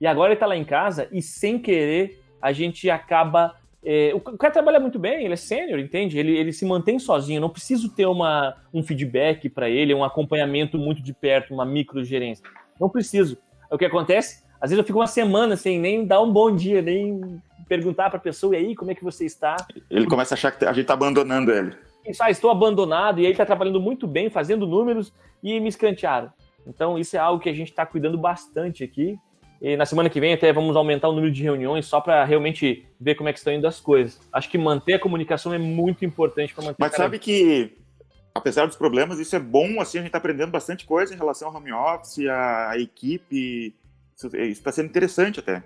e 0.00 0.06
agora 0.06 0.28
ele 0.28 0.34
está 0.34 0.46
lá 0.46 0.56
em 0.56 0.64
casa, 0.64 1.08
e 1.10 1.22
sem 1.22 1.58
querer, 1.58 2.22
a 2.40 2.52
gente 2.52 2.90
acaba. 2.90 3.56
É, 3.82 4.12
o 4.14 4.20
cara 4.20 4.52
trabalha 4.52 4.78
muito 4.78 4.98
bem, 4.98 5.24
ele 5.24 5.32
é 5.32 5.36
sênior, 5.36 5.78
entende? 5.78 6.18
Ele, 6.18 6.36
ele 6.36 6.52
se 6.52 6.66
mantém 6.66 6.98
sozinho, 6.98 7.40
não 7.40 7.48
preciso 7.48 7.88
ter 7.88 8.04
uma, 8.04 8.54
um 8.74 8.82
feedback 8.82 9.48
para 9.48 9.70
ele, 9.70 9.94
um 9.94 10.04
acompanhamento 10.04 10.76
muito 10.76 11.02
de 11.02 11.14
perto, 11.14 11.54
uma 11.54 11.64
microgerência. 11.64 12.44
Não 12.78 12.90
preciso. 12.90 13.38
O 13.70 13.78
que 13.78 13.86
acontece? 13.86 14.42
Às 14.60 14.70
vezes 14.70 14.78
eu 14.78 14.84
fico 14.84 14.98
uma 14.98 15.06
semana 15.06 15.56
sem 15.56 15.78
nem 15.78 16.04
dar 16.04 16.20
um 16.20 16.30
bom 16.30 16.54
dia, 16.54 16.82
nem 16.82 17.40
perguntar 17.66 18.10
para 18.10 18.18
a 18.18 18.20
pessoa, 18.20 18.54
e 18.54 18.58
aí, 18.58 18.74
como 18.74 18.90
é 18.90 18.94
que 18.94 19.04
você 19.04 19.24
está? 19.24 19.56
Ele 19.88 20.06
começa 20.06 20.34
a 20.34 20.36
achar 20.36 20.50
que 20.50 20.64
a 20.64 20.72
gente 20.72 20.82
está 20.82 20.94
abandonando 20.94 21.52
ele. 21.52 21.72
Isso, 22.06 22.22
ah, 22.22 22.30
estou 22.30 22.50
abandonado, 22.50 23.20
e 23.20 23.22
ele 23.22 23.32
está 23.32 23.46
trabalhando 23.46 23.80
muito 23.80 24.06
bem, 24.06 24.28
fazendo 24.28 24.66
números, 24.66 25.12
e 25.42 25.60
me 25.60 25.68
escantearam. 25.68 26.32
Então, 26.66 26.98
isso 26.98 27.16
é 27.16 27.18
algo 27.20 27.40
que 27.40 27.48
a 27.48 27.54
gente 27.54 27.70
está 27.70 27.86
cuidando 27.86 28.18
bastante 28.18 28.82
aqui. 28.84 29.16
E 29.62 29.76
na 29.76 29.86
semana 29.86 30.08
que 30.08 30.18
vem 30.18 30.32
até 30.32 30.52
vamos 30.52 30.74
aumentar 30.74 31.08
o 31.08 31.12
número 31.12 31.32
de 31.32 31.42
reuniões 31.42 31.86
só 31.86 32.00
para 32.00 32.24
realmente 32.24 32.86
ver 32.98 33.14
como 33.14 33.28
é 33.28 33.32
que 33.32 33.38
estão 33.38 33.52
indo 33.52 33.66
as 33.66 33.78
coisas. 33.78 34.18
Acho 34.32 34.48
que 34.48 34.56
manter 34.56 34.94
a 34.94 34.98
comunicação 34.98 35.52
é 35.52 35.58
muito 35.58 36.04
importante 36.04 36.54
para 36.54 36.64
manter. 36.64 36.76
Mas 36.78 36.94
sabe 36.94 37.18
que 37.18 37.76
apesar 38.34 38.66
dos 38.66 38.76
problemas, 38.76 39.18
isso 39.18 39.36
é 39.36 39.38
bom, 39.38 39.80
assim, 39.80 39.98
a 39.98 40.00
gente 40.00 40.08
está 40.08 40.18
aprendendo 40.18 40.50
bastante 40.50 40.86
coisa 40.86 41.14
em 41.14 41.16
relação 41.16 41.48
ao 41.48 41.54
home 41.54 41.72
office, 41.72 42.26
a, 42.26 42.70
a 42.70 42.78
equipe, 42.78 43.74
isso 44.28 44.36
está 44.36 44.72
sendo 44.72 44.88
interessante 44.88 45.40
até. 45.40 45.62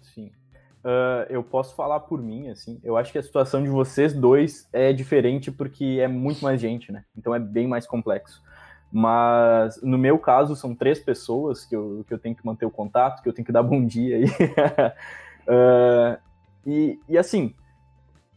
Sim. 0.00 0.30
Uh, 0.84 1.26
eu 1.28 1.42
posso 1.42 1.74
falar 1.74 2.00
por 2.00 2.22
mim, 2.22 2.48
assim. 2.48 2.80
Eu 2.82 2.96
acho 2.96 3.12
que 3.12 3.18
a 3.18 3.22
situação 3.22 3.62
de 3.62 3.68
vocês 3.68 4.12
dois 4.12 4.68
é 4.72 4.92
diferente 4.92 5.50
porque 5.50 5.98
é 6.00 6.08
muito 6.08 6.42
mais 6.42 6.60
gente, 6.60 6.90
né? 6.90 7.04
Então 7.16 7.34
é 7.34 7.38
bem 7.38 7.66
mais 7.66 7.86
complexo. 7.86 8.42
Mas 8.92 9.80
no 9.82 9.96
meu 9.96 10.18
caso, 10.18 10.56
são 10.56 10.74
três 10.74 10.98
pessoas 10.98 11.64
que 11.64 11.76
eu, 11.76 12.04
que 12.08 12.12
eu 12.12 12.18
tenho 12.18 12.34
que 12.34 12.44
manter 12.44 12.66
o 12.66 12.70
contato, 12.70 13.22
que 13.22 13.28
eu 13.28 13.32
tenho 13.32 13.46
que 13.46 13.52
dar 13.52 13.62
bom 13.62 13.84
dia 13.84 14.16
aí. 14.16 14.24
uh, 15.46 16.18
e, 16.66 16.98
e 17.08 17.16
assim, 17.16 17.54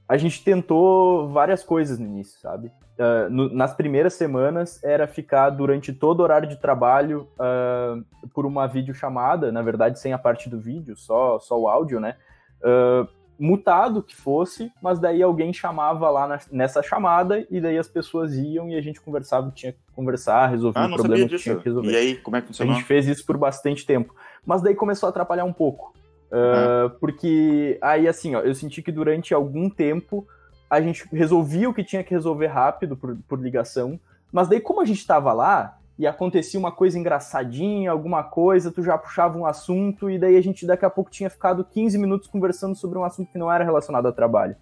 a 0.08 0.18
gente 0.18 0.44
tentou 0.44 1.28
várias 1.30 1.64
coisas 1.64 1.98
no 1.98 2.06
início, 2.06 2.40
sabe? 2.40 2.72
Uh, 2.94 3.28
no, 3.28 3.52
nas 3.52 3.74
primeiras 3.74 4.14
semanas 4.14 4.80
era 4.84 5.08
ficar 5.08 5.50
durante 5.50 5.92
todo 5.92 6.20
o 6.20 6.24
horário 6.24 6.48
de 6.48 6.58
trabalho 6.58 7.28
uh, 7.40 8.30
por 8.36 8.46
uma 8.46 8.68
videochamada, 8.68 9.52
na 9.52 9.64
verdade 9.64 10.00
sem 10.00 10.14
a 10.14 10.18
parte 10.18 10.48
do 10.48 10.60
vídeo, 10.60 10.96
só, 10.96 11.40
só 11.40 11.60
o 11.60 11.68
áudio, 11.68 12.00
né? 12.00 12.16
Uh, 12.62 13.08
mutado 13.40 14.04
que 14.04 14.16
fosse, 14.16 14.72
mas 14.80 15.00
daí 15.00 15.24
alguém 15.24 15.52
chamava 15.52 16.08
lá 16.12 16.28
na, 16.28 16.40
nessa 16.52 16.84
chamada 16.84 17.44
e 17.50 17.60
daí 17.60 17.80
as 17.80 17.88
pessoas 17.88 18.36
iam 18.36 18.70
e 18.70 18.76
a 18.76 18.82
gente 18.82 19.02
conversava, 19.02 19.50
tinha 19.50 19.72
que 19.72 19.80
conversar, 19.96 20.46
resolver 20.46 20.80
ah, 20.80 20.86
o 20.86 20.96
problema 20.96 21.28
que 21.28 21.38
tinha 21.38 21.56
que 21.56 21.66
resolver. 21.66 21.92
E 21.92 21.96
aí, 21.96 22.16
como 22.18 22.38
é 22.38 22.42
que 22.42 22.48
funcionou? 22.48 22.76
A 22.76 22.78
gente 22.78 22.86
fez 22.86 23.08
isso 23.08 23.26
por 23.26 23.38
bastante 23.40 23.88
tempo, 23.88 24.14
mas 24.46 24.62
daí 24.62 24.76
começou 24.76 25.08
a 25.08 25.10
atrapalhar 25.10 25.46
um 25.46 25.54
pouco, 25.54 25.96
uhum. 26.32 26.92
porque 27.00 27.80
aí 27.82 28.08
assim, 28.08 28.36
ó, 28.36 28.42
eu 28.42 28.54
senti 28.54 28.84
que 28.84 28.92
durante 28.92 29.34
algum 29.34 29.68
tempo 29.68 30.28
a 30.74 30.82
gente 30.82 31.08
resolvia 31.12 31.70
o 31.70 31.74
que 31.74 31.84
tinha 31.84 32.04
que 32.04 32.14
resolver 32.14 32.48
rápido 32.48 32.96
por, 32.96 33.16
por 33.28 33.40
ligação, 33.40 34.00
mas 34.32 34.48
daí 34.48 34.60
como 34.60 34.82
a 34.82 34.86
gente 34.86 35.00
estava 35.00 35.32
lá 35.32 35.78
e 35.98 36.08
acontecia 36.08 36.60
uma 36.60 36.72
coisa 36.72 36.98
engraçadinha, 36.98 37.92
alguma 37.92 38.24
coisa, 38.24 38.72
tu 38.72 38.82
já 38.82 38.98
puxava 38.98 39.38
um 39.38 39.46
assunto 39.46 40.10
e 40.10 40.18
daí 40.18 40.36
a 40.36 40.42
gente 40.42 40.66
daqui 40.66 40.84
a 40.86 40.90
pouco 40.90 41.12
tinha 41.12 41.30
ficado 41.30 41.64
15 41.64 41.98
minutos 41.98 42.28
conversando 42.28 42.76
sobre 42.76 42.98
um 42.98 43.04
assunto 43.04 43.32
que 43.32 43.38
não 43.38 43.52
era 43.52 43.64
relacionado 43.64 44.08
ao 44.08 44.14
trabalho. 44.14 44.56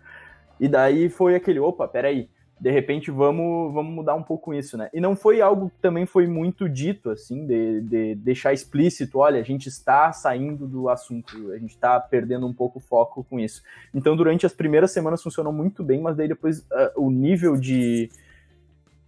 E 0.60 0.68
daí 0.68 1.10
foi 1.10 1.36
aquele, 1.36 1.60
opa, 1.60 1.88
peraí, 1.88 2.30
de 2.62 2.70
repente 2.70 3.10
vamos, 3.10 3.74
vamos 3.74 3.92
mudar 3.92 4.14
um 4.14 4.22
pouco 4.22 4.54
isso, 4.54 4.78
né? 4.78 4.88
E 4.94 5.02
não 5.02 5.16
foi 5.16 5.42
algo 5.42 5.72
que 5.72 5.82
também 5.82 6.06
foi 6.06 6.28
muito 6.28 6.70
dito, 6.70 7.10
assim, 7.10 7.48
de, 7.48 7.82
de 7.82 8.14
deixar 8.14 8.54
explícito, 8.54 9.18
olha, 9.18 9.40
a 9.40 9.44
gente 9.44 9.68
está 9.68 10.14
saindo 10.14 10.68
do 10.68 10.88
assunto, 10.88 11.52
a 11.54 11.58
gente 11.58 11.72
está 11.72 12.00
perdendo 12.00 12.46
um 12.46 12.54
pouco 12.54 12.78
o 12.78 12.82
foco 12.82 13.24
com 13.24 13.40
isso. 13.40 13.64
Então, 13.92 14.16
durante 14.16 14.46
as 14.46 14.54
primeiras 14.54 14.92
semanas 14.92 15.24
funcionou 15.24 15.52
muito 15.52 15.84
bem, 15.84 16.00
mas 16.02 16.16
daí 16.16 16.28
depois 16.28 16.60
uh, 16.60 16.92
o 16.98 17.10
nível 17.10 17.58
de, 17.58 18.12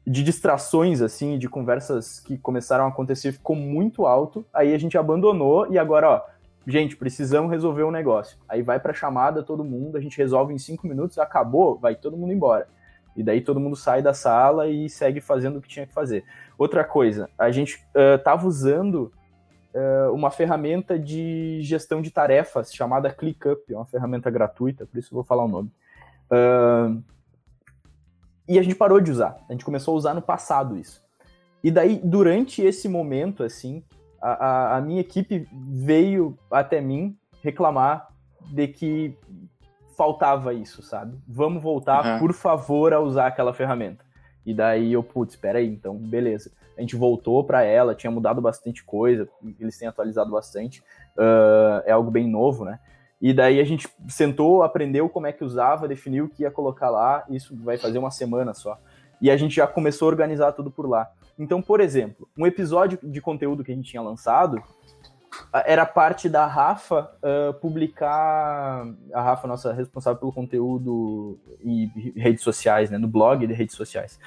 de 0.03 0.23
distrações, 0.23 0.99
assim, 0.99 1.37
de 1.37 1.47
conversas 1.47 2.19
que 2.21 2.39
começaram 2.39 2.85
a 2.85 2.87
acontecer 2.87 3.33
ficou 3.33 3.55
muito 3.55 4.07
alto, 4.07 4.43
aí 4.51 4.73
a 4.73 4.79
gente 4.79 4.97
abandonou 4.97 5.71
e 5.71 5.77
agora, 5.77 6.09
ó, 6.09 6.21
gente, 6.65 6.97
precisamos 6.97 7.51
resolver 7.51 7.83
um 7.83 7.91
negócio. 7.91 8.35
Aí 8.49 8.63
vai 8.63 8.79
para 8.79 8.93
chamada 8.93 9.43
todo 9.43 9.63
mundo, 9.63 9.95
a 9.95 10.01
gente 10.01 10.17
resolve 10.17 10.55
em 10.55 10.57
cinco 10.57 10.87
minutos, 10.87 11.19
acabou, 11.19 11.77
vai 11.77 11.93
todo 11.93 12.17
mundo 12.17 12.33
embora. 12.33 12.67
E 13.15 13.23
daí 13.23 13.41
todo 13.41 13.59
mundo 13.59 13.75
sai 13.75 14.01
da 14.01 14.13
sala 14.13 14.67
e 14.67 14.89
segue 14.89 15.21
fazendo 15.21 15.57
o 15.57 15.61
que 15.61 15.67
tinha 15.67 15.85
que 15.85 15.93
fazer. 15.93 16.23
Outra 16.57 16.83
coisa, 16.83 17.29
a 17.37 17.51
gente 17.51 17.83
estava 17.95 18.45
uh, 18.45 18.47
usando 18.47 19.11
uh, 19.73 20.13
uma 20.13 20.31
ferramenta 20.31 20.97
de 20.97 21.59
gestão 21.61 22.01
de 22.01 22.11
tarefas 22.11 22.73
chamada 22.73 23.11
ClickUp, 23.11 23.71
é 23.71 23.75
uma 23.75 23.85
ferramenta 23.85 24.29
gratuita, 24.29 24.85
por 24.85 24.97
isso 24.97 25.13
vou 25.13 25.23
falar 25.23 25.45
o 25.45 25.47
nome. 25.47 25.71
Uh, 26.31 27.03
e 28.47 28.59
a 28.59 28.63
gente 28.63 28.75
parou 28.75 28.99
de 28.99 29.11
usar. 29.11 29.37
A 29.47 29.51
gente 29.51 29.65
começou 29.65 29.93
a 29.93 29.97
usar 29.97 30.13
no 30.13 30.21
passado 30.21 30.77
isso. 30.77 31.01
E 31.63 31.71
daí, 31.71 32.01
durante 32.03 32.61
esse 32.61 32.89
momento, 32.89 33.43
assim, 33.43 33.83
a, 34.21 34.31
a, 34.31 34.77
a 34.77 34.81
minha 34.81 34.99
equipe 35.01 35.47
veio 35.51 36.37
até 36.51 36.81
mim 36.81 37.17
reclamar 37.41 38.09
de 38.51 38.67
que 38.67 39.17
faltava 39.95 40.53
isso, 40.53 40.81
sabe? 40.81 41.17
Vamos 41.27 41.61
voltar, 41.61 42.05
uhum. 42.05 42.19
por 42.19 42.33
favor, 42.33 42.93
a 42.93 42.99
usar 42.99 43.27
aquela 43.27 43.53
ferramenta. 43.53 44.03
E 44.45 44.53
daí 44.53 44.93
eu, 44.93 45.03
putz, 45.03 45.33
espera 45.33 45.59
aí, 45.59 45.67
então, 45.67 45.95
beleza. 45.95 46.51
A 46.77 46.81
gente 46.81 46.95
voltou 46.95 47.43
para 47.43 47.63
ela, 47.63 47.95
tinha 47.95 48.11
mudado 48.11 48.41
bastante 48.41 48.83
coisa, 48.83 49.27
eles 49.59 49.77
têm 49.77 49.87
atualizado 49.87 50.31
bastante, 50.31 50.81
uh, 51.17 51.83
é 51.85 51.91
algo 51.91 52.09
bem 52.09 52.27
novo, 52.27 52.65
né? 52.65 52.79
E 53.21 53.33
daí 53.33 53.59
a 53.59 53.63
gente 53.63 53.87
sentou, 54.09 54.63
aprendeu 54.63 55.07
como 55.07 55.27
é 55.27 55.31
que 55.31 55.43
usava, 55.43 55.87
definiu 55.87 56.25
o 56.25 56.29
que 56.29 56.43
ia 56.43 56.51
colocar 56.51 56.89
lá, 56.89 57.23
isso 57.29 57.55
vai 57.55 57.77
fazer 57.77 57.97
uma 57.97 58.11
semana 58.11 58.53
só. 58.53 58.77
E 59.21 59.31
a 59.31 59.37
gente 59.37 59.55
já 59.55 59.65
começou 59.65 60.07
a 60.07 60.11
organizar 60.11 60.51
tudo 60.51 60.69
por 60.69 60.89
lá. 60.89 61.09
Então, 61.39 61.61
por 61.61 61.79
exemplo, 61.79 62.27
um 62.37 62.45
episódio 62.45 62.99
de 63.01 63.21
conteúdo 63.21 63.63
que 63.63 63.71
a 63.71 63.75
gente 63.75 63.89
tinha 63.89 64.01
lançado, 64.01 64.61
era 65.65 65.85
parte 65.85 66.27
da 66.27 66.45
Rafa 66.45 67.11
uh, 67.21 67.53
publicar. 67.55 68.87
A 69.13 69.21
Rafa, 69.21 69.47
nossa 69.47 69.73
responsável 69.73 70.19
pelo 70.19 70.33
conteúdo 70.33 71.39
e 71.61 71.89
redes 72.15 72.43
sociais, 72.43 72.89
né? 72.89 72.97
No 72.97 73.07
blog 73.07 73.45
de 73.45 73.53
redes 73.53 73.75
sociais. 73.75 74.19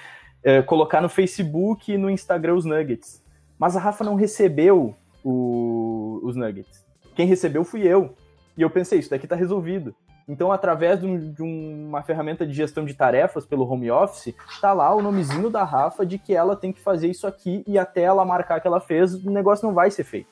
Uh, 0.45 0.65
colocar 0.65 1.01
no 1.01 1.09
Facebook 1.09 1.93
e 1.93 1.99
no 1.99 2.11
Instagram 2.11 2.55
os 2.55 2.65
nuggets. 2.65 3.23
Mas 3.59 3.77
a 3.77 3.81
Rafa 3.81 4.05
não 4.05 4.15
recebeu 4.15 4.95
o, 5.25 6.21
os 6.23 6.37
nuggets. 6.37 6.85
Quem 7.15 7.27
recebeu 7.27 7.65
fui 7.65 7.83
eu. 7.83 8.15
E 8.57 8.63
eu 8.63 8.71
pensei, 8.71 8.99
isso 8.99 9.11
daqui 9.11 9.27
tá 9.27 9.35
resolvido. 9.35 9.95
Então, 10.29 10.51
através 10.51 11.01
de, 11.01 11.07
um, 11.07 11.33
de, 11.33 11.43
uma 11.43 12.03
ferramenta 12.03 12.45
de 12.45 12.53
gestão 12.53 12.85
de 12.85 12.95
tarefas 12.95 13.47
pelo 13.47 13.69
home 13.69 13.91
office, 13.91 14.35
tá 14.61 14.73
lá 14.73 14.93
o 14.93 15.01
nomezinho 15.01 15.49
da 15.49 15.63
Rafa 15.63 16.05
de 16.05 16.19
que 16.19 16.35
ela 16.35 16.57
tem 16.57 16.73
que 16.73 16.81
fazer 16.81 17.09
isso 17.09 17.27
aqui 17.27 17.63
e 17.67 17.79
até 17.79 18.03
ela 18.03 18.25
marcar 18.25 18.61
que 18.61 18.67
ela 18.67 18.81
fez, 18.81 19.15
o 19.15 19.31
negócio 19.31 19.67
não 19.67 19.73
vai 19.73 19.91
ser 19.91 20.03
feito. 20.03 20.29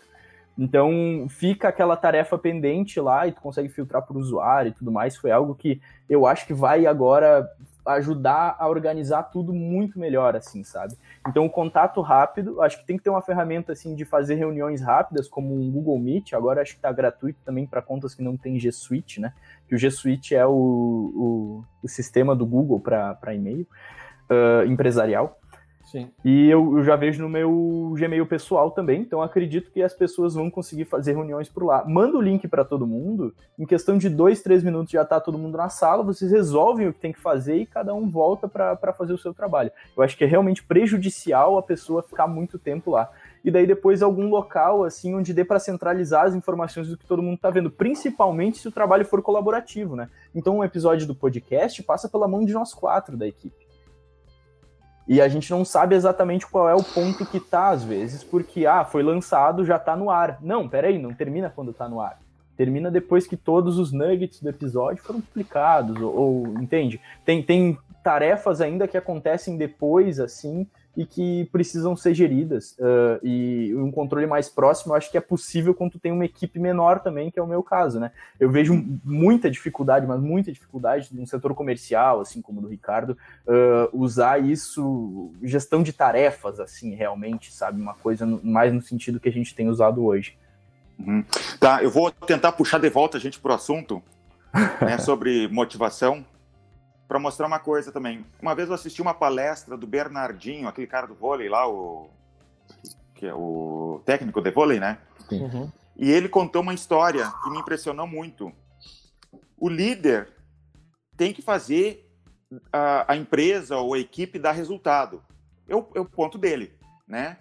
Então 0.57 1.27
fica 1.29 1.69
aquela 1.69 1.97
tarefa 1.97 2.39
pendente 2.39 3.01
lá 3.01 3.27
e 3.27 3.33
tu 3.33 3.41
consegue 3.41 3.69
filtrar 3.69 4.03
por 4.03 4.17
usuário 4.17 4.71
e 4.71 4.73
tudo 4.73 4.93
mais. 4.93 5.17
Foi 5.17 5.31
algo 5.31 5.55
que 5.55 5.81
eu 6.09 6.27
acho 6.27 6.47
que 6.47 6.55
vai 6.55 6.87
agora 6.87 7.49
ajudar 7.87 8.57
a 8.59 8.67
organizar 8.67 9.25
tudo 9.25 9.53
muito 9.53 9.99
melhor, 9.99 10.35
assim, 10.35 10.65
sabe? 10.65 10.95
Então 11.29 11.45
o 11.45 11.51
contato 11.51 12.01
rápido, 12.01 12.63
acho 12.63 12.79
que 12.79 12.87
tem 12.87 12.97
que 12.97 13.03
ter 13.03 13.11
uma 13.11 13.21
ferramenta 13.21 13.73
assim 13.73 13.95
de 13.95 14.05
fazer 14.05 14.37
reuniões 14.37 14.81
rápidas, 14.81 15.29
como 15.29 15.55
um 15.55 15.71
Google 15.71 15.99
Meet. 15.99 16.33
Agora 16.33 16.63
acho 16.63 16.73
que 16.73 16.79
está 16.79 16.93
gratuito 16.93 17.41
também 17.45 17.67
para 17.67 17.83
contas 17.83 18.15
que 18.15 18.23
não 18.23 18.37
tem 18.37 18.59
G 18.59 18.73
Suite, 18.73 19.21
né? 19.21 19.35
Que 19.69 19.75
o 19.75 19.79
G 19.79 19.91
Suite 19.91 20.35
é 20.35 20.47
o, 20.47 20.53
o, 20.53 21.65
o 21.83 21.89
sistema 21.89 22.35
do 22.35 22.47
Google 22.47 22.81
para 22.81 23.35
e-mail 23.35 23.67
uh, 24.31 24.67
empresarial. 24.67 25.39
Sim. 25.85 26.11
E 26.25 26.49
eu, 26.49 26.79
eu, 26.79 26.85
já 26.85 26.97
vejo 26.97 27.23
no 27.23 27.29
meu 27.29 27.95
Gmail 27.97 28.27
pessoal 28.27 28.71
também, 28.71 29.03
então 29.03 29.23
acredito 29.23 29.71
que 29.71 29.83
as 29.83 29.93
pessoas 29.93 30.35
vão 30.35 30.51
conseguir 30.51 30.87
fazer 30.87 31.13
reuniões 31.13 31.49
por 31.49 31.65
lá. 31.65 31.85
Manda 31.87 32.17
o 32.17 32.21
link 32.21 32.49
para 32.49 32.65
todo 32.65 32.87
mundo, 32.87 33.35
em 33.59 33.67
questão 33.67 33.97
de 33.97 34.09
dois, 34.09 34.43
três 34.43 34.63
minutos 34.63 34.91
já 34.93 35.05
tá 35.05 35.21
todo 35.21 35.39
mundo 35.39 35.57
na 35.57 35.69
sala, 35.69 36.03
vocês 36.03 36.33
resolvem 36.33 36.89
o 36.89 36.93
que 36.93 37.01
tem 37.01 37.13
que 37.13 37.21
fazer 37.21 37.57
e 37.57 37.67
cada 37.67 37.95
um 37.95 38.09
volta 38.09 38.49
para 38.49 38.93
fazer 38.93 39.13
o 39.13 39.19
seu 39.19 39.35
trabalho. 39.35 39.71
Eu 39.97 40.03
acho 40.03 40.17
que 40.17 40.25
é 40.25 40.27
realmente 40.27 40.65
prejudicial 40.65 41.59
a 41.59 41.63
pessoa 41.63 42.03
ficar 42.03 42.27
muito 42.27 42.59
tempo 42.59 42.91
lá. 42.91 43.11
E 43.45 43.51
daí 43.51 43.67
depois 43.67 44.03
algum 44.03 44.29
local 44.31 44.85
assim 44.85 45.15
onde 45.15 45.35
dê 45.35 45.45
para 45.45 45.61
centralizar 45.61 46.25
as 46.25 46.35
informações 46.35 46.89
do 46.89 46.97
que 46.97 47.07
todo 47.07 47.23
mundo 47.23 47.37
está 47.37 47.51
vendo, 47.51 47.71
principalmente 47.71 48.59
se 48.59 48.67
o 48.67 48.73
trabalho 48.73 49.05
for 49.05 49.21
colaborativo, 49.21 49.95
né? 49.95 50.09
Então 50.35 50.59
um 50.59 50.65
episódio 50.65 51.07
do 51.07 51.15
podcast 51.15 51.83
passa 51.83 52.09
pela 52.09 52.27
mão 52.27 52.45
de 52.45 52.55
nós 52.55 52.73
quatro 52.73 53.17
da 53.17 53.29
equipe. 53.29 53.64
E 55.07 55.21
a 55.21 55.29
gente 55.29 55.51
não 55.51 55.65
sabe 55.65 55.95
exatamente 55.95 56.47
qual 56.47 56.69
é 56.69 56.75
o 56.75 56.83
ponto 56.83 57.27
que 57.27 57.39
tá, 57.39 57.69
às 57.69 57.85
vezes, 57.85 58.25
porque, 58.25 58.65
ah, 58.65 58.85
foi 58.85 59.03
lançado, 59.03 59.65
já 59.65 59.79
tá 59.79 59.95
no 59.95 60.11
ar. 60.11 60.39
Não, 60.41 60.69
peraí, 60.69 60.99
não 60.99 61.13
termina 61.13 61.53
quando 61.55 61.75
tá 61.75 61.89
no 61.89 62.01
ar. 62.01 62.19
Termina 62.57 62.91
depois 62.91 63.27
que 63.27 63.37
todos 63.37 63.79
os 63.79 63.93
nuggets 63.93 64.41
do 64.41 64.49
episódio 64.49 65.03
foram 65.03 65.21
publicados, 65.21 66.01
ou, 66.01 66.17
ou 66.17 66.47
entende? 66.63 67.01
Tem, 67.25 67.43
tem 67.43 67.77
tarefas 68.03 68.61
ainda 68.61 68.89
que 68.89 68.97
acontecem 68.97 69.57
depois, 69.57 70.19
assim, 70.21 70.67
e 70.97 71.05
que 71.05 71.49
precisam 71.51 71.97
ser 71.97 72.15
geridas. 72.15 72.77
Uh, 72.79 73.27
e 73.27 73.75
um 73.75 73.91
controle 73.91 74.27
mais 74.27 74.49
próximo, 74.49 74.93
eu 74.93 74.97
acho 74.97 75.11
que 75.11 75.19
é 75.19 75.21
possível 75.21 75.75
quando 75.75 75.93
tu 75.93 75.99
tem 75.99 76.13
uma 76.13 76.25
equipe 76.25 76.59
menor 76.59 77.01
também, 77.01 77.31
que 77.31 77.39
é 77.39 77.43
o 77.43 77.47
meu 77.47 77.63
caso, 77.63 77.99
né? 77.99 78.13
Eu 78.39 78.51
vejo 78.51 78.85
muita 79.05 79.51
dificuldade, 79.51 80.07
mas 80.07 80.21
muita 80.21 80.53
dificuldade 80.53 81.09
no 81.13 81.27
setor 81.27 81.55
comercial, 81.55 82.21
assim 82.21 82.41
como 82.41 82.61
do 82.61 82.69
Ricardo, 82.69 83.17
uh, 83.47 83.89
usar 83.93 84.41
isso, 84.41 85.33
gestão 85.43 85.83
de 85.83 85.93
tarefas, 85.93 86.61
assim, 86.61 86.95
realmente, 86.95 87.53
sabe? 87.53 87.81
Uma 87.81 87.95
coisa 87.95 88.25
mais 88.43 88.73
no 88.73 88.81
sentido 88.81 89.19
que 89.19 89.29
a 89.29 89.33
gente 89.33 89.55
tem 89.55 89.69
usado 89.69 90.05
hoje. 90.05 90.37
Uhum. 90.99 91.25
Tá, 91.59 91.83
eu 91.83 91.91
vou 91.91 92.11
tentar 92.11 92.53
puxar 92.53 92.79
de 92.79 92.89
volta 92.89 93.17
a 93.17 93.21
gente 93.21 93.41
para 93.41 93.51
o 93.51 93.55
assunto, 93.55 94.01
né, 94.81 94.99
sobre 95.03 95.49
motivação 95.49 96.25
para 97.15 97.21
mostrar 97.21 97.47
uma 97.47 97.61
coisa 97.61 97.93
também. 97.93 98.27
Uma 98.43 98.57
vez 98.57 98.69
eu 98.69 98.75
assisti 98.75 99.01
uma 99.01 99.15
palestra 99.15 99.77
do 99.77 99.87
Bernardinho, 99.87 100.67
aquele 100.67 100.89
cara 100.89 101.07
do 101.07 101.15
vôlei 101.15 101.49
lá, 101.49 101.65
o 101.65 102.11
que 103.15 103.25
é 103.25 103.33
o 103.33 104.03
técnico 104.05 104.41
de 104.41 104.51
vôlei, 104.51 104.81
né? 104.81 104.99
Uhum. 105.31 105.71
E 105.97 106.11
ele 106.11 106.29
contou 106.29 106.61
uma 106.61 106.75
história 106.75 107.33
que 107.45 107.51
me 107.51 107.61
impressionou 107.61 108.05
muito. 108.05 108.53
O 109.57 109.69
líder 109.69 110.29
tem 111.17 111.33
que 111.33 111.41
fazer 111.41 112.05
a, 112.73 113.13
a 113.13 113.17
empresa 113.17 113.77
ou 113.77 113.95
a 113.95 113.99
equipe 114.01 114.37
dar 114.37 114.51
resultado. 114.51 115.23
É 115.69 115.77
o, 115.77 115.87
é 115.95 116.01
o 116.01 116.05
ponto 116.05 116.37
dele, 116.37 116.77
né? 117.07 117.39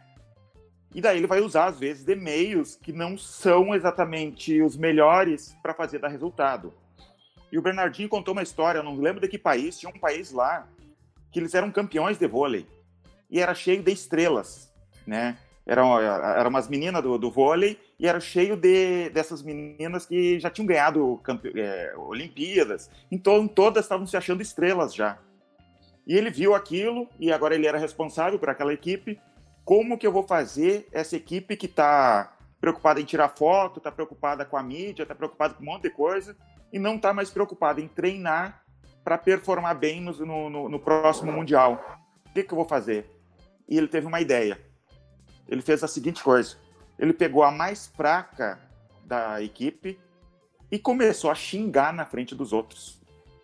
E 0.93 1.01
daí 1.01 1.17
ele 1.17 1.26
vai 1.26 1.41
usar, 1.41 1.65
às 1.65 1.80
vezes, 1.80 2.03
de 2.03 2.13
meios 2.13 2.76
que 2.76 2.93
não 2.93 3.17
são 3.17 3.74
exatamente 3.74 4.61
os 4.61 4.78
melhores 4.78 5.57
para 5.63 5.74
fazer 5.74 5.97
dar 5.97 6.09
resultado. 6.09 6.71
E 7.54 7.58
o 7.60 7.62
Bernardinho 7.62 8.10
contou 8.10 8.32
uma 8.32 8.41
história, 8.41 8.82
não 8.82 8.95
lembro 8.95 9.22
de 9.22 9.28
que 9.28 9.38
país, 9.38 9.78
tinha 9.78 9.88
um 9.88 9.99
país 9.99 10.32
lá 10.32 10.68
que 11.32 11.39
eles 11.39 11.54
eram 11.54 11.70
campeões 11.70 12.18
de 12.18 12.26
vôlei 12.26 12.66
e 13.30 13.39
era 13.39 13.54
cheio 13.54 13.84
de 13.84 13.91
estrelas, 13.91 14.74
né? 15.06 15.38
Eram, 15.64 15.99
eram 15.99 16.49
umas 16.49 16.68
meninas 16.68 17.04
do, 17.04 17.16
do 17.16 17.30
vôlei 17.30 17.80
e 17.99 18.08
era 18.08 18.20
cheio 18.20 18.56
de, 18.58 19.12
dessas 19.12 19.43
meninas 19.43 20.04
que 20.04 20.39
já 20.39 20.49
tinham 20.49 20.66
ganhado 20.66 21.22
é, 21.54 21.93
Olimpíadas. 21.95 22.89
Então 23.12 23.47
todas 23.47 23.86
estavam 23.86 24.08
se 24.08 24.18
achando 24.18 24.41
estrelas 24.41 24.91
já. 24.91 25.20
E 26.08 26.18
ele 26.18 26.32
viu 26.32 26.56
aquilo 26.56 27.08
e 27.20 27.32
agora 27.32 27.54
ele 27.54 27.68
era 27.68 27.78
responsável 27.78 28.39
por 28.39 28.49
aquela 28.49 28.74
equipe. 28.74 29.22
Como 29.64 29.95
que 29.95 30.08
eu 30.08 30.12
vou 30.12 30.24
fazer 30.24 30.88
essa 30.91 31.16
equipe 31.16 31.56
que 31.56 31.68
está 31.68 32.36
preocupada 32.60 32.99
em 32.99 33.06
tirar 33.06 33.30
foto, 33.30 33.78
está 33.78 33.91
preocupada 33.91 34.43
com 34.43 34.58
a 34.58 34.64
mídia, 34.64 35.04
está 35.04 35.14
preocupada 35.14 35.54
com 35.54 35.62
um 35.62 35.68
monte 35.68 35.84
de 35.84 35.91
coisa, 35.91 36.36
e 36.74 36.80
não 36.80 36.95
está 36.95 37.13
mais 37.13 37.30
preocupado 37.30 37.80
em 37.80 37.88
treinar 37.88 38.65
para 39.03 39.15
performar 39.15 39.78
bem 39.78 40.01
no, 40.01 40.49
no, 40.49 40.69
no, 40.69 40.80
próximo 40.80 41.32
Mundial. 41.32 42.01
O 42.26 42.34
que, 42.34 42.43
que 42.43 42.51
eu 42.51 42.55
vou 42.55 42.65
fazer? 42.65 43.05
E 43.69 43.78
ele 43.78 43.88
teve 43.88 44.07
uma 44.07 44.19
ideia. 44.19 44.59
Ele 45.47 45.61
fez 45.61 45.84
a 45.84 45.88
seguinte 45.88 46.24
coisa: 46.24 46.57
ele 46.97 47.13
pegou 47.13 47.43
a 47.43 47.51
mais 47.51 47.86
fraca 47.88 48.59
da 49.05 49.39
equipe 49.41 49.99
e 50.71 50.80
começou 50.80 51.30
a 51.30 51.36
xingar 51.36 51.93
na 51.93 52.05
frente 52.05 52.34
dos 52.34 52.51
outros. 52.51 52.99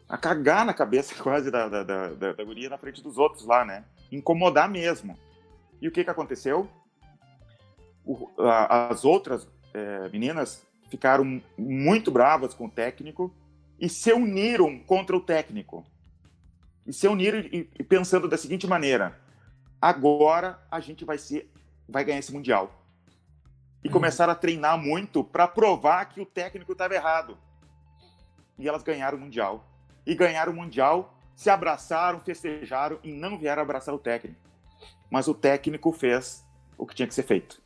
A 0.07 0.17
cagar 0.17 0.65
na 0.65 0.73
cabeça 0.73 1.13
quase 1.21 1.51
da, 1.51 1.69
da, 1.69 1.83
da, 1.83 2.07
da, 2.09 2.33
da 2.33 2.43
guria 2.43 2.69
na 2.69 2.79
frente 2.79 3.03
dos 3.03 3.19
outros 3.19 3.45
lá, 3.45 3.63
né? 3.63 3.85
Incomodar 4.11 4.67
mesmo. 4.67 5.15
E 5.79 5.87
o 5.87 5.91
que, 5.91 6.03
que 6.03 6.09
aconteceu? 6.09 6.67
O, 8.03 8.27
a, 8.39 8.87
as 8.87 9.05
outras 9.05 9.47
é, 9.71 10.09
meninas 10.09 10.67
ficaram 10.89 11.41
muito 11.57 12.11
bravas 12.11 12.53
com 12.53 12.65
o 12.65 12.69
técnico 12.69 13.33
e 13.79 13.87
se 13.87 14.11
uniram 14.11 14.79
contra 14.79 15.15
o 15.15 15.21
técnico. 15.21 15.85
E 16.85 16.91
se 16.91 17.07
uniram 17.07 17.41
pensando 17.87 18.27
da 18.27 18.37
seguinte 18.37 18.67
maneira: 18.67 19.19
agora 19.81 20.59
a 20.69 20.79
gente 20.79 21.05
vai 21.05 21.17
ser, 21.17 21.49
vai 21.87 22.03
ganhar 22.03 22.19
esse 22.19 22.33
mundial. 22.33 22.83
E 23.83 23.87
uhum. 23.87 23.93
começaram 23.93 24.33
a 24.33 24.35
treinar 24.35 24.77
muito 24.77 25.23
para 25.23 25.47
provar 25.47 26.05
que 26.05 26.19
o 26.19 26.25
técnico 26.25 26.71
estava 26.71 26.95
errado. 26.95 27.37
E 28.57 28.67
elas 28.67 28.83
ganharam 28.83 29.17
o 29.17 29.21
mundial. 29.21 29.65
E 30.05 30.13
ganharam 30.15 30.51
o 30.51 30.55
mundial, 30.55 31.17
se 31.35 31.49
abraçaram, 31.49 32.19
festejaram 32.19 32.99
e 33.03 33.13
não 33.13 33.37
vieram 33.37 33.61
abraçar 33.61 33.93
o 33.93 33.99
técnico. 33.99 34.39
Mas 35.09 35.27
o 35.27 35.33
técnico 35.33 35.91
fez 35.91 36.45
o 36.77 36.85
que 36.85 36.95
tinha 36.95 37.07
que 37.07 37.13
ser 37.13 37.23
feito. 37.23 37.61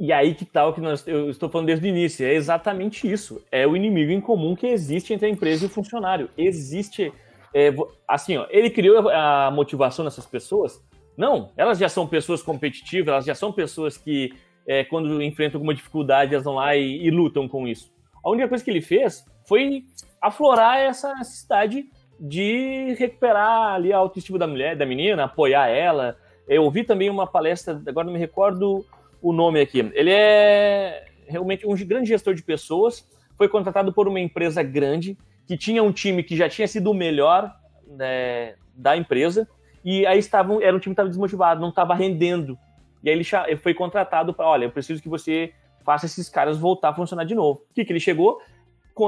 E 0.00 0.14
aí 0.14 0.34
que 0.34 0.46
tal 0.46 0.70
tá 0.70 0.76
que 0.76 0.80
nós, 0.80 1.06
eu 1.06 1.28
estou 1.28 1.50
falando 1.50 1.66
desde 1.66 1.86
o 1.86 1.88
início, 1.88 2.26
é 2.26 2.32
exatamente 2.32 3.06
isso. 3.06 3.44
É 3.52 3.66
o 3.66 3.76
inimigo 3.76 4.10
em 4.10 4.20
comum 4.20 4.56
que 4.56 4.66
existe 4.66 5.12
entre 5.12 5.26
a 5.26 5.28
empresa 5.28 5.64
e 5.64 5.66
o 5.66 5.70
funcionário. 5.70 6.30
Existe, 6.38 7.12
é, 7.52 7.70
assim, 8.08 8.38
ó, 8.38 8.46
ele 8.48 8.70
criou 8.70 9.10
a 9.10 9.50
motivação 9.50 10.02
nessas 10.02 10.24
pessoas? 10.24 10.82
Não, 11.18 11.50
elas 11.54 11.78
já 11.78 11.86
são 11.86 12.06
pessoas 12.06 12.42
competitivas, 12.42 13.08
elas 13.08 13.24
já 13.26 13.34
são 13.34 13.52
pessoas 13.52 13.98
que, 13.98 14.32
é, 14.66 14.84
quando 14.84 15.22
enfrentam 15.22 15.58
alguma 15.58 15.74
dificuldade, 15.74 16.32
elas 16.32 16.46
vão 16.46 16.54
lá 16.54 16.74
e, 16.74 17.06
e, 17.06 17.10
lutam 17.10 17.46
com 17.46 17.68
isso. 17.68 17.92
A 18.24 18.30
única 18.30 18.48
coisa 18.48 18.64
que 18.64 18.70
ele 18.70 18.80
fez 18.80 19.22
foi 19.46 19.84
aflorar 20.18 20.78
essa 20.78 21.14
necessidade 21.14 21.84
de 22.18 22.94
recuperar 22.98 23.74
ali 23.74 23.92
a 23.92 23.98
autoestima 23.98 24.38
da 24.38 24.46
mulher, 24.46 24.76
da 24.76 24.86
menina, 24.86 25.24
apoiar 25.24 25.68
ela. 25.68 26.16
Eu 26.48 26.64
ouvi 26.64 26.84
também 26.84 27.10
uma 27.10 27.26
palestra, 27.26 27.82
agora 27.86 28.06
não 28.06 28.14
me 28.14 28.18
recordo 28.18 28.82
o 29.22 29.32
nome 29.32 29.60
aqui. 29.60 29.78
Ele 29.94 30.10
é 30.10 31.06
realmente 31.26 31.66
um 31.66 31.74
grande 31.74 32.08
gestor 32.08 32.34
de 32.34 32.42
pessoas, 32.42 33.08
foi 33.36 33.48
contratado 33.48 33.92
por 33.92 34.08
uma 34.08 34.20
empresa 34.20 34.62
grande 34.62 35.16
que 35.46 35.56
tinha 35.56 35.82
um 35.82 35.92
time 35.92 36.22
que 36.22 36.36
já 36.36 36.48
tinha 36.48 36.66
sido 36.66 36.90
o 36.90 36.94
melhor 36.94 37.54
né, 37.86 38.54
da 38.74 38.96
empresa 38.96 39.48
e 39.84 40.06
aí 40.06 40.18
estavam, 40.18 40.60
era 40.60 40.76
um 40.76 40.78
time 40.78 40.94
que 40.94 41.00
estava 41.00 41.08
desmotivado, 41.08 41.60
não 41.60 41.70
estava 41.70 41.94
rendendo. 41.94 42.58
E 43.02 43.08
aí 43.08 43.16
ele, 43.16 43.26
ele 43.46 43.56
foi 43.56 43.72
contratado 43.72 44.34
para, 44.34 44.46
olha, 44.46 44.64
eu 44.64 44.70
preciso 44.70 45.02
que 45.02 45.08
você 45.08 45.52
faça 45.84 46.06
esses 46.06 46.28
caras 46.28 46.58
voltar 46.58 46.90
a 46.90 46.94
funcionar 46.94 47.24
de 47.24 47.34
novo. 47.34 47.62
O 47.70 47.74
que, 47.74 47.84
que 47.84 47.92
ele 47.92 48.00
chegou? 48.00 48.40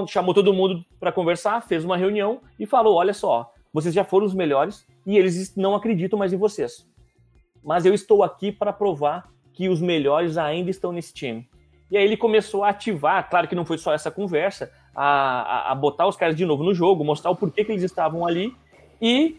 chamou 0.07 0.33
todo 0.33 0.55
mundo 0.55 0.85
para 0.99 1.13
conversar, 1.13 1.61
fez 1.61 1.85
uma 1.85 1.97
reunião 1.97 2.41
e 2.59 2.65
falou: 2.65 2.95
olha 2.95 3.13
só, 3.13 3.53
vocês 3.73 3.95
já 3.95 4.05
foram 4.05 4.25
os 4.25 4.35
melhores 4.35 4.87
e 5.07 5.19
eles 5.19 5.55
não 5.57 5.75
acreditam 5.75 6.19
mais 6.19 6.33
em 6.33 6.37
vocês. 6.37 6.89
Mas 7.63 7.85
eu 7.85 7.93
estou 7.93 8.23
aqui 8.23 8.51
para 8.51 8.73
provar 8.73 9.31
que 9.53 9.68
os 9.68 9.80
melhores 9.80 10.36
ainda 10.38 10.70
estão 10.70 10.92
nesse 10.92 11.12
time. 11.12 11.48
E 11.90 11.96
aí 11.96 12.05
ele 12.05 12.16
começou 12.16 12.64
a 12.64 12.70
ativar, 12.70 13.28
claro 13.28 13.46
que 13.46 13.55
não 13.55 13.66
foi 13.66 13.76
só 13.76 13.92
essa 13.92 14.11
conversa, 14.11 14.72
a, 14.94 15.05
a, 15.05 15.72
a 15.72 15.74
botar 15.74 16.07
os 16.07 16.16
caras 16.16 16.34
de 16.34 16.44
novo 16.44 16.62
no 16.62 16.74
jogo, 16.74 17.05
mostrar 17.05 17.30
o 17.30 17.36
porquê 17.36 17.64
que 17.64 17.72
eles 17.72 17.82
estavam 17.82 18.26
ali 18.26 18.55
e, 19.00 19.36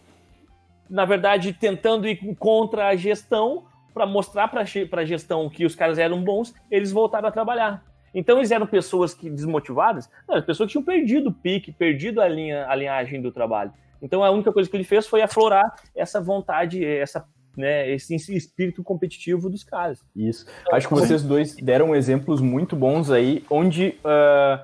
na 0.89 1.05
verdade, 1.05 1.53
tentando 1.53 2.07
ir 2.07 2.35
contra 2.35 2.87
a 2.89 2.95
gestão 2.95 3.63
para 3.93 4.05
mostrar 4.05 4.47
para 4.47 4.61
a 4.61 5.05
gestão 5.05 5.49
que 5.49 5.65
os 5.65 5.75
caras 5.75 5.97
eram 5.97 6.23
bons, 6.23 6.53
eles 6.69 6.91
voltaram 6.91 7.27
a 7.27 7.31
trabalhar. 7.31 7.83
Então 8.13 8.37
eles 8.37 8.51
eram 8.51 8.67
pessoas 8.67 9.13
que 9.13 9.29
desmotivadas, 9.29 10.09
não, 10.27 10.41
pessoas 10.41 10.67
que 10.67 10.73
tinham 10.73 10.83
perdido 10.83 11.29
o 11.29 11.33
pique, 11.33 11.71
perdido 11.71 12.21
a 12.21 12.27
linha, 12.27 12.67
a 12.67 12.75
linhagem 12.75 13.21
do 13.21 13.31
trabalho. 13.31 13.73
Então 14.01 14.23
a 14.23 14.29
única 14.29 14.51
coisa 14.51 14.69
que 14.69 14.75
ele 14.75 14.83
fez 14.83 15.07
foi 15.07 15.21
aflorar 15.21 15.75
essa 15.95 16.21
vontade, 16.21 16.85
essa 16.85 17.25
né, 17.55 17.89
esse 17.91 18.15
espírito 18.35 18.83
competitivo 18.83 19.49
dos 19.49 19.63
caras. 19.63 19.99
Isso. 20.15 20.45
Acho 20.71 20.87
que 20.87 20.93
vocês 20.93 21.23
dois 21.23 21.55
deram 21.55 21.95
exemplos 21.95 22.41
muito 22.41 22.75
bons 22.75 23.11
aí, 23.11 23.43
onde 23.49 23.95
uh, 23.99 24.63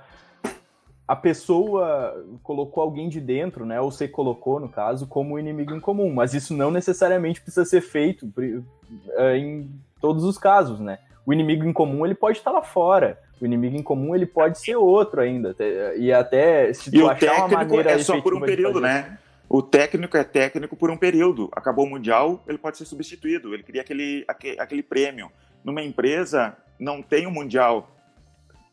a 1.07 1.15
pessoa 1.15 2.25
colocou 2.43 2.83
alguém 2.83 3.09
de 3.09 3.19
dentro, 3.19 3.65
né, 3.65 3.79
ou 3.79 3.91
você 3.91 4.07
colocou, 4.07 4.59
no 4.59 4.69
caso, 4.69 5.07
como 5.07 5.39
inimigo 5.39 5.73
em 5.73 5.79
comum, 5.79 6.13
mas 6.13 6.33
isso 6.33 6.53
não 6.53 6.71
necessariamente 6.71 7.41
precisa 7.41 7.65
ser 7.65 7.81
feito 7.81 8.25
uh, 8.25 9.35
em 9.35 9.69
todos 10.01 10.23
os 10.23 10.37
casos, 10.37 10.79
né? 10.79 10.99
O 11.25 11.33
inimigo 11.33 11.63
em 11.63 11.73
comum 11.73 12.05
ele 12.05 12.15
pode 12.15 12.39
estar 12.39 12.49
lá 12.49 12.63
fora. 12.63 13.19
O 13.39 13.45
inimigo 13.45 13.77
em 13.77 13.83
comum 13.83 14.15
ele 14.15 14.25
pode 14.25 14.57
ser 14.57 14.75
outro 14.75 15.21
ainda. 15.21 15.55
E 15.95 16.11
até 16.11 16.73
se 16.73 16.89
tu 16.89 16.97
e 16.97 17.07
achar 17.07 17.45
uma 17.45 17.47
maneira 17.49 17.91
é 17.91 17.99
só 17.99 18.19
por 18.19 18.33
um 18.33 18.41
período, 18.41 18.81
né? 18.81 19.17
O 19.49 19.63
técnico 19.63 20.15
é 20.15 20.23
técnico 20.23 20.75
por 20.75 20.91
um 20.91 20.97
período. 20.97 21.49
Acabou 21.53 21.85
o 21.85 21.89
Mundial, 21.89 22.43
ele 22.47 22.59
pode 22.59 22.77
ser 22.77 22.85
substituído. 22.85 23.51
Ele 23.53 23.63
queria 23.63 23.81
aquele, 23.81 24.23
aquele, 24.27 24.59
aquele 24.59 24.83
prêmio. 24.83 25.31
Numa 25.63 25.81
empresa, 25.81 26.55
não 26.79 27.01
tem 27.01 27.25
o 27.25 27.29
um 27.29 27.33
Mundial. 27.33 27.89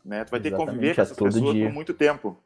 Né? 0.04 0.24
Tu 0.24 0.30
vai 0.30 0.40
ter 0.40 0.50
que 0.50 0.56
conviver 0.56 0.94
com 0.94 1.00
essas 1.00 1.16
pessoas 1.16 1.54
dia. 1.54 1.66
por 1.66 1.72
muito 1.72 1.94
tempo. 1.94 2.38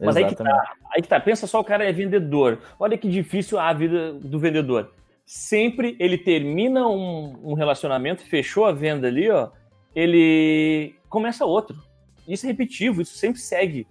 Mas 0.00 0.16
aí 0.16 0.24
que, 0.26 0.36
tá, 0.36 0.76
aí 0.94 1.02
que 1.02 1.08
tá. 1.08 1.18
Pensa 1.18 1.48
só, 1.48 1.58
o 1.58 1.64
cara 1.64 1.84
é 1.84 1.92
vendedor. 1.92 2.60
Olha 2.78 2.96
que 2.96 3.08
difícil 3.08 3.58
a 3.58 3.72
vida 3.72 4.12
do 4.12 4.38
vendedor. 4.38 4.92
Sempre 5.26 5.96
ele 5.98 6.16
termina 6.16 6.86
um, 6.86 7.50
um 7.50 7.54
relacionamento, 7.54 8.22
fechou 8.22 8.66
a 8.66 8.72
venda 8.72 9.08
ali, 9.08 9.28
ó. 9.28 9.50
Ele 9.94 10.94
começa 11.08 11.44
outro. 11.44 11.76
Isso 12.26 12.46
é 12.46 12.50
repetitivo, 12.50 13.02
isso 13.02 13.18
sempre 13.18 13.40
segue. 13.40 13.86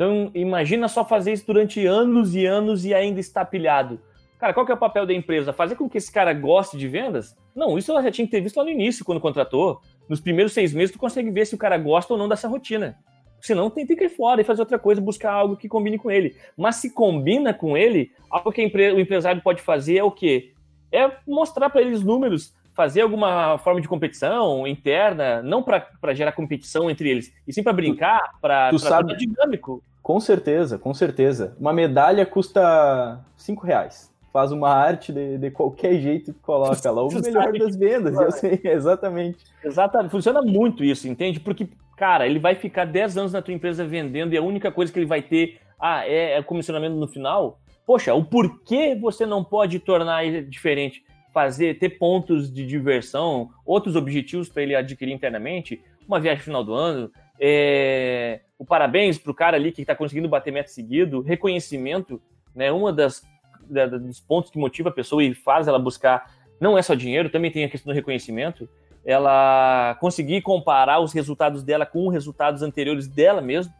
Então, 0.00 0.30
imagina 0.34 0.88
só 0.88 1.04
fazer 1.04 1.30
isso 1.30 1.46
durante 1.46 1.84
anos 1.84 2.34
e 2.34 2.46
anos 2.46 2.86
e 2.86 2.94
ainda 2.94 3.20
está 3.20 3.44
pilhado. 3.44 4.00
Cara, 4.38 4.54
qual 4.54 4.64
que 4.64 4.72
é 4.72 4.74
o 4.74 4.78
papel 4.78 5.04
da 5.04 5.12
empresa? 5.12 5.52
Fazer 5.52 5.74
com 5.74 5.90
que 5.90 5.98
esse 5.98 6.10
cara 6.10 6.32
goste 6.32 6.78
de 6.78 6.88
vendas? 6.88 7.36
Não, 7.54 7.76
isso 7.76 7.90
ela 7.90 8.02
já 8.02 8.10
tinha 8.10 8.24
que 8.24 8.30
ter 8.30 8.40
visto 8.40 8.56
lá 8.56 8.64
no 8.64 8.70
início, 8.70 9.04
quando 9.04 9.20
contratou. 9.20 9.82
Nos 10.08 10.18
primeiros 10.18 10.54
seis 10.54 10.72
meses, 10.72 10.90
tu 10.90 10.98
consegue 10.98 11.30
ver 11.30 11.44
se 11.44 11.54
o 11.54 11.58
cara 11.58 11.76
gosta 11.76 12.14
ou 12.14 12.18
não 12.18 12.30
dessa 12.30 12.48
rotina. 12.48 12.96
Senão, 13.42 13.68
tem 13.68 13.86
que 13.86 13.92
ir 13.92 14.08
fora 14.08 14.40
e 14.40 14.44
fazer 14.44 14.62
outra 14.62 14.78
coisa, 14.78 15.02
buscar 15.02 15.32
algo 15.32 15.54
que 15.54 15.68
combine 15.68 15.98
com 15.98 16.10
ele. 16.10 16.34
Mas 16.56 16.76
se 16.76 16.94
combina 16.94 17.52
com 17.52 17.76
ele, 17.76 18.10
algo 18.30 18.50
que 18.50 18.62
o 18.64 19.00
empresário 19.00 19.42
pode 19.42 19.60
fazer 19.60 19.98
é 19.98 20.02
o 20.02 20.10
quê? 20.10 20.54
É 20.90 21.10
mostrar 21.28 21.68
para 21.68 21.82
eles 21.82 22.02
números, 22.02 22.54
fazer 22.74 23.02
alguma 23.02 23.58
forma 23.58 23.82
de 23.82 23.88
competição 23.88 24.66
interna, 24.66 25.42
não 25.42 25.62
para 25.62 26.14
gerar 26.14 26.32
competição 26.32 26.90
entre 26.90 27.10
eles, 27.10 27.30
e 27.46 27.52
sim 27.52 27.62
para 27.62 27.74
brincar, 27.74 28.38
para 28.40 28.70
ser 28.78 29.04
dinâmico. 29.18 29.84
Com 30.02 30.18
certeza, 30.18 30.78
com 30.78 30.94
certeza. 30.94 31.56
Uma 31.58 31.72
medalha 31.72 32.24
custa 32.24 33.20
cinco 33.36 33.66
reais. 33.66 34.10
Faz 34.32 34.52
uma 34.52 34.70
arte 34.70 35.12
de, 35.12 35.38
de 35.38 35.50
qualquer 35.50 36.00
jeito 36.00 36.32
que 36.32 36.40
coloca 36.40 36.90
lá. 36.90 37.02
O 37.02 37.08
melhor 37.20 37.52
das 37.52 37.76
vendas, 37.76 38.18
eu 38.18 38.30
sei, 38.30 38.60
exatamente. 38.64 39.44
Exatamente. 39.62 40.10
Funciona 40.10 40.40
muito 40.40 40.84
isso, 40.84 41.08
entende? 41.08 41.40
Porque, 41.40 41.68
cara, 41.96 42.26
ele 42.26 42.38
vai 42.38 42.54
ficar 42.54 42.84
10 42.84 43.18
anos 43.18 43.32
na 43.32 43.42
tua 43.42 43.52
empresa 43.52 43.84
vendendo 43.84 44.32
e 44.32 44.36
a 44.36 44.42
única 44.42 44.70
coisa 44.70 44.92
que 44.92 44.98
ele 44.98 45.06
vai 45.06 45.20
ter 45.20 45.60
ah, 45.78 46.06
é, 46.06 46.38
é 46.38 46.42
comissionamento 46.42 46.96
no 46.96 47.08
final. 47.08 47.58
Poxa, 47.86 48.14
o 48.14 48.24
porquê 48.24 48.94
você 48.94 49.26
não 49.26 49.42
pode 49.42 49.80
tornar 49.80 50.24
ele 50.24 50.42
diferente? 50.42 51.02
Fazer, 51.32 51.78
ter 51.78 51.90
pontos 51.90 52.52
de 52.52 52.66
diversão, 52.66 53.50
outros 53.64 53.96
objetivos 53.96 54.48
para 54.48 54.62
ele 54.62 54.74
adquirir 54.74 55.12
internamente, 55.12 55.82
uma 56.06 56.20
viagem 56.20 56.42
final 56.42 56.62
do 56.62 56.74
ano, 56.74 57.10
é, 57.40 58.40
o 58.58 58.64
parabéns 58.64 59.16
para 59.16 59.30
o 59.30 59.34
cara 59.34 59.56
ali 59.56 59.72
que 59.72 59.80
está 59.80 59.96
conseguindo 59.96 60.28
bater 60.28 60.52
meta 60.52 60.68
seguido, 60.68 61.22
reconhecimento, 61.22 62.20
né? 62.54 62.70
Uma 62.70 62.92
das 62.92 63.22
da, 63.68 63.86
dos 63.86 64.20
pontos 64.20 64.50
que 64.50 64.58
motiva 64.58 64.90
a 64.90 64.92
pessoa 64.92 65.24
e 65.24 65.32
faz 65.32 65.66
ela 65.66 65.78
buscar 65.78 66.30
não 66.60 66.76
é 66.76 66.82
só 66.82 66.94
dinheiro, 66.94 67.30
também 67.30 67.50
tem 67.50 67.64
a 67.64 67.70
questão 67.70 67.90
do 67.90 67.96
reconhecimento. 67.96 68.68
Ela 69.02 69.96
conseguir 69.98 70.42
comparar 70.42 71.00
os 71.00 71.14
resultados 71.14 71.62
dela 71.62 71.86
com 71.86 72.08
os 72.08 72.12
resultados 72.12 72.60
anteriores 72.60 73.08
dela 73.08 73.40
mesmo, 73.40 73.72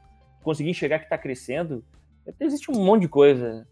conseguir 0.42 0.70
enxergar 0.70 0.98
que 0.98 1.04
está 1.04 1.18
crescendo. 1.18 1.84
Existe 2.40 2.70
um 2.70 2.82
monte 2.82 3.02
de 3.02 3.08
coisa 3.08 3.66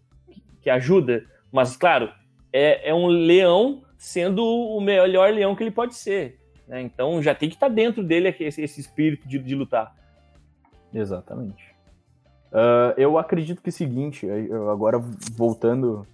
que, 0.61 0.69
ajuda, 0.69 1.25
mas 1.51 1.75
claro, 1.75 2.13
é, 2.53 2.91
é, 2.91 2.95
um 2.95 3.07
leão 3.07 3.83
sendo 3.97 4.45
o 4.45 4.79
melhor 4.79 5.33
leão 5.33 5.57
que 5.57 5.63
ele 5.63 5.71
pode 5.71 5.95
ser. 5.95 6.39
Né? 6.69 6.83
Então 6.83 7.21
já 7.23 7.35
tem 7.35 7.49
que 7.49 7.57
estar 7.57 7.69
tá 7.69 7.75
dentro 7.75 8.05
dele 8.05 8.29
esse, 8.39 8.61
esse 8.61 8.81
espírito 8.81 9.27
de, 9.27 9.39
de 9.39 9.55
lutar. 9.55 9.97
Exatamente. 10.93 11.75
Uh, 12.53 12.95
eu 12.97 13.19
acredito 13.19 13.61
que 13.61 13.69
é 13.69 13.73
o 13.73 13.75
seguinte, 13.75 14.27
agora 14.71 14.99
voltando 15.33 16.07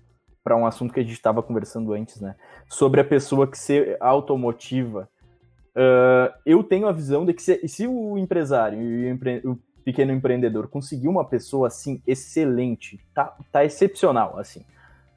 para 0.42 0.56
um 0.56 0.66
assunto 0.66 0.92
que 0.92 1.00
a 1.00 1.02
gente 1.02 1.12
estava 1.12 1.42
conversando 1.42 1.92
antes, 1.92 2.20
né? 2.20 2.34
Sobre 2.68 3.00
a 3.00 3.04
pessoa 3.04 3.46
que 3.46 3.58
se 3.58 3.96
automotiva. 3.98 5.08
Uh, 5.74 6.32
eu 6.44 6.62
tenho 6.62 6.86
a 6.86 6.92
visão 6.92 7.24
de 7.24 7.32
que 7.32 7.42
se, 7.42 7.66
se 7.66 7.86
o 7.86 8.18
empresário 8.18 8.80
e 8.80 9.06
o, 9.06 9.08
empre, 9.08 9.42
o, 9.44 9.58
pequeno 9.84 10.12
empreendedor 10.12 10.68
conseguir 10.68 11.08
uma 11.08 11.24
pessoa 11.24 11.68
assim 11.68 12.00
excelente, 12.06 12.98
tá, 13.14 13.36
tá 13.52 13.64
excepcional, 13.64 14.38
assim. 14.38 14.64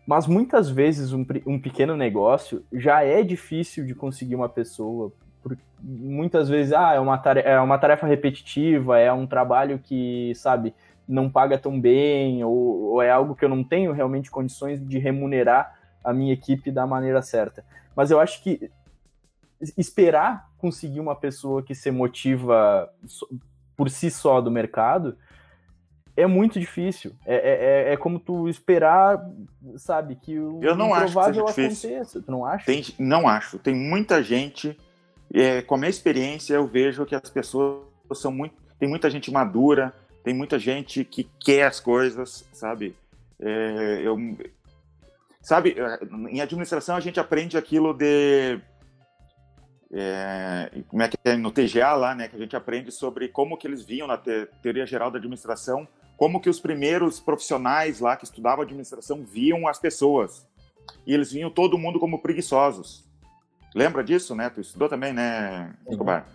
Mas 0.05 0.27
muitas 0.27 0.69
vezes 0.69 1.13
um, 1.13 1.25
um 1.45 1.59
pequeno 1.59 1.95
negócio 1.95 2.63
já 2.71 3.03
é 3.03 3.21
difícil 3.23 3.85
de 3.85 3.93
conseguir 3.93 4.35
uma 4.35 4.49
pessoa 4.49 5.11
por, 5.47 5.57
muitas 5.81 6.49
vezes, 6.49 6.73
ah, 6.73 6.93
é 6.93 6.99
uma, 6.99 7.17
tarefa, 7.17 7.47
é 7.47 7.59
uma 7.59 7.77
tarefa 7.77 8.05
repetitiva, 8.05 8.99
é 8.99 9.11
um 9.13 9.25
trabalho 9.25 9.79
que, 9.79 10.33
sabe, 10.35 10.73
não 11.07 11.29
paga 11.29 11.57
tão 11.57 11.79
bem, 11.79 12.43
ou, 12.43 12.91
ou, 12.91 13.01
é 13.01 13.09
algo 13.09 13.35
que 13.35 13.45
eu 13.45 13.49
não 13.49 13.63
tenho 13.63 13.93
realmente 13.93 14.29
condições 14.29 14.85
de 14.85 14.97
remunerar 14.97 15.73
a 16.03 16.13
minha 16.13 16.33
equipe 16.33 16.69
da 16.69 16.85
maneira 16.85 17.21
certa. 17.21 17.63
Mas 17.95 18.11
eu 18.11 18.19
acho 18.19 18.43
que 18.43 18.69
esperar 19.77 20.49
conseguir 20.57 20.99
uma 20.99 21.15
pessoa 21.15 21.63
que 21.63 21.73
se 21.73 21.89
motiva 21.91 22.89
por 23.75 23.89
si 23.89 24.11
só 24.11 24.41
do 24.41 24.51
mercado 24.51 25.17
é 26.17 26.25
muito 26.25 26.59
difícil. 26.59 27.15
É, 27.25 27.35
é, 27.35 27.89
é, 27.89 27.93
é 27.93 27.97
como 27.97 28.19
tu 28.19 28.49
esperar, 28.49 29.23
sabe, 29.75 30.15
que 30.15 30.37
o 30.37 30.59
eu 30.63 30.75
não 30.75 30.87
improvável 30.87 31.45
acho 31.45 31.55
que 31.55 31.61
aconteça. 31.61 32.21
Tu 32.21 32.31
não 32.31 32.43
acha? 32.43 32.65
Tem, 32.65 32.83
não 32.97 33.27
acho. 33.27 33.59
Tem 33.59 33.75
muita 33.75 34.23
gente 34.23 34.75
é, 35.33 35.61
com 35.61 35.75
a 35.75 35.77
minha 35.77 35.89
experiência, 35.89 36.55
eu 36.55 36.67
vejo 36.67 37.05
que 37.05 37.15
as 37.15 37.29
pessoas 37.29 37.83
são 38.13 38.31
muito. 38.31 38.55
Tem 38.79 38.87
muita 38.87 39.09
gente 39.09 39.31
madura, 39.31 39.93
tem 40.23 40.33
muita 40.33 40.59
gente 40.59 41.03
que 41.03 41.23
quer 41.39 41.63
as 41.63 41.79
coisas, 41.79 42.47
sabe? 42.53 42.95
É, 43.39 44.01
eu, 44.03 44.17
sabe, 45.41 45.75
é, 45.77 45.99
em 46.29 46.41
administração 46.41 46.95
a 46.95 46.99
gente 46.99 47.19
aprende 47.19 47.57
aquilo 47.57 47.93
de. 47.93 48.59
É, 49.91 50.69
como 50.89 51.01
é 51.01 51.07
que 51.07 51.17
é 51.23 51.37
no 51.37 51.51
TGA 51.51 51.93
lá, 51.93 52.13
né? 52.13 52.27
Que 52.27 52.35
a 52.35 52.39
gente 52.39 52.55
aprende 52.55 52.91
sobre 52.91 53.29
como 53.29 53.57
que 53.57 53.65
eles 53.65 53.83
viam 53.83 54.07
na 54.07 54.17
te, 54.17 54.47
teoria 54.61 54.85
geral 54.85 55.09
da 55.09 55.17
administração, 55.17 55.87
como 56.17 56.41
que 56.41 56.49
os 56.49 56.59
primeiros 56.59 57.19
profissionais 57.19 57.99
lá 57.99 58.17
que 58.17 58.25
estudavam 58.25 58.63
administração 58.63 59.23
viam 59.23 59.67
as 59.67 59.79
pessoas. 59.79 60.45
E 61.05 61.13
eles 61.13 61.31
viam 61.31 61.49
todo 61.49 61.77
mundo 61.77 61.99
como 61.99 62.21
preguiçosos. 62.21 63.06
Lembra 63.77 64.03
disso, 64.03 64.33
né? 64.33 64.49
Tu 64.49 64.59
estudou 64.59 64.89
também, 64.89 65.13
né, 65.13 65.71
Escobar? 65.87 66.27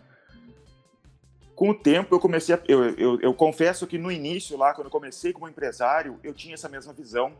Com 1.56 1.70
o 1.70 1.74
tempo, 1.74 2.14
eu 2.14 2.20
comecei 2.20 2.54
a. 2.54 2.60
Eu, 2.68 2.84
eu, 2.90 3.20
eu, 3.20 3.34
confesso 3.34 3.84
que 3.84 3.98
no 3.98 4.12
início, 4.12 4.56
lá, 4.56 4.72
quando 4.72 4.86
eu 4.86 4.92
comecei 4.92 5.32
como 5.32 5.48
empresário, 5.48 6.20
eu 6.22 6.32
tinha 6.32 6.54
essa 6.54 6.68
mesma 6.68 6.92
visão. 6.92 7.32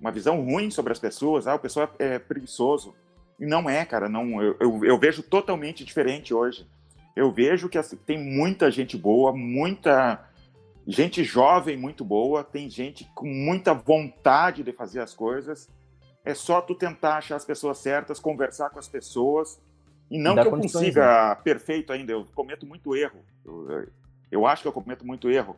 Uma 0.00 0.10
visão 0.10 0.44
ruim 0.44 0.68
sobre 0.68 0.90
as 0.90 0.98
pessoas. 0.98 1.46
Ah, 1.46 1.54
o 1.54 1.60
pessoal 1.60 1.88
é, 2.00 2.14
é 2.14 2.18
preguiçoso. 2.18 2.92
E 3.38 3.46
não 3.46 3.70
é, 3.70 3.84
cara. 3.84 4.08
Não, 4.08 4.42
eu, 4.42 4.56
eu, 4.58 4.84
eu, 4.84 4.98
vejo 4.98 5.22
totalmente 5.22 5.84
diferente 5.84 6.34
hoje. 6.34 6.66
Eu 7.14 7.30
vejo 7.30 7.68
que 7.68 7.78
assim, 7.78 7.96
tem 7.96 8.18
muita 8.18 8.68
gente 8.68 8.96
boa, 8.96 9.32
muita. 9.32 10.28
gente 10.88 11.22
jovem 11.22 11.76
muito 11.76 12.04
boa, 12.04 12.42
tem 12.42 12.68
gente 12.68 13.08
com 13.14 13.28
muita 13.28 13.72
vontade 13.74 14.64
de 14.64 14.72
fazer 14.72 14.98
as 14.98 15.14
coisas. 15.14 15.68
É 16.24 16.34
só 16.34 16.60
tu 16.60 16.74
tentar 16.74 17.16
achar 17.16 17.36
as 17.36 17.44
pessoas 17.44 17.78
certas, 17.78 18.20
conversar 18.20 18.70
com 18.70 18.78
as 18.78 18.88
pessoas. 18.88 19.60
E 20.10 20.18
não 20.18 20.34
que 20.34 20.40
eu 20.40 20.50
consiga 20.50 21.30
né? 21.30 21.34
perfeito 21.36 21.92
ainda, 21.92 22.12
eu 22.12 22.26
cometo 22.34 22.66
muito 22.66 22.96
erro. 22.96 23.20
Eu, 23.44 23.88
eu, 24.30 24.46
acho 24.46 24.62
que 24.62 24.68
eu 24.68 24.72
cometo 24.72 25.06
muito 25.06 25.30
erro. 25.30 25.56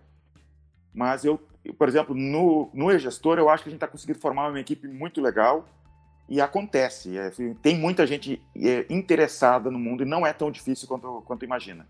Mas 0.95 1.25
eu, 1.25 1.41
por 1.79 1.89
exemplo, 1.89 2.15
no, 2.15 2.71
no 2.75 2.91
e-gestor, 2.91 3.39
eu 3.39 3.49
acho 3.49 3.63
que 3.63 3.71
a 3.71 3.73
gente 3.73 3.79
está 3.79 3.89
conseguindo 3.89 4.19
formar 4.19 4.49
uma 4.49 4.61
equipe 4.61 4.87
muito 4.87 5.23
legal 5.23 5.65
e 6.29 6.41
acontece. 6.41 7.17
É, 7.17 7.27
assim, 7.29 7.55
tem 7.55 7.79
muita 7.79 8.07
gente 8.07 8.43
é, 8.57 8.87
interessada 8.91 9.71
no 9.71 9.79
mundo 9.79 10.03
e 10.03 10.07
não 10.07 10.27
é 10.27 10.33
tão 10.33 10.51
difícil 10.51 10.87
quanto, 10.87 11.23
quanto 11.27 11.45
imagina. 11.45 11.89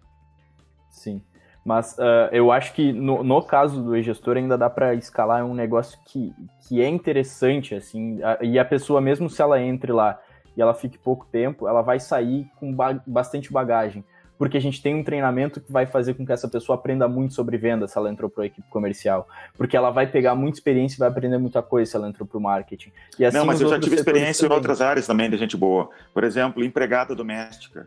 Sim. 0.88 1.20
Mas 1.64 1.96
uh, 1.98 2.28
eu 2.32 2.50
acho 2.50 2.72
que 2.72 2.92
no, 2.92 3.22
no 3.22 3.42
caso 3.42 3.82
do 3.82 3.96
e-gestor 3.96 4.36
ainda 4.36 4.58
dá 4.58 4.68
para 4.68 4.94
escalar 4.94 5.40
é 5.40 5.44
um 5.44 5.54
negócio 5.54 5.98
que, 6.04 6.34
que 6.66 6.82
é 6.82 6.88
interessante, 6.88 7.74
assim, 7.74 8.20
a, 8.22 8.38
e 8.42 8.58
a 8.58 8.64
pessoa, 8.64 9.00
mesmo 9.00 9.30
se 9.30 9.40
ela 9.40 9.60
entre 9.60 9.92
lá 9.92 10.18
e 10.56 10.60
ela 10.60 10.74
fique 10.74 10.98
pouco 10.98 11.26
tempo, 11.30 11.68
ela 11.68 11.80
vai 11.80 12.00
sair 12.00 12.46
com 12.56 12.74
ba 12.74 13.00
bastante 13.06 13.52
bagagem. 13.52 14.04
Porque 14.36 14.56
a 14.56 14.60
gente 14.60 14.82
tem 14.82 14.92
um 14.92 15.04
treinamento 15.04 15.60
que 15.60 15.70
vai 15.70 15.86
fazer 15.86 16.14
com 16.14 16.26
que 16.26 16.32
essa 16.32 16.48
pessoa 16.48 16.76
aprenda 16.76 17.06
muito 17.06 17.32
sobre 17.32 17.56
venda 17.56 17.86
se 17.86 17.96
ela 17.96 18.10
entrou 18.10 18.28
para 18.28 18.42
a 18.42 18.46
equipe 18.46 18.68
comercial. 18.70 19.28
Porque 19.56 19.76
ela 19.76 19.90
vai 19.90 20.08
pegar 20.08 20.34
muita 20.34 20.58
experiência 20.58 20.96
e 20.96 20.98
vai 20.98 21.08
aprender 21.08 21.38
muita 21.38 21.62
coisa 21.62 21.88
se 21.88 21.96
ela 21.96 22.08
entrou 22.08 22.26
para 22.26 22.38
o 22.38 22.40
marketing. 22.40 22.90
Assim, 23.24 23.36
Não, 23.36 23.46
mas 23.46 23.60
eu 23.60 23.68
já 23.68 23.78
tive 23.78 23.94
experiência 23.94 24.42
também. 24.42 24.56
em 24.56 24.58
outras 24.58 24.80
áreas 24.80 25.06
também 25.06 25.30
de 25.30 25.36
gente 25.36 25.56
boa. 25.56 25.90
Por 26.12 26.24
exemplo, 26.24 26.64
empregada 26.64 27.14
doméstica. 27.14 27.86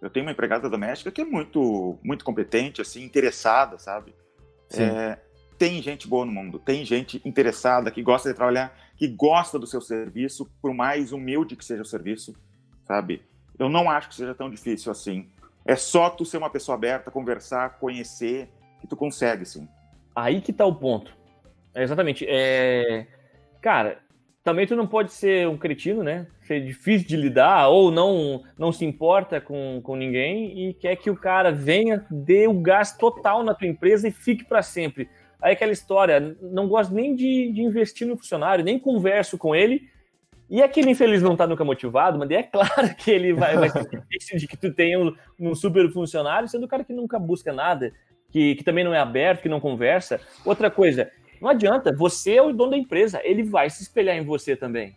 Eu 0.00 0.10
tenho 0.10 0.24
uma 0.24 0.32
empregada 0.32 0.68
doméstica 0.68 1.10
que 1.10 1.20
é 1.20 1.24
muito, 1.24 1.98
muito 2.02 2.24
competente, 2.24 2.80
assim, 2.80 3.02
interessada, 3.02 3.78
sabe? 3.78 4.14
É, 4.72 5.18
tem 5.58 5.82
gente 5.82 6.06
boa 6.06 6.24
no 6.24 6.32
mundo, 6.32 6.58
tem 6.58 6.84
gente 6.84 7.20
interessada 7.24 7.90
que 7.90 8.02
gosta 8.02 8.28
de 8.28 8.34
trabalhar, 8.34 8.76
que 8.96 9.08
gosta 9.08 9.58
do 9.58 9.66
seu 9.66 9.80
serviço, 9.80 10.48
por 10.62 10.72
mais 10.72 11.12
humilde 11.12 11.56
que 11.56 11.64
seja 11.64 11.82
o 11.82 11.86
serviço, 11.86 12.34
sabe? 12.84 13.22
Eu 13.58 13.68
não 13.68 13.90
acho 13.90 14.08
que 14.08 14.14
seja 14.14 14.34
tão 14.34 14.48
difícil 14.48 14.92
assim. 14.92 15.28
É 15.64 15.74
só 15.74 16.08
tu 16.08 16.24
ser 16.24 16.38
uma 16.38 16.50
pessoa 16.50 16.76
aberta, 16.76 17.10
conversar, 17.10 17.78
conhecer, 17.78 18.48
que 18.80 18.86
tu 18.86 18.96
consegue, 18.96 19.44
sim. 19.44 19.68
Aí 20.14 20.40
que 20.40 20.52
tá 20.52 20.64
o 20.64 20.74
ponto. 20.74 21.16
É 21.74 21.82
exatamente. 21.82 22.24
É... 22.28 23.06
Cara, 23.60 23.98
também 24.44 24.66
tu 24.66 24.76
não 24.76 24.86
pode 24.86 25.12
ser 25.12 25.48
um 25.48 25.58
cretino, 25.58 26.02
né? 26.02 26.26
Ser 26.48 26.64
difícil 26.64 27.06
de 27.06 27.14
lidar 27.14 27.68
ou 27.68 27.90
não 27.90 28.42
não 28.58 28.72
se 28.72 28.82
importa 28.82 29.38
com, 29.38 29.82
com 29.82 29.94
ninguém 29.94 30.70
e 30.70 30.72
quer 30.72 30.96
que 30.96 31.10
o 31.10 31.16
cara 31.16 31.52
venha, 31.52 32.06
dê 32.10 32.48
o 32.48 32.54
gás 32.54 32.96
total 32.96 33.44
na 33.44 33.52
tua 33.52 33.68
empresa 33.68 34.08
e 34.08 34.10
fique 34.10 34.46
para 34.46 34.62
sempre. 34.62 35.10
Aí 35.42 35.52
aquela 35.52 35.72
história, 35.72 36.34
não 36.40 36.66
gosto 36.66 36.94
nem 36.94 37.14
de, 37.14 37.52
de 37.52 37.60
investir 37.60 38.06
no 38.06 38.16
funcionário, 38.16 38.64
nem 38.64 38.78
converso 38.78 39.36
com 39.36 39.54
ele. 39.54 39.82
E 40.48 40.62
aquele 40.62 40.90
infeliz 40.90 41.20
não 41.20 41.36
tá 41.36 41.46
nunca 41.46 41.62
motivado, 41.66 42.18
mas 42.18 42.30
é 42.30 42.42
claro 42.42 42.94
que 42.96 43.10
ele 43.10 43.34
vai, 43.34 43.54
vai 43.58 43.68
ser 43.68 43.84
difícil 43.90 44.38
de 44.38 44.48
que 44.48 44.56
tu 44.56 44.72
tenha 44.72 44.98
um, 44.98 45.14
um 45.38 45.54
super 45.54 45.86
funcionário, 45.92 46.48
sendo 46.48 46.64
o 46.64 46.68
cara 46.68 46.82
que 46.82 46.94
nunca 46.94 47.18
busca 47.18 47.52
nada, 47.52 47.92
que, 48.30 48.54
que 48.54 48.64
também 48.64 48.84
não 48.84 48.94
é 48.94 48.98
aberto, 48.98 49.42
que 49.42 49.50
não 49.50 49.60
conversa. 49.60 50.18
Outra 50.46 50.70
coisa, 50.70 51.10
não 51.42 51.50
adianta, 51.50 51.94
você 51.94 52.36
é 52.36 52.42
o 52.42 52.54
dono 52.54 52.70
da 52.70 52.78
empresa, 52.78 53.20
ele 53.22 53.42
vai 53.42 53.68
se 53.68 53.82
espelhar 53.82 54.16
em 54.16 54.24
você 54.24 54.56
também. 54.56 54.96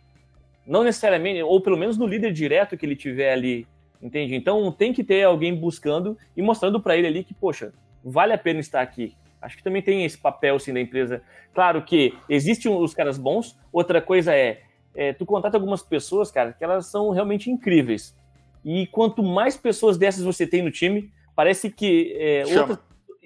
Não 0.66 0.84
necessariamente, 0.84 1.42
ou 1.42 1.60
pelo 1.60 1.76
menos 1.76 1.98
no 1.98 2.06
líder 2.06 2.32
direto 2.32 2.76
que 2.76 2.86
ele 2.86 2.96
tiver 2.96 3.32
ali, 3.32 3.66
entende? 4.00 4.34
Então 4.34 4.70
tem 4.70 4.92
que 4.92 5.02
ter 5.02 5.24
alguém 5.24 5.54
buscando 5.54 6.16
e 6.36 6.42
mostrando 6.42 6.80
para 6.80 6.96
ele 6.96 7.06
ali 7.06 7.24
que, 7.24 7.34
poxa, 7.34 7.72
vale 8.04 8.32
a 8.32 8.38
pena 8.38 8.60
estar 8.60 8.80
aqui. 8.80 9.14
Acho 9.40 9.56
que 9.56 9.64
também 9.64 9.82
tem 9.82 10.04
esse 10.04 10.16
papel 10.16 10.56
assim 10.56 10.72
da 10.72 10.80
empresa. 10.80 11.22
Claro 11.52 11.82
que 11.82 12.14
existem 12.28 12.72
os 12.72 12.94
caras 12.94 13.18
bons, 13.18 13.58
outra 13.72 14.00
coisa 14.00 14.34
é, 14.34 14.60
é 14.94 15.12
tu 15.12 15.26
contata 15.26 15.56
algumas 15.56 15.82
pessoas, 15.82 16.30
cara, 16.30 16.52
que 16.52 16.62
elas 16.62 16.86
são 16.86 17.10
realmente 17.10 17.50
incríveis. 17.50 18.16
E 18.64 18.86
quanto 18.86 19.22
mais 19.22 19.56
pessoas 19.56 19.98
dessas 19.98 20.24
você 20.24 20.46
tem 20.46 20.62
no 20.62 20.70
time, 20.70 21.12
parece 21.34 21.70
que 21.70 22.14
é, 22.16 22.44
outra... 22.46 22.78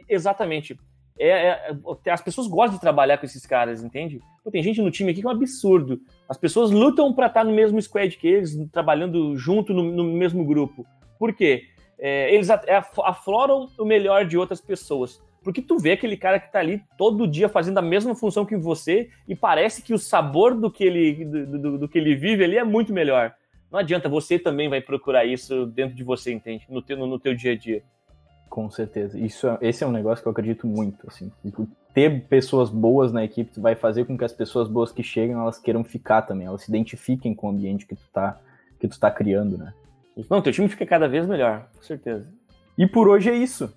exatamente 0.09 0.78
é, 1.18 1.28
é, 1.28 1.76
é, 2.04 2.10
as 2.10 2.20
pessoas 2.20 2.46
gostam 2.46 2.74
de 2.74 2.80
trabalhar 2.80 3.18
com 3.18 3.26
esses 3.26 3.46
caras, 3.46 3.82
entende? 3.82 4.20
Pô, 4.44 4.50
tem 4.50 4.62
gente 4.62 4.82
no 4.82 4.90
time 4.90 5.10
aqui 5.10 5.20
que 5.20 5.26
é 5.26 5.30
um 5.30 5.32
absurdo. 5.32 6.00
As 6.28 6.36
pessoas 6.36 6.70
lutam 6.70 7.12
para 7.12 7.26
estar 7.26 7.44
no 7.44 7.52
mesmo 7.52 7.80
squad 7.80 8.16
que 8.16 8.28
eles, 8.28 8.56
trabalhando 8.70 9.36
junto 9.36 9.72
no, 9.72 9.82
no 9.82 10.04
mesmo 10.04 10.44
grupo. 10.44 10.86
Por 11.18 11.32
quê? 11.32 11.64
É, 11.98 12.34
eles 12.34 12.50
é, 12.50 12.82
afloram 13.04 13.68
o 13.78 13.84
melhor 13.84 14.26
de 14.26 14.36
outras 14.36 14.60
pessoas. 14.60 15.22
Porque 15.42 15.62
tu 15.62 15.78
vê 15.78 15.92
aquele 15.92 16.16
cara 16.16 16.40
que 16.40 16.50
tá 16.50 16.58
ali 16.58 16.82
todo 16.98 17.26
dia 17.26 17.48
fazendo 17.48 17.78
a 17.78 17.82
mesma 17.82 18.14
função 18.14 18.44
que 18.44 18.56
você 18.56 19.08
e 19.28 19.34
parece 19.34 19.80
que 19.80 19.94
o 19.94 19.98
sabor 19.98 20.54
do 20.54 20.70
que 20.70 20.84
ele, 20.84 21.24
do, 21.24 21.58
do, 21.58 21.78
do 21.78 21.88
que 21.88 21.98
ele 21.98 22.14
vive 22.16 22.44
ali 22.44 22.58
é 22.58 22.64
muito 22.64 22.92
melhor. 22.92 23.32
Não 23.70 23.78
adianta, 23.78 24.08
você 24.08 24.38
também 24.38 24.68
vai 24.68 24.80
procurar 24.80 25.24
isso 25.24 25.66
dentro 25.66 25.94
de 25.94 26.04
você, 26.04 26.32
entende? 26.32 26.66
No 26.68 26.82
teu, 26.82 26.96
no 26.96 27.18
teu 27.18 27.34
dia 27.34 27.52
a 27.52 27.56
dia. 27.56 27.82
Com 28.49 28.70
certeza. 28.70 29.18
Isso, 29.18 29.47
é, 29.47 29.59
esse 29.61 29.84
é 29.84 29.86
um 29.86 29.92
negócio 29.92 30.22
que 30.22 30.28
eu 30.28 30.32
acredito 30.32 30.66
muito, 30.66 31.07
assim. 31.09 31.30
Ter 31.92 32.24
pessoas 32.26 32.70
boas 32.70 33.12
na 33.12 33.24
equipe 33.24 33.59
vai 33.61 33.74
fazer 33.74 34.05
com 34.05 34.16
que 34.16 34.24
as 34.24 34.32
pessoas 34.32 34.68
boas 34.68 34.92
que 34.92 35.03
chegam, 35.03 35.40
elas 35.40 35.59
queiram 35.59 35.84
ficar 35.84 36.22
também, 36.22 36.47
elas 36.47 36.62
se 36.62 36.70
identifiquem 36.70 37.34
com 37.34 37.49
o 37.49 37.51
ambiente 37.51 37.86
que 37.86 37.94
tu 37.94 38.05
tá, 38.12 38.38
que 38.78 38.88
tu 38.88 38.99
tá 38.99 39.11
criando, 39.11 39.59
né? 39.59 39.72
Não, 40.30 40.40
teu 40.40 40.53
time 40.53 40.68
fica 40.68 40.86
cada 40.86 41.09
vez 41.09 41.26
melhor, 41.26 41.68
com 41.74 41.82
certeza. 41.82 42.26
E 42.78 42.86
por 42.86 43.09
hoje 43.09 43.30
é 43.30 43.34
isso. 43.34 43.72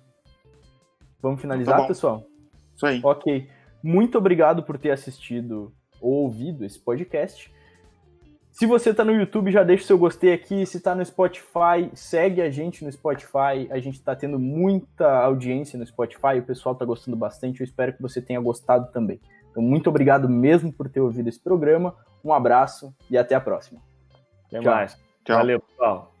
Vamos 1.20 1.40
finalizar, 1.40 1.80
tá 1.80 1.86
pessoal? 1.86 2.24
Isso 2.74 2.86
aí. 2.86 3.00
Ok. 3.02 3.48
Muito 3.82 4.16
obrigado 4.16 4.62
por 4.62 4.78
ter 4.78 4.90
assistido 4.90 5.72
ou 6.00 6.24
ouvido 6.24 6.64
esse 6.64 6.78
podcast. 6.78 7.52
Se 8.60 8.66
você 8.66 8.90
está 8.90 9.02
no 9.02 9.14
YouTube, 9.14 9.50
já 9.50 9.62
deixa 9.62 9.84
o 9.84 9.86
seu 9.86 9.96
gostei 9.96 10.34
aqui. 10.34 10.66
Se 10.66 10.76
está 10.76 10.94
no 10.94 11.02
Spotify, 11.02 11.90
segue 11.94 12.42
a 12.42 12.50
gente 12.50 12.84
no 12.84 12.92
Spotify. 12.92 13.66
A 13.70 13.78
gente 13.78 13.94
está 13.94 14.14
tendo 14.14 14.38
muita 14.38 15.10
audiência 15.22 15.78
no 15.78 15.86
Spotify, 15.86 16.38
o 16.38 16.42
pessoal 16.42 16.74
está 16.74 16.84
gostando 16.84 17.16
bastante. 17.16 17.60
Eu 17.60 17.64
espero 17.64 17.94
que 17.94 18.02
você 18.02 18.20
tenha 18.20 18.38
gostado 18.38 18.92
também. 18.92 19.18
Então, 19.50 19.62
muito 19.62 19.88
obrigado 19.88 20.28
mesmo 20.28 20.70
por 20.70 20.90
ter 20.90 21.00
ouvido 21.00 21.30
esse 21.30 21.40
programa. 21.40 21.96
Um 22.22 22.34
abraço 22.34 22.94
e 23.08 23.16
até 23.16 23.34
a 23.34 23.40
próxima. 23.40 23.80
Até 24.48 24.60
Tchau. 24.60 24.74
mais. 24.74 24.92
Tchau. 25.24 25.38
Valeu, 25.38 25.60
pessoal. 25.60 26.12